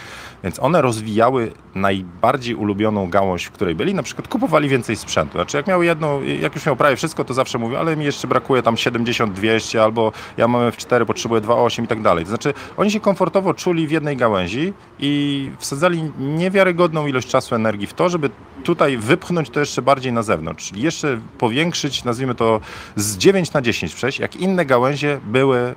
Więc 0.44 0.58
one 0.58 0.82
rozwijały 0.82 1.52
najbardziej 1.74 2.54
ulubioną 2.54 3.10
gałąź, 3.10 3.44
w 3.44 3.50
której 3.50 3.74
byli. 3.74 3.94
Na 3.94 4.02
przykład 4.02 4.28
kupowali 4.28 4.68
więcej 4.68 4.96
sprzętu. 4.96 5.32
Znaczy, 5.32 5.56
jak 5.56 5.66
miał 5.66 5.82
jedno, 5.82 6.20
jak 6.40 6.54
już 6.54 6.66
miał 6.66 6.76
prawie 6.76 6.96
wszystko, 6.96 7.24
to 7.24 7.34
zawsze 7.34 7.58
mówił, 7.58 7.78
ale 7.78 7.96
mi 7.96 8.04
jeszcze 8.04 8.28
brakuje 8.28 8.62
tam 8.62 8.74
70-200, 8.74 9.78
albo 9.78 10.12
ja 10.36 10.48
mam 10.48 10.70
F4, 10.70 11.06
potrzebuję 11.06 11.40
2.8 11.40 11.84
i 11.84 11.86
tak 11.86 12.02
dalej. 12.02 12.24
To 12.24 12.28
znaczy, 12.28 12.54
oni 12.76 12.90
się 12.90 13.00
komfortowo 13.00 13.54
czuli 13.54 13.86
w 13.86 13.90
jednej 13.90 14.16
gałęzi 14.16 14.72
i 14.98 15.50
wsadzali 15.58 16.12
niewiele 16.18 16.57
niewiarygodną 16.58 17.06
ilość 17.06 17.28
czasu, 17.28 17.54
energii 17.54 17.86
w 17.86 17.94
to, 17.94 18.08
żeby 18.08 18.30
tutaj 18.64 18.96
wypchnąć 18.96 19.50
to 19.50 19.60
jeszcze 19.60 19.82
bardziej 19.82 20.12
na 20.12 20.22
zewnątrz, 20.22 20.68
czyli 20.68 20.82
jeszcze 20.82 21.20
powiększyć, 21.38 22.04
nazwijmy 22.04 22.34
to 22.34 22.60
z 22.96 23.16
9 23.16 23.52
na 23.52 23.62
10 23.62 23.94
przejść, 23.94 24.18
jak 24.18 24.36
inne 24.36 24.66
gałęzie 24.66 25.20
były 25.24 25.58
e, 25.58 25.74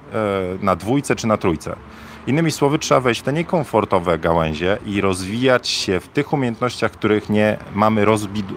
na 0.61 0.75
dwójce 0.75 1.15
czy 1.15 1.27
na 1.27 1.37
trójce. 1.37 1.75
Innymi 2.27 2.51
słowy, 2.51 2.79
trzeba 2.79 3.01
wejść 3.01 3.21
w 3.21 3.23
te 3.23 3.33
niekomfortowe 3.33 4.19
gałęzie 4.19 4.77
i 4.85 5.01
rozwijać 5.01 5.67
się 5.67 5.99
w 5.99 6.07
tych 6.07 6.33
umiejętnościach, 6.33 6.91
których 6.91 7.29
nie 7.29 7.57
mamy 7.73 8.05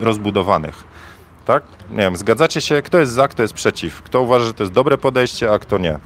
rozbudowanych. 0.00 0.84
Tak? 1.44 1.62
Nie 1.90 1.96
wiem, 1.96 2.16
zgadzacie 2.16 2.60
się, 2.60 2.82
kto 2.82 2.98
jest 2.98 3.12
za, 3.12 3.28
kto 3.28 3.42
jest 3.42 3.54
przeciw, 3.54 4.02
kto 4.02 4.20
uważa, 4.20 4.44
że 4.44 4.54
to 4.54 4.62
jest 4.62 4.72
dobre 4.72 4.98
podejście, 4.98 5.52
a 5.52 5.58
kto 5.58 5.78
nie. 5.78 5.98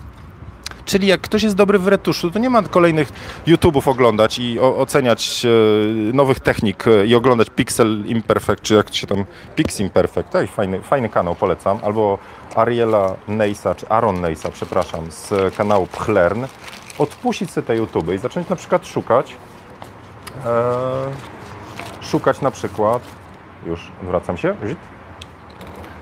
Czyli 0.88 1.06
jak 1.06 1.20
ktoś 1.20 1.42
jest 1.42 1.56
dobry 1.56 1.78
w 1.78 1.88
retuszu, 1.88 2.30
to 2.30 2.38
nie 2.38 2.50
ma 2.50 2.62
kolejnych 2.62 3.12
YouTube'ów 3.46 3.90
oglądać 3.90 4.38
i 4.38 4.60
oceniać 4.60 5.44
e, 5.44 5.48
nowych 6.12 6.40
technik 6.40 6.88
e, 6.88 7.06
i 7.06 7.14
oglądać 7.14 7.50
Pixel 7.50 8.06
Imperfect, 8.06 8.62
czy 8.62 8.74
jak 8.74 8.94
się 8.94 9.06
tam 9.06 9.24
Pix 9.56 9.80
Imperfect, 9.80 10.30
tak, 10.30 10.50
fajny, 10.50 10.82
fajny 10.82 11.08
kanał, 11.08 11.34
polecam, 11.34 11.78
albo 11.82 12.18
Ariela 12.54 13.16
Neisa, 13.28 13.74
czy 13.74 13.88
Aaron 13.88 14.20
Neisa, 14.20 14.50
przepraszam, 14.50 15.10
z 15.10 15.54
kanału 15.54 15.86
Pchlern, 15.86 16.44
odpuścić 16.98 17.50
sobie 17.50 17.66
te 17.66 17.76
YouTube 17.76 18.12
i 18.14 18.18
zacząć 18.18 18.48
na 18.48 18.56
przykład 18.56 18.86
szukać, 18.86 19.36
e, 20.44 20.50
szukać 22.00 22.40
na 22.40 22.50
przykład, 22.50 23.02
już 23.66 23.92
wracam 24.02 24.36
się, 24.36 24.56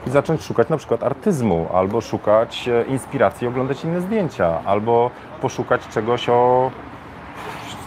i 0.07 0.11
zacząć 0.11 0.42
szukać 0.42 0.68
na 0.68 0.76
przykład 0.76 1.02
artyzmu, 1.02 1.68
albo 1.74 2.00
szukać 2.00 2.68
e, 2.68 2.84
inspiracji, 2.84 3.46
oglądać 3.46 3.84
inne 3.84 4.00
zdjęcia, 4.00 4.61
albo 4.64 5.11
poszukać 5.40 5.88
czegoś 5.88 6.28
o 6.28 6.70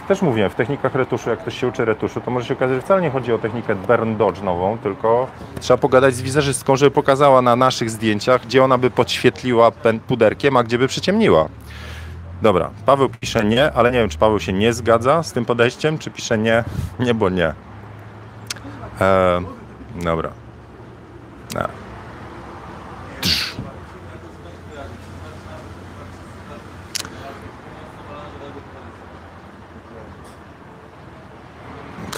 też 0.08 0.22
mówiłem, 0.22 0.50
w 0.50 0.54
technikach 0.54 0.94
retuszu, 0.94 1.30
jak 1.30 1.38
ktoś 1.38 1.60
się 1.60 1.68
uczy 1.68 1.84
retuszu, 1.84 2.20
to 2.20 2.30
może 2.30 2.46
się 2.46 2.54
okazać, 2.54 2.76
że 2.76 2.82
wcale 2.82 3.02
nie 3.02 3.10
chodzi 3.10 3.32
o 3.32 3.38
technikę 3.38 3.74
burn 3.74 4.16
dodge 4.16 4.42
nową, 4.42 4.78
tylko 4.78 5.26
trzeba 5.60 5.78
pogadać 5.78 6.14
z 6.14 6.22
wizerzystką, 6.22 6.76
żeby 6.76 6.90
pokazała 6.90 7.42
na 7.42 7.56
naszych 7.56 7.90
zdjęciach, 7.90 8.42
gdzie 8.42 8.64
ona 8.64 8.78
by 8.78 8.90
podświetliła 8.90 9.70
puderkiem, 10.06 10.56
a 10.56 10.62
gdzie 10.62 10.78
by 10.78 10.88
przyciemniła. 10.88 11.48
Dobra, 12.42 12.70
Paweł 12.86 13.08
pisze 13.20 13.44
nie, 13.44 13.72
ale 13.72 13.92
nie 13.92 13.98
wiem, 13.98 14.08
czy 14.08 14.18
Paweł 14.18 14.40
się 14.40 14.52
nie 14.52 14.72
zgadza 14.72 15.22
z 15.22 15.32
tym 15.32 15.44
podejściem, 15.44 15.98
czy 15.98 16.10
pisze 16.10 16.38
nie, 16.38 16.64
nie, 16.98 17.14
bo 17.14 17.28
nie. 17.28 17.52
Eee, 19.00 19.44
dobra. 20.04 20.30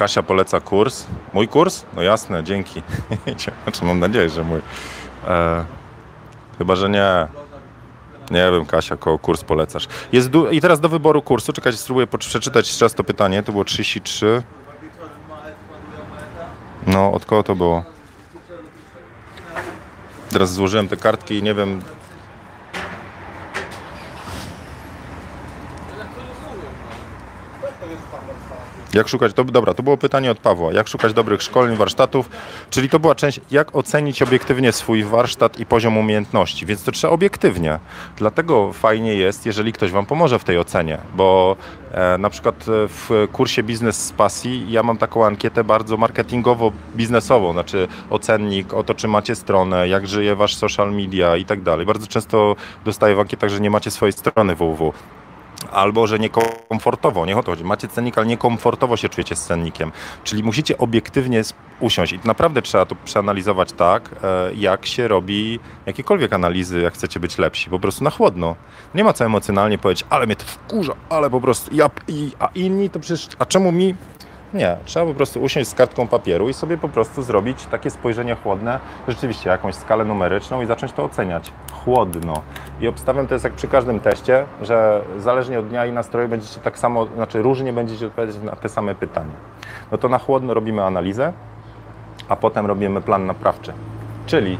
Kasia 0.02 0.22
poleca 0.22 0.60
kurs. 0.60 1.06
Mój 1.32 1.48
kurs? 1.48 1.84
No 1.96 2.02
jasne, 2.02 2.44
dzięki. 2.44 2.82
znaczy 3.62 3.84
mam 3.84 3.98
nadzieję, 3.98 4.30
że 4.30 4.44
mój. 4.44 4.60
E, 5.28 5.64
chyba, 6.58 6.76
że 6.76 6.90
nie. 6.90 7.26
Nie 8.30 8.50
wiem, 8.52 8.66
Kasia, 8.66 8.96
koło 8.96 9.18
kurs 9.18 9.44
polecasz. 9.44 9.88
Jest 10.12 10.30
I 10.50 10.60
teraz 10.60 10.80
do 10.80 10.88
wyboru 10.88 11.22
kursu, 11.22 11.52
czekajcie, 11.52 11.78
spróbuję 11.78 12.06
przeczytać 12.06 12.66
jeszcze 12.66 12.84
raz 12.84 12.94
to 12.94 13.04
pytanie. 13.04 13.42
To 13.42 13.52
było 13.52 13.64
33. 13.64 14.42
No, 16.86 17.12
od 17.12 17.24
kogo 17.24 17.42
to 17.42 17.54
było? 17.54 17.84
Teraz 20.30 20.52
złożyłem 20.52 20.88
te 20.88 20.96
kartki 20.96 21.34
i 21.34 21.42
nie 21.42 21.54
wiem, 21.54 21.82
Jak 28.94 29.08
szukać, 29.08 29.32
to, 29.32 29.44
dobra, 29.44 29.74
to 29.74 29.82
było 29.82 29.96
pytanie 29.96 30.30
od 30.30 30.38
Pawła. 30.38 30.72
Jak 30.72 30.88
szukać 30.88 31.12
dobrych 31.12 31.42
szkoleń, 31.42 31.76
warsztatów? 31.76 32.30
Czyli 32.70 32.88
to 32.88 32.98
była 32.98 33.14
część, 33.14 33.40
jak 33.50 33.76
ocenić 33.76 34.22
obiektywnie 34.22 34.72
swój 34.72 35.04
warsztat 35.04 35.60
i 35.60 35.66
poziom 35.66 35.98
umiejętności. 35.98 36.66
Więc 36.66 36.84
to 36.84 36.92
trzeba 36.92 37.12
obiektywnie. 37.12 37.78
Dlatego 38.16 38.72
fajnie 38.72 39.14
jest, 39.14 39.46
jeżeli 39.46 39.72
ktoś 39.72 39.90
Wam 39.90 40.06
pomoże 40.06 40.38
w 40.38 40.44
tej 40.44 40.58
ocenie, 40.58 40.98
bo 41.14 41.56
e, 41.92 42.18
na 42.18 42.30
przykład 42.30 42.64
w 42.66 43.28
kursie 43.32 43.62
Biznes 43.62 44.06
z 44.06 44.12
Pasji 44.12 44.66
ja 44.72 44.82
mam 44.82 44.98
taką 44.98 45.26
ankietę 45.26 45.64
bardzo 45.64 45.96
marketingowo-biznesową, 45.96 47.52
znaczy 47.52 47.88
ocennik 48.10 48.74
o 48.74 48.84
to, 48.84 48.94
czy 48.94 49.08
macie 49.08 49.34
stronę, 49.34 49.88
jak 49.88 50.06
żyje 50.06 50.36
Wasz 50.36 50.56
social 50.56 50.92
media 50.92 51.36
i 51.36 51.44
tak 51.44 51.62
dalej. 51.62 51.86
Bardzo 51.86 52.06
często 52.06 52.56
dostaję 52.84 53.14
w 53.14 53.20
ankietach, 53.20 53.50
że 53.50 53.60
nie 53.60 53.70
macie 53.70 53.90
swojej 53.90 54.12
strony 54.12 54.54
www 54.54 54.92
albo 55.72 56.06
że 56.06 56.18
niekomfortowo, 56.18 57.26
nie 57.26 57.36
o 57.36 57.42
to 57.42 57.52
chodzi, 57.52 57.64
macie 57.64 57.88
cennik, 57.88 58.18
ale 58.18 58.26
niekomfortowo 58.26 58.96
się 58.96 59.08
czujecie 59.08 59.36
z 59.36 59.44
cennikiem, 59.44 59.92
czyli 60.24 60.42
musicie 60.42 60.78
obiektywnie 60.78 61.42
usiąść. 61.80 62.12
I 62.12 62.20
naprawdę 62.24 62.62
trzeba 62.62 62.86
to 62.86 62.94
przeanalizować 63.04 63.72
tak, 63.72 64.10
e, 64.22 64.54
jak 64.54 64.86
się 64.86 65.08
robi 65.08 65.60
jakiekolwiek 65.86 66.32
analizy, 66.32 66.80
jak 66.80 66.94
chcecie 66.94 67.20
być 67.20 67.38
lepsi, 67.38 67.70
po 67.70 67.78
prostu 67.78 68.04
na 68.04 68.10
chłodno. 68.10 68.56
Nie 68.94 69.04
ma 69.04 69.12
co 69.12 69.24
emocjonalnie 69.24 69.78
powiedzieć, 69.78 70.06
ale 70.10 70.26
mnie 70.26 70.36
to 70.36 70.44
wkurza, 70.44 70.92
ale 71.08 71.30
po 71.30 71.40
prostu 71.40 71.74
ja, 71.74 71.90
i, 72.08 72.32
a 72.38 72.48
inni 72.54 72.90
to 72.90 73.00
przecież, 73.00 73.28
a 73.38 73.46
czemu 73.46 73.72
mi 73.72 73.94
nie, 74.54 74.76
trzeba 74.84 75.06
po 75.06 75.14
prostu 75.14 75.42
usiąść 75.42 75.70
z 75.70 75.74
kartką 75.74 76.08
papieru 76.08 76.48
i 76.48 76.54
sobie 76.54 76.78
po 76.78 76.88
prostu 76.88 77.22
zrobić 77.22 77.66
takie 77.66 77.90
spojrzenie 77.90 78.34
chłodne, 78.34 78.78
rzeczywiście 79.08 79.50
jakąś 79.50 79.74
skalę 79.74 80.04
numeryczną 80.04 80.62
i 80.62 80.66
zacząć 80.66 80.92
to 80.92 81.04
oceniać 81.04 81.52
chłodno. 81.72 82.42
I 82.80 82.88
obstawiam 82.88 83.26
to 83.26 83.34
jest 83.34 83.44
jak 83.44 83.52
przy 83.52 83.68
każdym 83.68 84.00
teście, 84.00 84.44
że 84.62 85.02
zależnie 85.18 85.58
od 85.58 85.68
dnia 85.68 85.86
i 85.86 85.92
nastroju 85.92 86.28
będziecie 86.28 86.60
tak 86.60 86.78
samo, 86.78 87.06
znaczy 87.06 87.42
różnie 87.42 87.72
będziecie 87.72 88.06
odpowiadać 88.06 88.36
na 88.42 88.56
te 88.56 88.68
same 88.68 88.94
pytania. 88.94 89.34
No 89.92 89.98
to 89.98 90.08
na 90.08 90.18
chłodno 90.18 90.54
robimy 90.54 90.84
analizę, 90.84 91.32
a 92.28 92.36
potem 92.36 92.66
robimy 92.66 93.00
plan 93.00 93.26
naprawczy. 93.26 93.72
Czyli 94.26 94.58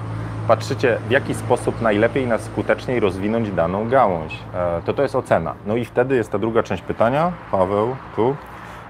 patrzycie, 0.48 0.98
w 1.08 1.10
jaki 1.10 1.34
sposób 1.34 1.80
najlepiej 1.80 2.26
najskuteczniej 2.26 3.00
rozwinąć 3.00 3.50
daną 3.50 3.88
gałąź. 3.88 4.38
E, 4.54 4.82
to 4.84 4.92
to 4.92 5.02
jest 5.02 5.16
ocena. 5.16 5.54
No 5.66 5.76
i 5.76 5.84
wtedy 5.84 6.16
jest 6.16 6.32
ta 6.32 6.38
druga 6.38 6.62
część 6.62 6.82
pytania. 6.82 7.32
Paweł, 7.50 7.96
tu 8.16 8.36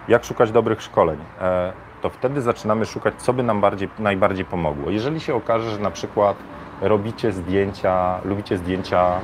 jak 0.09 0.25
szukać 0.25 0.53
dobrych 0.53 0.83
szkoleń, 0.83 1.19
e, 1.41 1.73
to 2.03 2.11
wtedy 2.11 2.43
zaczynamy 2.43 2.87
szukać, 2.87 3.15
co 3.19 3.33
by 3.33 3.43
nam 3.43 3.61
bardziej, 3.61 3.89
najbardziej 3.99 4.45
pomogło. 4.45 4.91
Jeżeli 4.91 5.21
się 5.21 5.35
okaże, 5.35 5.71
że 5.71 5.79
na 5.79 5.91
przykład 5.91 6.37
robicie 6.81 7.33
zdjęcia, 7.33 8.19
lubicie 8.25 8.59
zdjęcia 8.59 9.21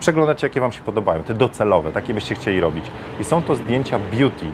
przeglądacie, 0.00 0.46
jakie 0.46 0.60
Wam 0.60 0.72
się 0.72 0.82
podobają, 0.82 1.22
te 1.22 1.34
docelowe, 1.34 1.92
takie 1.92 2.14
byście 2.14 2.34
chcieli 2.34 2.60
robić. 2.60 2.84
I 3.20 3.24
są 3.24 3.42
to 3.42 3.54
zdjęcia 3.54 3.98
beauty. 3.98 4.46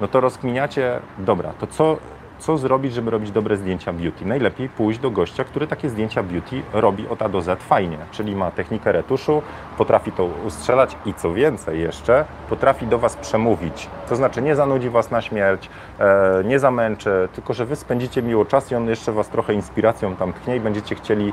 No 0.00 0.08
to 0.08 0.20
rozkminiacie, 0.20 1.00
dobra, 1.18 1.52
to 1.58 1.66
co, 1.66 1.96
co 2.40 2.58
zrobić, 2.58 2.94
żeby 2.94 3.10
robić 3.10 3.30
dobre 3.30 3.56
zdjęcia 3.56 3.92
beauty? 3.92 4.24
Najlepiej 4.24 4.68
pójść 4.68 5.00
do 5.00 5.10
gościa, 5.10 5.44
który 5.44 5.66
takie 5.66 5.88
zdjęcia 5.88 6.22
beauty 6.22 6.62
robi 6.72 7.08
od 7.08 7.22
A 7.22 7.28
do 7.28 7.42
Z 7.42 7.62
fajnie, 7.62 7.98
czyli 8.10 8.36
ma 8.36 8.50
technikę 8.50 8.92
retuszu, 8.92 9.42
potrafi 9.78 10.12
to 10.12 10.24
ustrzelać 10.24 10.96
i 11.06 11.14
co 11.14 11.32
więcej 11.32 11.80
jeszcze, 11.80 12.24
potrafi 12.48 12.86
do 12.86 12.98
Was 12.98 13.16
przemówić. 13.16 13.88
To 14.08 14.16
znaczy 14.16 14.42
nie 14.42 14.56
zanudzi 14.56 14.90
Was 14.90 15.10
na 15.10 15.20
śmierć, 15.20 15.70
e, 15.98 16.42
nie 16.44 16.58
zamęczy, 16.58 17.28
tylko 17.34 17.54
że 17.54 17.66
Wy 17.66 17.76
spędzicie 17.76 18.22
miło 18.22 18.44
czas 18.44 18.72
i 18.72 18.74
on 18.74 18.88
jeszcze 18.88 19.12
Was 19.12 19.28
trochę 19.28 19.54
inspiracją 19.54 20.16
tam 20.16 20.32
tknie 20.32 20.56
i 20.56 20.60
będziecie 20.60 20.94
chcieli 20.94 21.32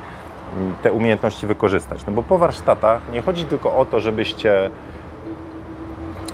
mm, 0.57 0.75
te 0.81 0.91
umiejętności 0.91 1.47
wykorzystać. 1.47 2.05
No 2.05 2.13
bo 2.13 2.23
po 2.23 2.37
warsztatach 2.37 3.01
nie 3.13 3.21
chodzi 3.21 3.45
tylko 3.45 3.75
o 3.75 3.85
to, 3.85 3.99
żebyście 3.99 4.69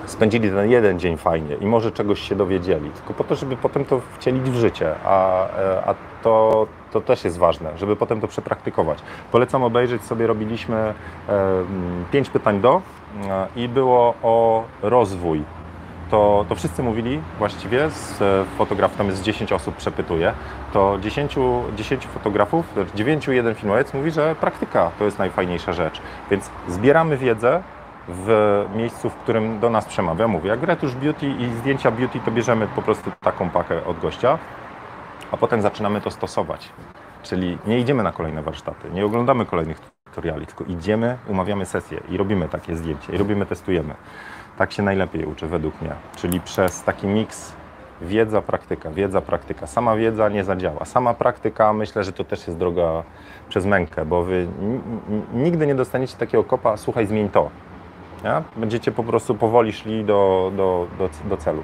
spędzili 0.06 0.50
ten 0.50 0.72
jeden 0.72 1.00
dzień 1.00 1.18
fajnie 1.18 1.56
i 1.56 1.66
może 1.66 1.92
czegoś 1.92 2.20
się 2.20 2.36
dowiedzieli, 2.36 2.90
tylko 2.90 3.14
po 3.14 3.24
to, 3.24 3.36
żeby 3.36 3.58
potem 3.58 3.86
to 3.86 4.02
wcielić 4.18 4.44
w 4.44 4.56
życie, 4.56 4.96
a, 5.06 5.48
e, 5.48 5.84
a 5.86 5.96
to, 6.24 6.68
to 6.92 7.02
też 7.02 7.24
jest 7.24 7.38
ważne, 7.38 7.78
żeby 7.78 7.96
potem 7.96 8.22
to 8.22 8.28
przepraktykować. 8.28 9.00
Polecam 9.32 9.64
obejrzeć 9.64 10.04
sobie, 10.04 10.28
robiliśmy 10.28 10.78
e, 10.78 10.94
pięć 12.12 12.30
pytań 12.30 12.62
do 12.62 12.82
e, 13.30 13.48
i 13.56 13.70
było 13.70 14.14
o 14.24 14.64
rozwój. 14.82 15.44
To, 16.12 16.46
to 16.50 16.56
wszyscy 16.56 16.84
mówili 16.84 17.22
właściwie, 17.40 17.90
z 17.90 18.20
fotografów, 18.58 18.98
tam 18.98 19.08
jest 19.08 19.24
10 19.24 19.54
osób 19.54 19.76
przepytuje, 19.76 20.34
to 20.74 20.98
10, 21.02 21.36
10 21.76 22.08
fotografów, 22.08 22.66
9 22.96 23.28
jeden 23.28 23.56
filmowiec 23.56 23.94
mówi, 23.94 24.12
że 24.12 24.36
praktyka 24.36 24.92
to 25.00 25.06
jest 25.06 25.20
najfajniejsza 25.20 25.74
rzecz. 25.74 26.02
Więc 26.32 26.50
zbieramy 26.68 27.18
wiedzę, 27.18 27.64
w 28.08 28.66
miejscu, 28.76 29.10
w 29.10 29.16
którym 29.16 29.60
do 29.60 29.70
nas 29.70 29.86
przemawia. 29.86 30.28
Mówię, 30.28 30.50
jak 30.50 30.64
retusz 30.64 30.96
beauty 30.96 31.28
i 31.28 31.50
zdjęcia 31.50 31.92
beauty, 31.92 32.20
to 32.26 32.32
bierzemy 32.32 32.68
po 32.68 32.82
prostu 32.82 33.12
taką 33.20 33.50
pakę 33.50 33.86
od 33.86 34.00
gościa, 34.00 34.38
a 35.32 35.38
potem 35.38 35.62
zaczynamy 35.62 36.02
to 36.02 36.12
stosować. 36.12 36.70
Czyli 37.24 37.58
nie 37.68 37.80
idziemy 37.80 38.04
na 38.04 38.12
kolejne 38.12 38.42
warsztaty, 38.42 38.90
nie 38.92 39.06
oglądamy 39.06 39.46
kolejnych 39.46 39.80
tutoriali, 40.06 40.46
tylko 40.46 40.64
idziemy, 40.64 41.18
umawiamy 41.28 41.66
sesję 41.66 42.00
i 42.10 42.18
robimy 42.18 42.50
takie 42.50 42.76
zdjęcie, 42.76 43.14
i 43.14 43.18
robimy, 43.18 43.46
testujemy. 43.46 43.94
Tak 44.58 44.72
się 44.72 44.84
najlepiej 44.84 45.26
uczy 45.26 45.48
według 45.48 45.82
mnie. 45.82 45.92
Czyli 46.16 46.40
przez 46.40 46.84
taki 46.84 47.08
miks 47.08 47.54
wiedza, 48.02 48.42
praktyka, 48.42 48.92
wiedza, 48.92 49.22
praktyka. 49.22 49.68
Sama 49.68 49.96
wiedza 49.96 50.30
nie 50.30 50.44
zadziała. 50.44 50.86
Sama 50.86 51.14
praktyka, 51.14 51.74
myślę, 51.74 52.04
że 52.04 52.14
to 52.14 52.24
też 52.24 52.48
jest 52.48 52.60
droga 52.60 53.04
przez 53.50 53.66
mękę, 53.66 54.06
bo 54.06 54.24
wy 54.24 54.48
nigdy 55.34 55.68
nie 55.68 55.76
dostaniecie 55.76 56.18
takiego 56.18 56.44
kopa, 56.44 56.78
słuchaj, 56.78 57.08
zmień 57.08 57.30
to. 57.30 57.50
Nie? 58.24 58.42
Będziecie 58.56 58.92
po 58.92 59.04
prostu 59.04 59.36
powoli 59.36 59.74
szli 59.74 60.06
do, 60.06 60.52
do, 60.56 60.88
do, 60.98 61.10
do 61.30 61.38
celu. 61.38 61.64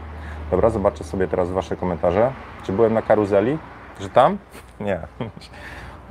Dobra, 0.51 0.69
zobaczę 0.69 1.03
sobie 1.03 1.27
teraz 1.27 1.51
Wasze 1.51 1.75
komentarze. 1.75 2.31
Czy 2.63 2.71
byłem 2.73 2.93
na 2.93 3.01
karuzeli? 3.01 3.57
Że 3.99 4.09
tam? 4.09 4.37
Nie. 4.79 4.99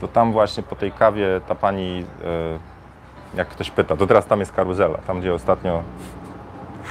To 0.01 0.09
tam 0.09 0.33
właśnie 0.33 0.63
po 0.63 0.77
tej 0.77 0.93
kawie 0.93 1.41
ta 1.49 1.55
pani, 1.55 2.05
e, 3.35 3.37
jak 3.37 3.49
ktoś 3.49 3.71
pyta, 3.71 3.97
to 3.97 4.07
teraz 4.07 4.27
tam 4.27 4.41
jest 4.41 4.53
karuzela. 4.53 4.99
Tam, 4.99 5.21
gdzie 5.21 5.35
ostatnio 5.35 5.83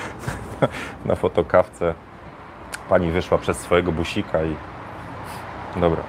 na 1.06 1.16
fotokawce 1.16 1.94
pani 2.90 3.12
wyszła 3.12 3.38
przez 3.38 3.58
swojego 3.58 3.92
busika 3.92 4.44
i... 4.44 4.56
Dobra. 5.76 6.04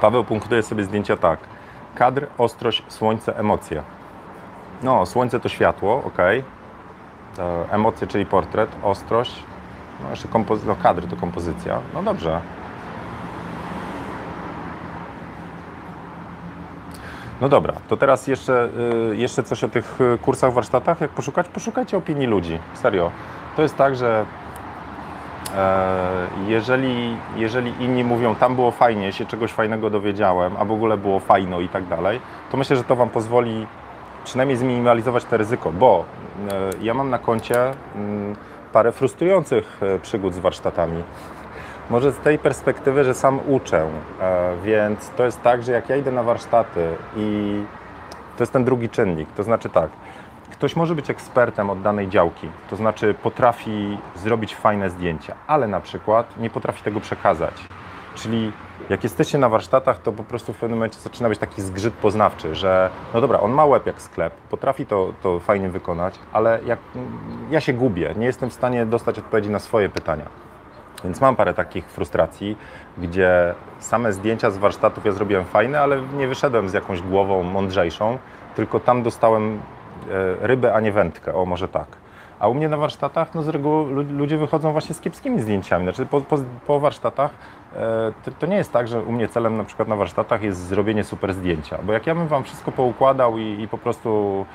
Paweł 0.00 0.24
punktuje 0.24 0.62
sobie 0.62 0.84
zdjęcia 0.84 1.16
tak. 1.16 1.51
Kadr, 2.02 2.26
ostrość, 2.38 2.82
słońce, 2.88 3.36
emocje. 3.38 3.82
No, 4.82 5.06
słońce 5.06 5.40
to 5.40 5.48
światło, 5.48 6.02
ok. 6.04 6.18
Emocje, 7.70 8.06
czyli 8.06 8.26
portret, 8.26 8.70
ostrość. 8.82 9.42
No, 10.02 10.10
jeszcze 10.10 10.28
kompozy- 10.28 10.66
no, 10.66 10.76
to 11.10 11.16
kompozycja. 11.16 11.80
No 11.94 12.02
dobrze. 12.02 12.40
No 17.40 17.48
dobra, 17.48 17.74
to 17.88 17.96
teraz 17.96 18.26
jeszcze, 18.26 18.68
y, 19.12 19.16
jeszcze 19.16 19.42
coś 19.42 19.64
o 19.64 19.68
tych 19.68 20.00
y, 20.00 20.18
kursach, 20.18 20.52
warsztatach. 20.52 21.00
Jak 21.00 21.10
poszukać? 21.10 21.48
Poszukajcie 21.48 21.96
opinii 21.96 22.26
ludzi. 22.26 22.58
Serio. 22.74 23.10
To 23.56 23.62
jest 23.62 23.76
tak, 23.76 23.96
że 23.96 24.18
E, 24.18 24.41
jeżeli, 26.46 27.16
jeżeli 27.36 27.72
inni 27.80 28.04
mówią, 28.04 28.34
tam 28.34 28.54
było 28.54 28.70
fajnie, 28.70 29.12
się 29.12 29.26
czegoś 29.26 29.52
fajnego 29.52 29.90
dowiedziałem, 29.90 30.56
a 30.58 30.64
w 30.64 30.72
ogóle 30.72 30.96
było 30.96 31.20
fajno 31.20 31.60
i 31.60 31.68
tak 31.68 31.86
dalej, 31.86 32.20
to 32.50 32.56
myślę, 32.56 32.76
że 32.76 32.84
to 32.84 32.96
Wam 32.96 33.08
pozwoli 33.08 33.66
przynajmniej 34.24 34.56
zminimalizować 34.56 35.24
to 35.24 35.36
ryzyko, 35.36 35.72
bo 35.72 36.04
e, 36.50 36.70
ja 36.82 36.94
mam 36.94 37.10
na 37.10 37.18
koncie 37.18 37.72
mm, 37.94 38.36
parę 38.72 38.92
frustrujących 38.92 39.78
e, 39.82 39.98
przygód 39.98 40.34
z 40.34 40.38
warsztatami. 40.38 41.02
Może 41.90 42.12
z 42.12 42.18
tej 42.18 42.38
perspektywy, 42.38 43.04
że 43.04 43.14
sam 43.14 43.40
uczę, 43.48 43.86
więc 44.64 45.10
to 45.10 45.24
jest 45.24 45.42
tak, 45.42 45.62
że 45.62 45.72
jak 45.72 45.88
ja 45.88 45.96
idę 45.96 46.12
na 46.12 46.22
warsztaty 46.22 46.86
i 47.16 47.62
to 48.36 48.42
jest 48.42 48.52
ten 48.52 48.64
drugi 48.64 48.88
czynnik, 48.88 49.28
to 49.36 49.42
znaczy 49.42 49.68
tak, 49.68 49.90
Ktoś 50.52 50.76
może 50.76 50.94
być 50.94 51.10
ekspertem 51.10 51.70
od 51.70 51.82
danej 51.82 52.08
działki, 52.08 52.48
to 52.70 52.76
znaczy 52.76 53.14
potrafi 53.14 53.98
zrobić 54.16 54.56
fajne 54.56 54.90
zdjęcia, 54.90 55.34
ale 55.46 55.68
na 55.68 55.80
przykład 55.80 56.38
nie 56.38 56.50
potrafi 56.50 56.82
tego 56.82 57.00
przekazać. 57.00 57.54
Czyli 58.14 58.52
jak 58.88 59.04
jesteście 59.04 59.38
na 59.38 59.48
warsztatach, 59.48 60.02
to 60.02 60.12
po 60.12 60.24
prostu 60.24 60.52
w 60.52 60.56
pewnym 60.56 60.78
momencie 60.78 61.00
zaczyna 61.00 61.28
być 61.28 61.38
taki 61.38 61.62
zgrzyt 61.62 61.94
poznawczy, 61.94 62.54
że 62.54 62.90
no 63.14 63.20
dobra, 63.20 63.40
on 63.40 63.52
ma 63.52 63.64
łeb 63.64 63.86
jak 63.86 64.02
sklep, 64.02 64.34
potrafi 64.34 64.86
to, 64.86 65.12
to 65.22 65.40
fajnie 65.40 65.68
wykonać, 65.68 66.14
ale 66.32 66.60
jak, 66.66 66.78
ja 67.50 67.60
się 67.60 67.72
gubię, 67.72 68.14
nie 68.16 68.26
jestem 68.26 68.50
w 68.50 68.52
stanie 68.52 68.86
dostać 68.86 69.18
odpowiedzi 69.18 69.50
na 69.50 69.58
swoje 69.58 69.88
pytania. 69.88 70.24
Więc 71.04 71.20
mam 71.20 71.36
parę 71.36 71.54
takich 71.54 71.84
frustracji, 71.84 72.56
gdzie 72.98 73.54
same 73.78 74.12
zdjęcia 74.12 74.50
z 74.50 74.58
warsztatów 74.58 75.04
ja 75.04 75.12
zrobiłem 75.12 75.44
fajne, 75.44 75.80
ale 75.80 76.02
nie 76.02 76.28
wyszedłem 76.28 76.68
z 76.68 76.72
jakąś 76.72 77.02
głową 77.02 77.42
mądrzejszą, 77.42 78.18
tylko 78.56 78.80
tam 78.80 79.02
dostałem 79.02 79.60
rybę, 80.40 80.74
a 80.74 80.80
nie 80.80 80.92
wędkę, 80.92 81.34
o 81.34 81.46
może 81.46 81.68
tak. 81.68 81.86
A 82.42 82.48
u 82.48 82.54
mnie 82.54 82.68
na 82.68 82.76
warsztatach 82.76 83.34
no 83.34 83.42
z 83.42 83.48
reguły 83.48 84.04
ludzie 84.04 84.38
wychodzą 84.38 84.72
właśnie 84.72 84.94
z 84.94 85.00
kiepskimi 85.00 85.40
zdjęciami. 85.40 85.84
Znaczy 85.84 86.06
po, 86.06 86.20
po, 86.20 86.38
po 86.66 86.80
warsztatach 86.80 87.30
e, 87.76 88.12
to, 88.24 88.30
to, 88.30 88.46
nie 88.46 88.56
jest 88.56 88.72
tak, 88.72 88.88
że 88.88 89.02
u 89.02 89.12
mnie 89.12 89.28
celem 89.28 89.56
na 89.56 89.64
przykład 89.64 89.88
na 89.88 89.96
warsztatach 89.96 90.42
jest 90.42 90.66
zrobienie 90.66 91.04
super 91.04 91.34
zdjęcia. 91.34 91.78
Bo 91.82 91.92
jak 91.92 92.06
ja 92.06 92.14
bym 92.14 92.28
Wam 92.28 92.44
wszystko 92.44 92.72
poukładał 92.72 93.38
i, 93.38 93.62
i 93.62 93.68
po 93.68 93.78
prostu 93.78 94.46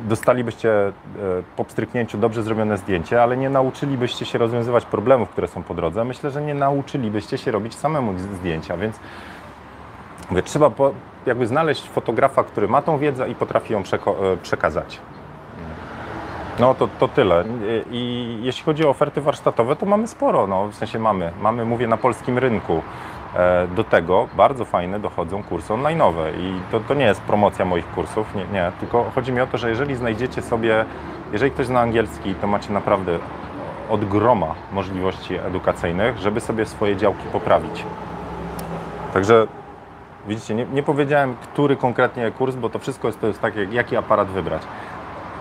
dostalibyście 0.00 0.88
e, 0.88 0.92
po 1.56 1.64
pstryknięciu 1.64 2.18
dobrze 2.18 2.42
zrobione 2.42 2.78
zdjęcie, 2.78 3.22
ale 3.22 3.36
nie 3.36 3.50
nauczylibyście 3.50 4.24
się 4.24 4.38
rozwiązywać 4.38 4.84
problemów, 4.84 5.28
które 5.30 5.48
są 5.48 5.62
po 5.62 5.74
drodze, 5.74 6.04
myślę, 6.04 6.30
że 6.30 6.42
nie 6.42 6.54
nauczylibyście 6.54 7.38
się 7.38 7.50
robić 7.50 7.74
samemu 7.74 8.18
zdjęcia, 8.18 8.76
więc 8.76 9.00
mówię, 10.30 10.42
trzeba 10.42 10.70
po, 10.70 10.92
jakby 11.26 11.46
znaleźć 11.46 11.88
fotografa, 11.88 12.44
który 12.44 12.68
ma 12.68 12.82
tą 12.82 12.98
wiedzę 12.98 13.28
i 13.28 13.34
potrafi 13.34 13.72
ją 13.72 13.80
e, 13.80 14.36
przekazać. 14.36 15.00
No 16.58 16.74
to, 16.74 16.88
to 16.98 17.08
tyle. 17.08 17.44
I 17.90 18.38
jeśli 18.42 18.64
chodzi 18.64 18.84
o 18.84 18.90
oferty 18.90 19.20
warsztatowe, 19.20 19.76
to 19.76 19.86
mamy 19.86 20.08
sporo. 20.08 20.46
No, 20.46 20.68
w 20.68 20.74
sensie 20.74 20.98
mamy, 20.98 21.32
mamy, 21.40 21.64
mówię, 21.64 21.86
na 21.86 21.96
polskim 21.96 22.38
rynku. 22.38 22.82
E, 23.34 23.66
do 23.66 23.84
tego 23.84 24.28
bardzo 24.36 24.64
fajne 24.64 25.00
dochodzą 25.00 25.42
kursy 25.42 25.72
online'owe 25.72 26.38
i 26.38 26.60
to, 26.70 26.80
to 26.80 26.94
nie 26.94 27.04
jest 27.04 27.20
promocja 27.20 27.64
moich 27.64 27.90
kursów, 27.90 28.34
nie, 28.34 28.44
nie, 28.52 28.72
tylko 28.80 29.10
chodzi 29.14 29.32
mi 29.32 29.40
o 29.40 29.46
to, 29.46 29.58
że 29.58 29.68
jeżeli 29.70 29.94
znajdziecie 29.94 30.42
sobie, 30.42 30.84
jeżeli 31.32 31.50
ktoś 31.52 31.66
zna 31.66 31.80
angielski, 31.80 32.34
to 32.34 32.46
macie 32.46 32.72
naprawdę 32.72 33.18
od 33.90 34.04
groma 34.04 34.54
możliwości 34.72 35.34
edukacyjnych, 35.34 36.18
żeby 36.18 36.40
sobie 36.40 36.66
swoje 36.66 36.96
działki 36.96 37.24
poprawić. 37.32 37.84
Także 39.14 39.46
Widzicie, 40.28 40.54
nie, 40.54 40.66
nie, 40.66 40.82
powiedziałem, 40.82 41.34
który 41.42 41.76
konkretnie 41.76 42.30
kurs, 42.30 42.56
bo 42.56 42.70
to 42.70 42.78
wszystko 42.78 43.08
jest, 43.08 43.20
to 43.20 43.26
jest 43.26 43.40
tak, 43.40 43.72
jaki 43.72 43.96
aparat 43.96 44.28
wybrać. 44.28 44.62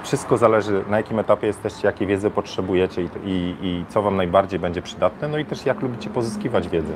Wszystko 0.03 0.37
zależy, 0.37 0.83
na 0.89 0.97
jakim 0.97 1.19
etapie 1.19 1.47
jesteście, 1.47 1.87
jakiej 1.87 2.07
wiedzy 2.07 2.29
potrzebujecie 2.29 3.01
i, 3.01 3.07
i, 3.25 3.55
i 3.61 3.85
co 3.89 4.01
Wam 4.01 4.15
najbardziej 4.15 4.59
będzie 4.59 4.81
przydatne, 4.81 5.27
no 5.27 5.37
i 5.37 5.45
też 5.45 5.65
jak 5.65 5.81
lubicie 5.81 6.09
pozyskiwać 6.09 6.69
wiedzę. 6.69 6.93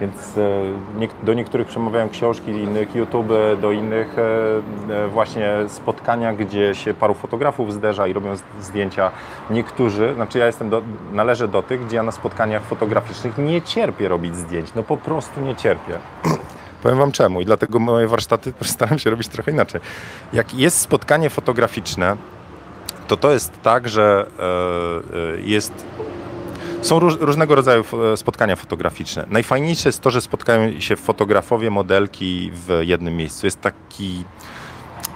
Więc 0.00 0.38
e, 0.38 1.24
do 1.26 1.34
niektórych 1.34 1.66
przemawiają 1.66 2.08
książki, 2.08 2.50
innych 2.50 2.94
YouTube, 2.94 3.28
do 3.60 3.72
innych 3.72 4.18
e, 4.18 4.24
e, 5.04 5.08
właśnie 5.08 5.54
spotkania, 5.68 6.32
gdzie 6.32 6.74
się 6.74 6.94
paru 6.94 7.14
fotografów 7.14 7.72
zderza 7.72 8.06
i 8.06 8.12
robią 8.12 8.36
zdjęcia. 8.60 9.10
Niektórzy, 9.50 10.14
znaczy 10.14 10.38
ja 10.38 10.46
jestem 10.46 10.70
do, 10.70 10.82
należę 11.12 11.48
do 11.48 11.62
tych, 11.62 11.86
gdzie 11.86 11.96
ja 11.96 12.02
na 12.02 12.12
spotkaniach 12.12 12.62
fotograficznych 12.62 13.38
nie 13.38 13.62
cierpię 13.62 14.08
robić 14.08 14.36
zdjęć, 14.36 14.74
no 14.74 14.82
po 14.82 14.96
prostu 14.96 15.40
nie 15.40 15.56
cierpię. 15.56 15.98
Powiem 16.84 16.98
Wam 16.98 17.12
czemu 17.12 17.40
i 17.40 17.44
dlatego 17.44 17.78
moje 17.78 18.08
warsztaty 18.08 18.52
staram 18.62 18.98
się 18.98 19.10
robić 19.10 19.28
trochę 19.28 19.50
inaczej. 19.50 19.80
Jak 20.32 20.54
jest 20.54 20.80
spotkanie 20.80 21.30
fotograficzne, 21.30 22.16
to 23.08 23.16
to 23.16 23.32
jest 23.32 23.62
tak, 23.62 23.88
że 23.88 24.26
e, 24.38 24.42
e, 24.42 25.40
jest 25.40 25.72
Są 26.82 26.98
róż, 26.98 27.16
różnego 27.20 27.54
rodzaju 27.54 27.84
spotkania 28.16 28.56
fotograficzne. 28.56 29.26
Najfajniejsze 29.30 29.88
jest 29.88 30.00
to, 30.00 30.10
że 30.10 30.20
spotkają 30.20 30.80
się 30.80 30.96
fotografowie, 30.96 31.70
modelki 31.70 32.50
w 32.54 32.78
jednym 32.82 33.16
miejscu. 33.16 33.46
Jest 33.46 33.60
taki 33.60 34.24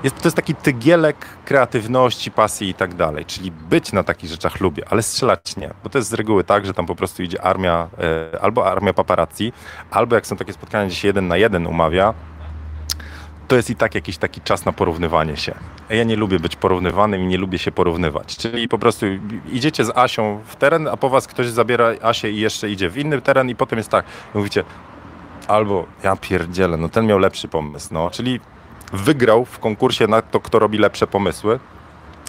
jest, 0.05 0.16
to 0.16 0.26
jest 0.26 0.36
taki 0.36 0.55
tygielek 0.55 1.26
kreatywności, 1.45 2.30
pasji 2.30 2.68
i 2.68 2.74
tak 2.74 2.95
dalej. 2.95 3.24
Czyli 3.24 3.51
być 3.51 3.93
na 3.93 4.03
takich 4.03 4.30
rzeczach 4.30 4.61
lubię, 4.61 4.82
ale 4.91 5.03
strzelać 5.03 5.57
nie. 5.57 5.70
Bo 5.84 5.91
to 5.91 5.99
jest 5.99 6.11
z 6.11 6.12
reguły 6.12 6.45
tak, 6.45 6.66
że 6.66 6.74
tam 6.74 6.86
po 6.86 6.95
prostu 6.95 7.22
idzie 7.22 7.43
armia, 7.43 7.89
e, 8.32 8.41
albo 8.41 8.66
armia 8.66 8.93
paparazzi, 8.93 9.53
albo 9.91 10.14
jak 10.14 10.26
są 10.26 10.36
takie 10.36 10.53
spotkania, 10.53 10.86
gdzie 10.86 10.97
się 10.97 11.09
jeden 11.09 11.28
na 11.28 11.36
jeden 11.36 11.66
umawia, 11.66 12.14
to 13.49 13.57
jest 13.57 13.70
i 13.70 13.76
tak 13.76 13.95
jakiś 13.95 14.18
taki 14.18 14.41
czas 14.41 14.64
na 14.64 14.72
porównywanie 14.72 15.36
się. 15.36 15.55
Ja 15.91 16.05
nie 16.05 16.16
lubię 16.16 16.41
być 16.41 16.57
porównywanym 16.57 17.22
i 17.22 17.26
nie 17.26 17.39
lubię 17.39 17.59
się 17.59 17.72
porównywać. 17.72 18.36
Czyli 18.36 18.68
po 18.68 18.78
prostu 18.78 19.07
idziecie 19.53 19.84
z 19.84 19.97
Asią 19.97 20.41
w 20.47 20.57
teren, 20.57 20.89
a 20.89 20.97
po 20.97 21.09
was 21.09 21.26
ktoś 21.26 21.47
zabiera 21.47 21.89
Asię 22.03 22.30
i 22.30 22.41
jeszcze 22.41 22.70
idzie 22.70 22.91
w 22.91 22.99
inny 22.99 23.20
teren 23.20 23.51
i 23.51 23.55
potem 23.55 23.78
jest 23.78 23.91
tak, 23.91 24.05
mówicie, 24.34 24.64
albo 25.49 25.86
ja 26.03 26.16
pierdzielę, 26.16 26.76
no 26.76 26.89
ten 26.89 27.07
miał 27.07 27.18
lepszy 27.18 27.49
pomysł, 27.49 27.89
no, 27.91 28.11
czyli 28.11 28.41
wygrał 28.93 29.45
w 29.45 29.59
konkursie 29.59 30.07
na 30.07 30.22
to, 30.22 30.41
kto 30.41 30.59
robi 30.59 30.78
lepsze 30.78 31.07
pomysły, 31.07 31.59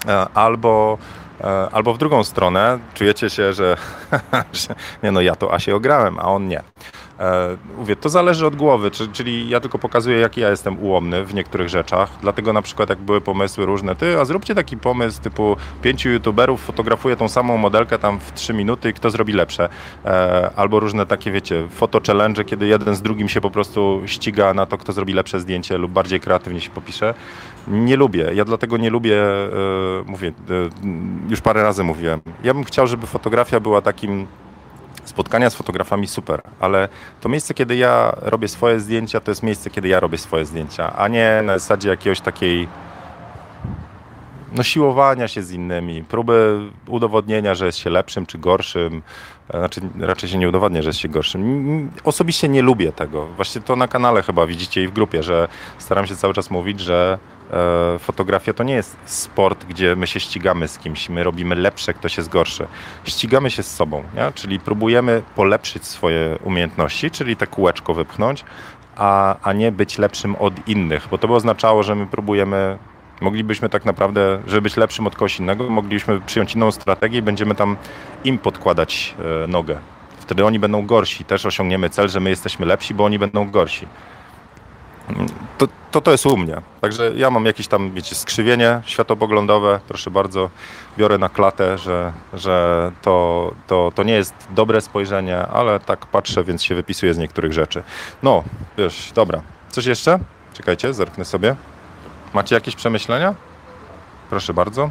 e, 0.08 0.26
albo, 0.34 0.98
e, 1.40 1.68
albo 1.72 1.94
w 1.94 1.98
drugą 1.98 2.24
stronę 2.24 2.78
czujecie 2.94 3.30
się, 3.30 3.52
że, 3.52 3.76
nie 5.02 5.12
no, 5.12 5.20
ja 5.20 5.36
to 5.36 5.54
Asię 5.54 5.76
ograłem, 5.76 6.18
a 6.18 6.22
on 6.22 6.48
nie. 6.48 6.62
E, 7.20 7.56
mówię, 7.78 7.96
to 7.96 8.08
zależy 8.08 8.46
od 8.46 8.56
głowy, 8.56 8.90
czyli 8.90 9.48
ja 9.48 9.60
tylko 9.60 9.78
pokazuję, 9.78 10.18
jaki 10.18 10.40
ja 10.40 10.50
jestem 10.50 10.78
ułomny 10.78 11.24
w 11.24 11.34
niektórych 11.34 11.68
rzeczach. 11.68 12.10
Dlatego 12.22 12.52
na 12.52 12.62
przykład, 12.62 12.88
jak 12.90 12.98
były 12.98 13.20
pomysły 13.20 13.66
różne, 13.66 13.96
ty, 13.96 14.20
a 14.20 14.24
zróbcie 14.24 14.54
taki 14.54 14.76
pomysł 14.76 15.22
typu 15.22 15.56
pięciu 15.82 16.08
youtuberów 16.08 16.60
fotografuje 16.60 17.16
tą 17.16 17.28
samą 17.28 17.56
modelkę 17.56 17.98
tam 17.98 18.20
w 18.20 18.32
trzy 18.32 18.54
minuty 18.54 18.90
i 18.90 18.92
kto 18.92 19.10
zrobi 19.10 19.32
lepsze. 19.32 19.68
E, 20.04 20.50
albo 20.56 20.80
różne 20.80 21.06
takie, 21.06 21.30
wiecie, 21.30 21.68
foto 21.70 22.00
challenge, 22.06 22.44
kiedy 22.44 22.66
jeden 22.66 22.96
z 22.96 23.02
drugim 23.02 23.28
się 23.28 23.40
po 23.40 23.50
prostu 23.50 24.02
ściga 24.06 24.54
na 24.54 24.66
to, 24.66 24.78
kto 24.78 24.92
zrobi 24.92 25.12
lepsze 25.12 25.40
zdjęcie 25.40 25.78
lub 25.78 25.92
bardziej 25.92 26.20
kreatywnie 26.20 26.60
się 26.60 26.70
popisze. 26.70 27.14
Nie 27.68 27.96
lubię. 27.96 28.30
Ja 28.34 28.44
dlatego 28.44 28.76
nie 28.76 28.90
lubię, 28.90 29.22
e, 29.22 29.48
mówię, 30.06 30.32
już 31.28 31.40
parę 31.40 31.62
razy 31.62 31.84
mówiłem. 31.84 32.20
Ja 32.44 32.54
bym 32.54 32.64
chciał, 32.64 32.86
żeby 32.86 33.06
fotografia 33.06 33.60
była 33.60 33.82
takim 33.82 34.26
spotkania 35.10 35.50
z 35.50 35.54
fotografami 35.54 36.06
super, 36.06 36.42
ale 36.60 36.88
to 37.20 37.28
miejsce, 37.28 37.54
kiedy 37.54 37.76
ja 37.76 38.12
robię 38.20 38.48
swoje 38.48 38.80
zdjęcia, 38.80 39.20
to 39.20 39.30
jest 39.30 39.42
miejsce, 39.42 39.70
kiedy 39.70 39.88
ja 39.88 40.00
robię 40.00 40.18
swoje 40.18 40.44
zdjęcia, 40.44 40.96
a 40.96 41.08
nie 41.08 41.42
na 41.44 41.58
zasadzie 41.58 41.88
jakiegoś 41.88 42.20
takiej 42.20 42.68
no, 44.52 44.62
siłowania 44.62 45.28
się 45.28 45.42
z 45.42 45.52
innymi, 45.52 46.04
próby 46.04 46.60
udowodnienia, 46.86 47.54
że 47.54 47.66
jest 47.66 47.78
się 47.78 47.90
lepszym 47.90 48.26
czy 48.26 48.38
gorszym. 48.38 49.02
Znaczy, 49.50 49.80
raczej 50.00 50.28
się 50.28 50.38
nie 50.38 50.48
udowadnia, 50.48 50.82
że 50.82 50.88
jest 50.88 50.98
się 50.98 51.08
gorszym. 51.08 51.90
Osobiście 52.04 52.48
nie 52.48 52.62
lubię 52.62 52.92
tego. 52.92 53.26
Właśnie 53.26 53.60
to 53.60 53.76
na 53.76 53.88
kanale 53.88 54.22
chyba 54.22 54.46
widzicie 54.46 54.82
i 54.82 54.88
w 54.88 54.92
grupie, 54.92 55.22
że 55.22 55.48
staram 55.78 56.06
się 56.06 56.16
cały 56.16 56.34
czas 56.34 56.50
mówić, 56.50 56.80
że 56.80 57.18
E, 57.18 57.39
fotografia 57.98 58.52
to 58.52 58.64
nie 58.64 58.74
jest 58.74 58.96
sport, 59.04 59.64
gdzie 59.64 59.96
my 59.96 60.06
się 60.06 60.20
ścigamy 60.20 60.68
z 60.68 60.78
kimś, 60.78 61.08
my 61.08 61.24
robimy 61.24 61.54
lepsze, 61.54 61.94
ktoś 61.94 62.16
jest 62.16 62.28
gorszy. 62.28 62.66
Ścigamy 63.04 63.50
się 63.50 63.62
z 63.62 63.74
sobą, 63.74 64.04
nie? 64.14 64.32
czyli 64.34 64.60
próbujemy 64.60 65.22
polepszyć 65.34 65.86
swoje 65.86 66.38
umiejętności, 66.44 67.10
czyli 67.10 67.36
te 67.36 67.46
kółeczko 67.46 67.94
wypchnąć, 67.94 68.44
a, 68.96 69.36
a 69.42 69.52
nie 69.52 69.72
być 69.72 69.98
lepszym 69.98 70.36
od 70.36 70.68
innych, 70.68 71.08
bo 71.10 71.18
to 71.18 71.28
by 71.28 71.34
oznaczało, 71.34 71.82
że 71.82 71.94
my 71.94 72.06
próbujemy 72.06 72.78
Moglibyśmy 73.20 73.68
tak 73.68 73.84
naprawdę, 73.84 74.42
żeby 74.46 74.62
być 74.62 74.76
lepszym 74.76 75.06
od 75.06 75.14
kogoś 75.14 75.38
innego, 75.38 75.70
moglibyśmy 75.70 76.20
przyjąć 76.20 76.54
inną 76.54 76.70
strategię 76.70 77.18
i 77.18 77.22
będziemy 77.22 77.54
tam 77.54 77.76
im 78.24 78.38
podkładać 78.38 79.14
e, 79.44 79.46
nogę. 79.46 79.78
Wtedy 80.18 80.44
oni 80.44 80.58
będą 80.58 80.86
gorsi. 80.86 81.24
Też 81.24 81.46
osiągniemy 81.46 81.90
cel, 81.90 82.08
że 82.08 82.20
my 82.20 82.30
jesteśmy 82.30 82.66
lepsi, 82.66 82.94
bo 82.94 83.04
oni 83.04 83.18
będą 83.18 83.50
gorsi 83.50 83.86
to, 85.58 85.68
to, 85.90 86.00
to 86.00 86.10
jest 86.10 86.26
u 86.26 86.36
mnie. 86.36 86.56
Także 86.80 87.12
ja 87.16 87.30
mam 87.30 87.46
jakieś 87.46 87.68
tam, 87.68 87.92
wiecie, 87.92 88.14
skrzywienie 88.14 88.80
światopoglądowe, 88.84 89.80
proszę 89.88 90.10
bardzo, 90.10 90.50
biorę 90.98 91.18
na 91.18 91.28
klatę, 91.28 91.78
że, 91.78 92.12
że 92.32 92.92
to, 93.02 93.54
to, 93.66 93.92
to 93.94 94.02
nie 94.02 94.14
jest 94.14 94.34
dobre 94.50 94.80
spojrzenie, 94.80 95.38
ale 95.38 95.80
tak 95.80 96.06
patrzę, 96.06 96.44
więc 96.44 96.62
się 96.62 96.74
wypisuję 96.74 97.14
z 97.14 97.18
niektórych 97.18 97.52
rzeczy. 97.52 97.82
No, 98.22 98.44
wiesz, 98.78 99.12
dobra. 99.14 99.42
Coś 99.68 99.86
jeszcze? 99.86 100.18
Czekajcie, 100.54 100.94
zerknę 100.94 101.24
sobie. 101.24 101.56
Macie 102.34 102.54
jakieś 102.54 102.76
przemyślenia? 102.76 103.34
Proszę 104.30 104.54
bardzo. 104.54 104.90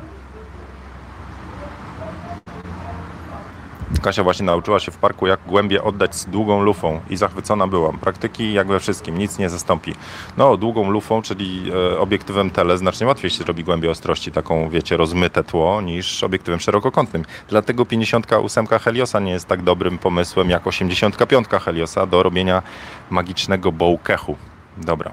Kasia 4.01 4.23
właśnie 4.23 4.45
nauczyła 4.45 4.79
się 4.79 4.91
w 4.91 4.97
parku, 4.97 5.27
jak 5.27 5.39
głębie 5.47 5.83
oddać 5.83 6.15
z 6.15 6.25
długą 6.25 6.61
lufą 6.61 7.01
i 7.09 7.17
zachwycona 7.17 7.67
byłam. 7.67 7.97
Praktyki 7.97 8.53
jak 8.53 8.67
we 8.67 8.79
wszystkim, 8.79 9.17
nic 9.17 9.37
nie 9.37 9.49
zastąpi. 9.49 9.95
No, 10.37 10.57
długą 10.57 10.89
lufą, 10.89 11.21
czyli 11.21 11.71
e, 11.93 11.99
obiektywem 11.99 12.49
tele, 12.49 12.77
znacznie 12.77 13.07
łatwiej 13.07 13.31
się 13.31 13.43
robi 13.43 13.63
głębię 13.63 13.91
ostrości, 13.91 14.31
taką, 14.31 14.69
wiecie, 14.69 14.97
rozmyte 14.97 15.43
tło, 15.43 15.81
niż 15.81 16.23
obiektywem 16.23 16.59
szerokokątnym. 16.59 17.25
Dlatego 17.47 17.85
58 17.85 18.67
Heliosa 18.67 19.19
nie 19.19 19.31
jest 19.31 19.47
tak 19.47 19.63
dobrym 19.63 19.97
pomysłem 19.97 20.49
jak 20.49 20.67
85 20.67 21.47
Heliosa 21.47 22.05
do 22.05 22.23
robienia 22.23 22.61
magicznego 23.09 23.71
bouquehu. 23.71 24.35
Dobra. 24.77 25.11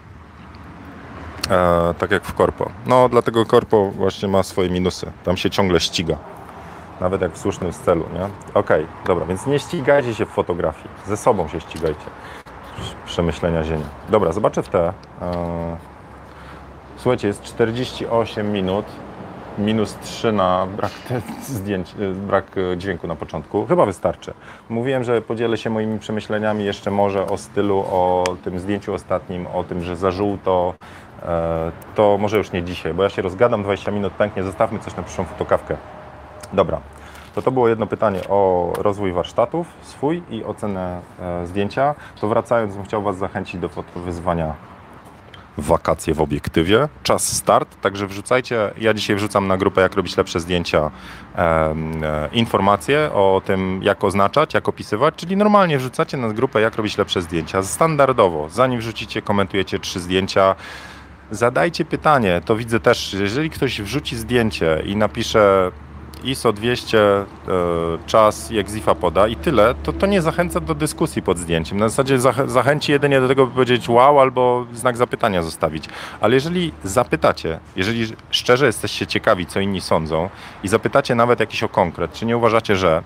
E, 1.50 1.94
tak 1.98 2.10
jak 2.10 2.24
w 2.24 2.34
korpo. 2.34 2.70
No, 2.86 3.08
dlatego 3.08 3.46
korpo 3.46 3.90
właśnie 3.90 4.28
ma 4.28 4.42
swoje 4.42 4.70
minusy. 4.70 5.12
Tam 5.24 5.36
się 5.36 5.50
ciągle 5.50 5.80
ściga 5.80 6.35
nawet 7.00 7.22
jak 7.22 7.32
w 7.32 7.38
słusznym 7.38 7.72
celu, 7.72 8.04
nie? 8.14 8.24
Okej, 8.54 8.84
okay, 8.84 8.86
dobra, 9.06 9.26
więc 9.26 9.46
nie 9.46 9.58
ścigajcie 9.58 10.14
się 10.14 10.26
w 10.26 10.30
fotografii, 10.30 10.88
ze 11.06 11.16
sobą 11.16 11.48
się 11.48 11.60
ścigajcie. 11.60 12.06
Przemyślenia 13.06 13.64
ziemi. 13.64 13.84
Dobra, 14.08 14.32
zobaczę 14.32 14.62
w 14.62 14.68
te. 14.68 14.88
E, 14.88 14.92
słuchajcie, 16.96 17.28
jest 17.28 17.42
48 17.42 18.52
minut, 18.52 18.84
minus 19.58 19.96
3 20.02 20.32
na 20.32 20.66
brak 20.76 20.92
zdjęć, 21.48 21.94
e, 22.00 22.14
brak 22.14 22.44
e, 22.56 22.76
dźwięku 22.76 23.06
na 23.06 23.16
początku. 23.16 23.66
Chyba 23.66 23.86
wystarczy. 23.86 24.34
Mówiłem, 24.68 25.04
że 25.04 25.22
podzielę 25.22 25.56
się 25.56 25.70
moimi 25.70 25.98
przemyśleniami 25.98 26.64
jeszcze 26.64 26.90
może 26.90 27.26
o 27.26 27.36
stylu, 27.36 27.78
o 27.78 28.24
tym 28.44 28.58
zdjęciu 28.58 28.94
ostatnim, 28.94 29.46
o 29.46 29.64
tym, 29.64 29.82
że 29.82 29.96
za 29.96 30.10
żółto, 30.10 30.74
to 31.94 32.18
może 32.18 32.38
już 32.38 32.52
nie 32.52 32.62
dzisiaj, 32.62 32.94
bo 32.94 33.02
ja 33.02 33.08
się 33.08 33.22
rozgadam, 33.22 33.62
20 33.62 33.90
minut 33.90 34.12
pęknie, 34.12 34.42
zostawmy 34.42 34.78
coś 34.78 34.96
na 34.96 35.02
przyszłą 35.02 35.24
fotokawkę. 35.24 35.76
Dobra, 36.52 36.80
to 37.34 37.42
to 37.42 37.50
było 37.50 37.68
jedno 37.68 37.86
pytanie 37.86 38.20
o 38.28 38.72
rozwój 38.78 39.12
warsztatów 39.12 39.66
swój 39.82 40.22
i 40.30 40.44
ocenę 40.44 41.00
e, 41.20 41.46
zdjęcia. 41.46 41.94
To 42.20 42.28
wracając, 42.28 42.74
bym 42.74 42.84
chciał 42.84 43.02
Was 43.02 43.18
zachęcić 43.18 43.60
do 43.60 43.68
wyzwania 43.96 44.54
wakacje 45.58 46.14
w 46.14 46.20
obiektywie. 46.20 46.88
Czas 47.02 47.32
start, 47.32 47.80
także 47.80 48.06
wrzucajcie. 48.06 48.70
Ja 48.78 48.94
dzisiaj 48.94 49.16
wrzucam 49.16 49.46
na 49.46 49.56
grupę, 49.56 49.80
jak 49.80 49.94
robić 49.94 50.16
lepsze 50.16 50.40
zdjęcia, 50.40 50.90
e, 51.36 51.74
informacje 52.32 53.10
o 53.12 53.42
tym, 53.44 53.80
jak 53.82 54.04
oznaczać, 54.04 54.54
jak 54.54 54.68
opisywać, 54.68 55.14
czyli 55.16 55.36
normalnie 55.36 55.78
wrzucacie 55.78 56.16
na 56.16 56.28
grupę, 56.28 56.60
jak 56.60 56.76
robić 56.76 56.98
lepsze 56.98 57.22
zdjęcia. 57.22 57.62
Standardowo, 57.62 58.48
zanim 58.48 58.80
wrzucicie, 58.80 59.22
komentujecie 59.22 59.78
trzy 59.78 60.00
zdjęcia. 60.00 60.54
Zadajcie 61.30 61.84
pytanie, 61.84 62.40
to 62.44 62.56
widzę 62.56 62.80
też, 62.80 63.14
jeżeli 63.14 63.50
ktoś 63.50 63.80
wrzuci 63.80 64.16
zdjęcie 64.16 64.82
i 64.86 64.96
napisze 64.96 65.70
ISO 66.24 66.52
200 66.52 66.98
e, 66.98 67.24
czas 68.06 68.50
jak 68.50 68.70
Zifa 68.70 68.94
poda 68.94 69.28
i 69.28 69.36
tyle, 69.36 69.74
to 69.82 69.92
to 69.92 70.06
nie 70.06 70.22
zachęca 70.22 70.60
do 70.60 70.74
dyskusji 70.74 71.22
pod 71.22 71.38
zdjęciem. 71.38 71.78
Na 71.78 71.88
zasadzie 71.88 72.20
zach 72.20 72.50
zachęci 72.50 72.92
jedynie 72.92 73.20
do 73.20 73.28
tego, 73.28 73.46
by 73.46 73.52
powiedzieć 73.52 73.88
wow 73.88 74.20
albo 74.20 74.66
znak 74.72 74.96
zapytania 74.96 75.42
zostawić. 75.42 75.84
Ale 76.20 76.34
jeżeli 76.34 76.72
zapytacie, 76.84 77.58
jeżeli 77.76 78.06
szczerze 78.30 78.66
jesteście 78.66 79.06
ciekawi, 79.06 79.46
co 79.46 79.60
inni 79.60 79.80
sądzą 79.80 80.28
i 80.62 80.68
zapytacie 80.68 81.14
nawet 81.14 81.40
jakiś 81.40 81.62
o 81.62 81.68
konkret, 81.68 82.12
czy 82.12 82.26
nie 82.26 82.36
uważacie, 82.36 82.76
że 82.76 83.02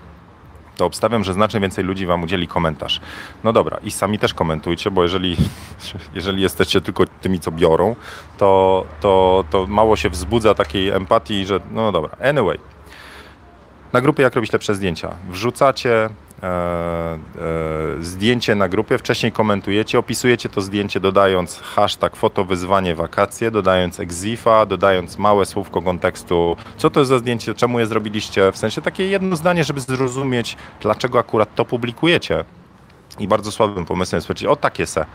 to 0.81 0.85
obstawiam, 0.85 1.23
że 1.23 1.33
znacznie 1.33 1.59
więcej 1.59 1.85
ludzi 1.85 2.05
Wam 2.05 2.23
udzieli 2.23 2.47
komentarz. 2.47 3.01
No 3.43 3.53
dobra, 3.53 3.77
i 3.83 3.91
sami 3.91 4.19
też 4.19 4.33
komentujcie, 4.33 4.91
bo 4.91 5.03
jeżeli, 5.03 5.37
jeżeli 6.15 6.41
jesteście 6.41 6.81
tylko 6.81 7.03
tymi, 7.21 7.39
co 7.39 7.51
biorą, 7.51 7.95
to, 8.37 8.85
to, 9.01 9.43
to 9.49 9.67
mało 9.67 9.95
się 9.95 10.09
wzbudza 10.09 10.53
takiej 10.53 10.89
empatii, 10.89 11.45
że 11.45 11.59
no 11.71 11.91
dobra. 11.91 12.15
Anyway, 12.29 12.57
na 13.93 14.01
grupie 14.01 14.23
jak 14.23 14.35
robić 14.35 14.53
lepsze 14.53 14.75
zdjęcia. 14.75 15.15
Wrzucacie 15.29 16.09
e, 16.43 16.47
e, 16.47 17.19
zdjęcie 18.01 18.55
na 18.55 18.69
grupie, 18.69 18.97
wcześniej 18.97 19.31
komentujecie, 19.31 19.99
opisujecie 19.99 20.49
to 20.49 20.61
zdjęcie 20.61 20.99
dodając 20.99 21.59
hashtag 21.59 22.15
fotowyzwanie 22.15 22.95
wakacje, 22.95 23.51
dodając 23.51 23.99
exifa, 23.99 24.65
dodając 24.65 25.17
małe 25.17 25.45
słówko 25.45 25.81
kontekstu, 25.81 26.57
co 26.77 26.89
to 26.89 26.99
jest 26.99 27.09
za 27.09 27.19
zdjęcie, 27.19 27.53
czemu 27.53 27.79
je 27.79 27.85
zrobiliście, 27.85 28.51
w 28.51 28.57
sensie 28.57 28.81
takie 28.81 29.07
jedno 29.07 29.35
zdanie, 29.35 29.63
żeby 29.63 29.81
zrozumieć, 29.81 30.57
dlaczego 30.81 31.19
akurat 31.19 31.55
to 31.55 31.65
publikujecie. 31.65 32.45
I 33.19 33.27
bardzo 33.27 33.51
słabym 33.51 33.85
pomysłem 33.85 34.17
jest 34.17 34.27
powiedzieć, 34.27 34.45
o 34.45 34.55
takie 34.55 34.85
se, 34.85 35.05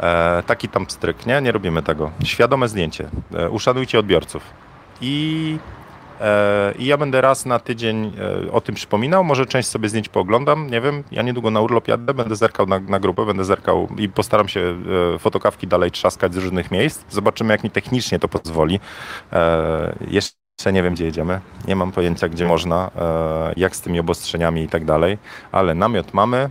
e, 0.00 0.42
taki 0.46 0.68
tam 0.68 0.90
stryk, 0.90 1.26
nie? 1.26 1.40
Nie 1.42 1.52
robimy 1.52 1.82
tego. 1.82 2.10
Świadome 2.24 2.68
zdjęcie. 2.68 3.08
E, 3.34 3.50
uszanujcie 3.50 3.98
odbiorców. 3.98 4.42
I 5.00 5.58
I 6.78 6.86
ja 6.86 6.96
będę 6.96 7.20
raz 7.20 7.46
na 7.46 7.58
tydzień 7.58 8.12
e, 8.46 8.52
o 8.52 8.60
tym 8.60 8.74
przypominał, 8.74 9.24
może 9.24 9.46
część 9.46 9.68
sobie 9.68 9.88
zdjęć 9.88 10.08
pooglądam, 10.08 10.70
nie 10.70 10.80
wiem, 10.80 11.04
ja 11.12 11.22
niedługo 11.22 11.50
na 11.50 11.60
urlop 11.60 11.88
jadę, 11.88 12.14
będę 12.14 12.36
zerkał 12.36 12.66
na, 12.66 12.78
na 12.78 13.00
grupę, 13.00 13.26
będę 13.26 13.44
zerkał 13.44 13.88
i 13.98 14.08
postaram 14.08 14.48
się 14.48 14.60
e, 15.14 15.18
fotokawki 15.18 15.66
dalej 15.66 15.90
trzaskać 15.90 16.34
z 16.34 16.36
różnych 16.36 16.70
miejsc. 16.70 17.04
Zobaczymy, 17.10 17.54
jak 17.54 17.64
mi 17.64 17.70
technicznie 17.70 18.18
to 18.18 18.28
pozwoli. 18.28 18.80
E, 19.32 19.96
Jeszcze 20.10 20.72
nie 20.72 20.82
wiem, 20.82 20.94
gdzie 20.94 21.04
jedziemy, 21.04 21.40
nie 21.68 21.76
mam 21.76 21.92
pojęcia, 21.92 22.28
gdzie 22.28 22.46
można, 22.46 22.90
e, 22.96 23.52
jak 23.56 23.76
z 23.76 23.80
tymi 23.80 24.00
obostrzeniami 24.00 24.62
i 24.62 24.68
tak 24.68 24.84
dalej, 24.84 25.18
ale 25.52 25.74
namiot 25.74 26.14
mamy, 26.14 26.50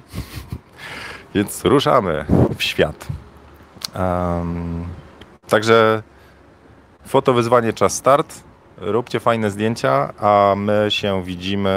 więc 1.36 1.66
ruszamy 1.66 2.26
w 2.58 2.64
świat. 2.64 3.08
Em, 3.94 4.86
Także 5.50 6.04
fotowyzwanie 7.06 7.74
czas 7.74 7.96
start. 7.96 8.49
Róbcie 8.82 9.20
fajne 9.20 9.52
zdjęcia, 9.52 10.14
a 10.20 10.54
my 10.58 10.86
się 10.90 11.24
widzimy. 11.24 11.70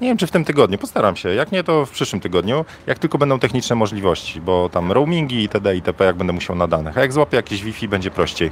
Nie 0.00 0.08
wiem, 0.08 0.16
czy 0.16 0.26
w 0.26 0.30
tym 0.30 0.44
tygodniu. 0.44 0.78
Postaram 0.78 1.16
się. 1.16 1.28
Jak 1.28 1.52
nie, 1.52 1.64
to 1.64 1.86
w 1.86 1.90
przyszłym 1.90 2.20
tygodniu. 2.20 2.64
Jak 2.86 2.98
tylko 2.98 3.18
będą 3.18 3.38
techniczne 3.38 3.76
możliwości, 3.76 4.40
bo 4.40 4.68
tam 4.68 4.92
roamingi 4.92 5.42
itd. 5.42 5.74
itp. 5.74 6.04
jak 6.04 6.16
będę 6.16 6.32
musiał 6.32 6.56
na 6.56 6.68
danych. 6.68 6.98
A 6.98 7.00
jak 7.00 7.12
złapię 7.12 7.36
jakieś 7.36 7.62
Wi-Fi, 7.62 7.88
będzie 7.88 8.10
prościej. 8.10 8.50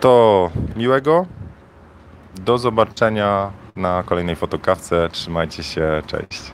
To 0.00 0.50
miłego. 0.76 1.26
Do 2.34 2.58
zobaczenia 2.58 3.50
na 3.76 4.02
kolejnej 4.02 4.36
fotokawce. 4.36 5.08
Trzymajcie 5.12 5.62
się. 5.62 6.02
Cześć. 6.06 6.52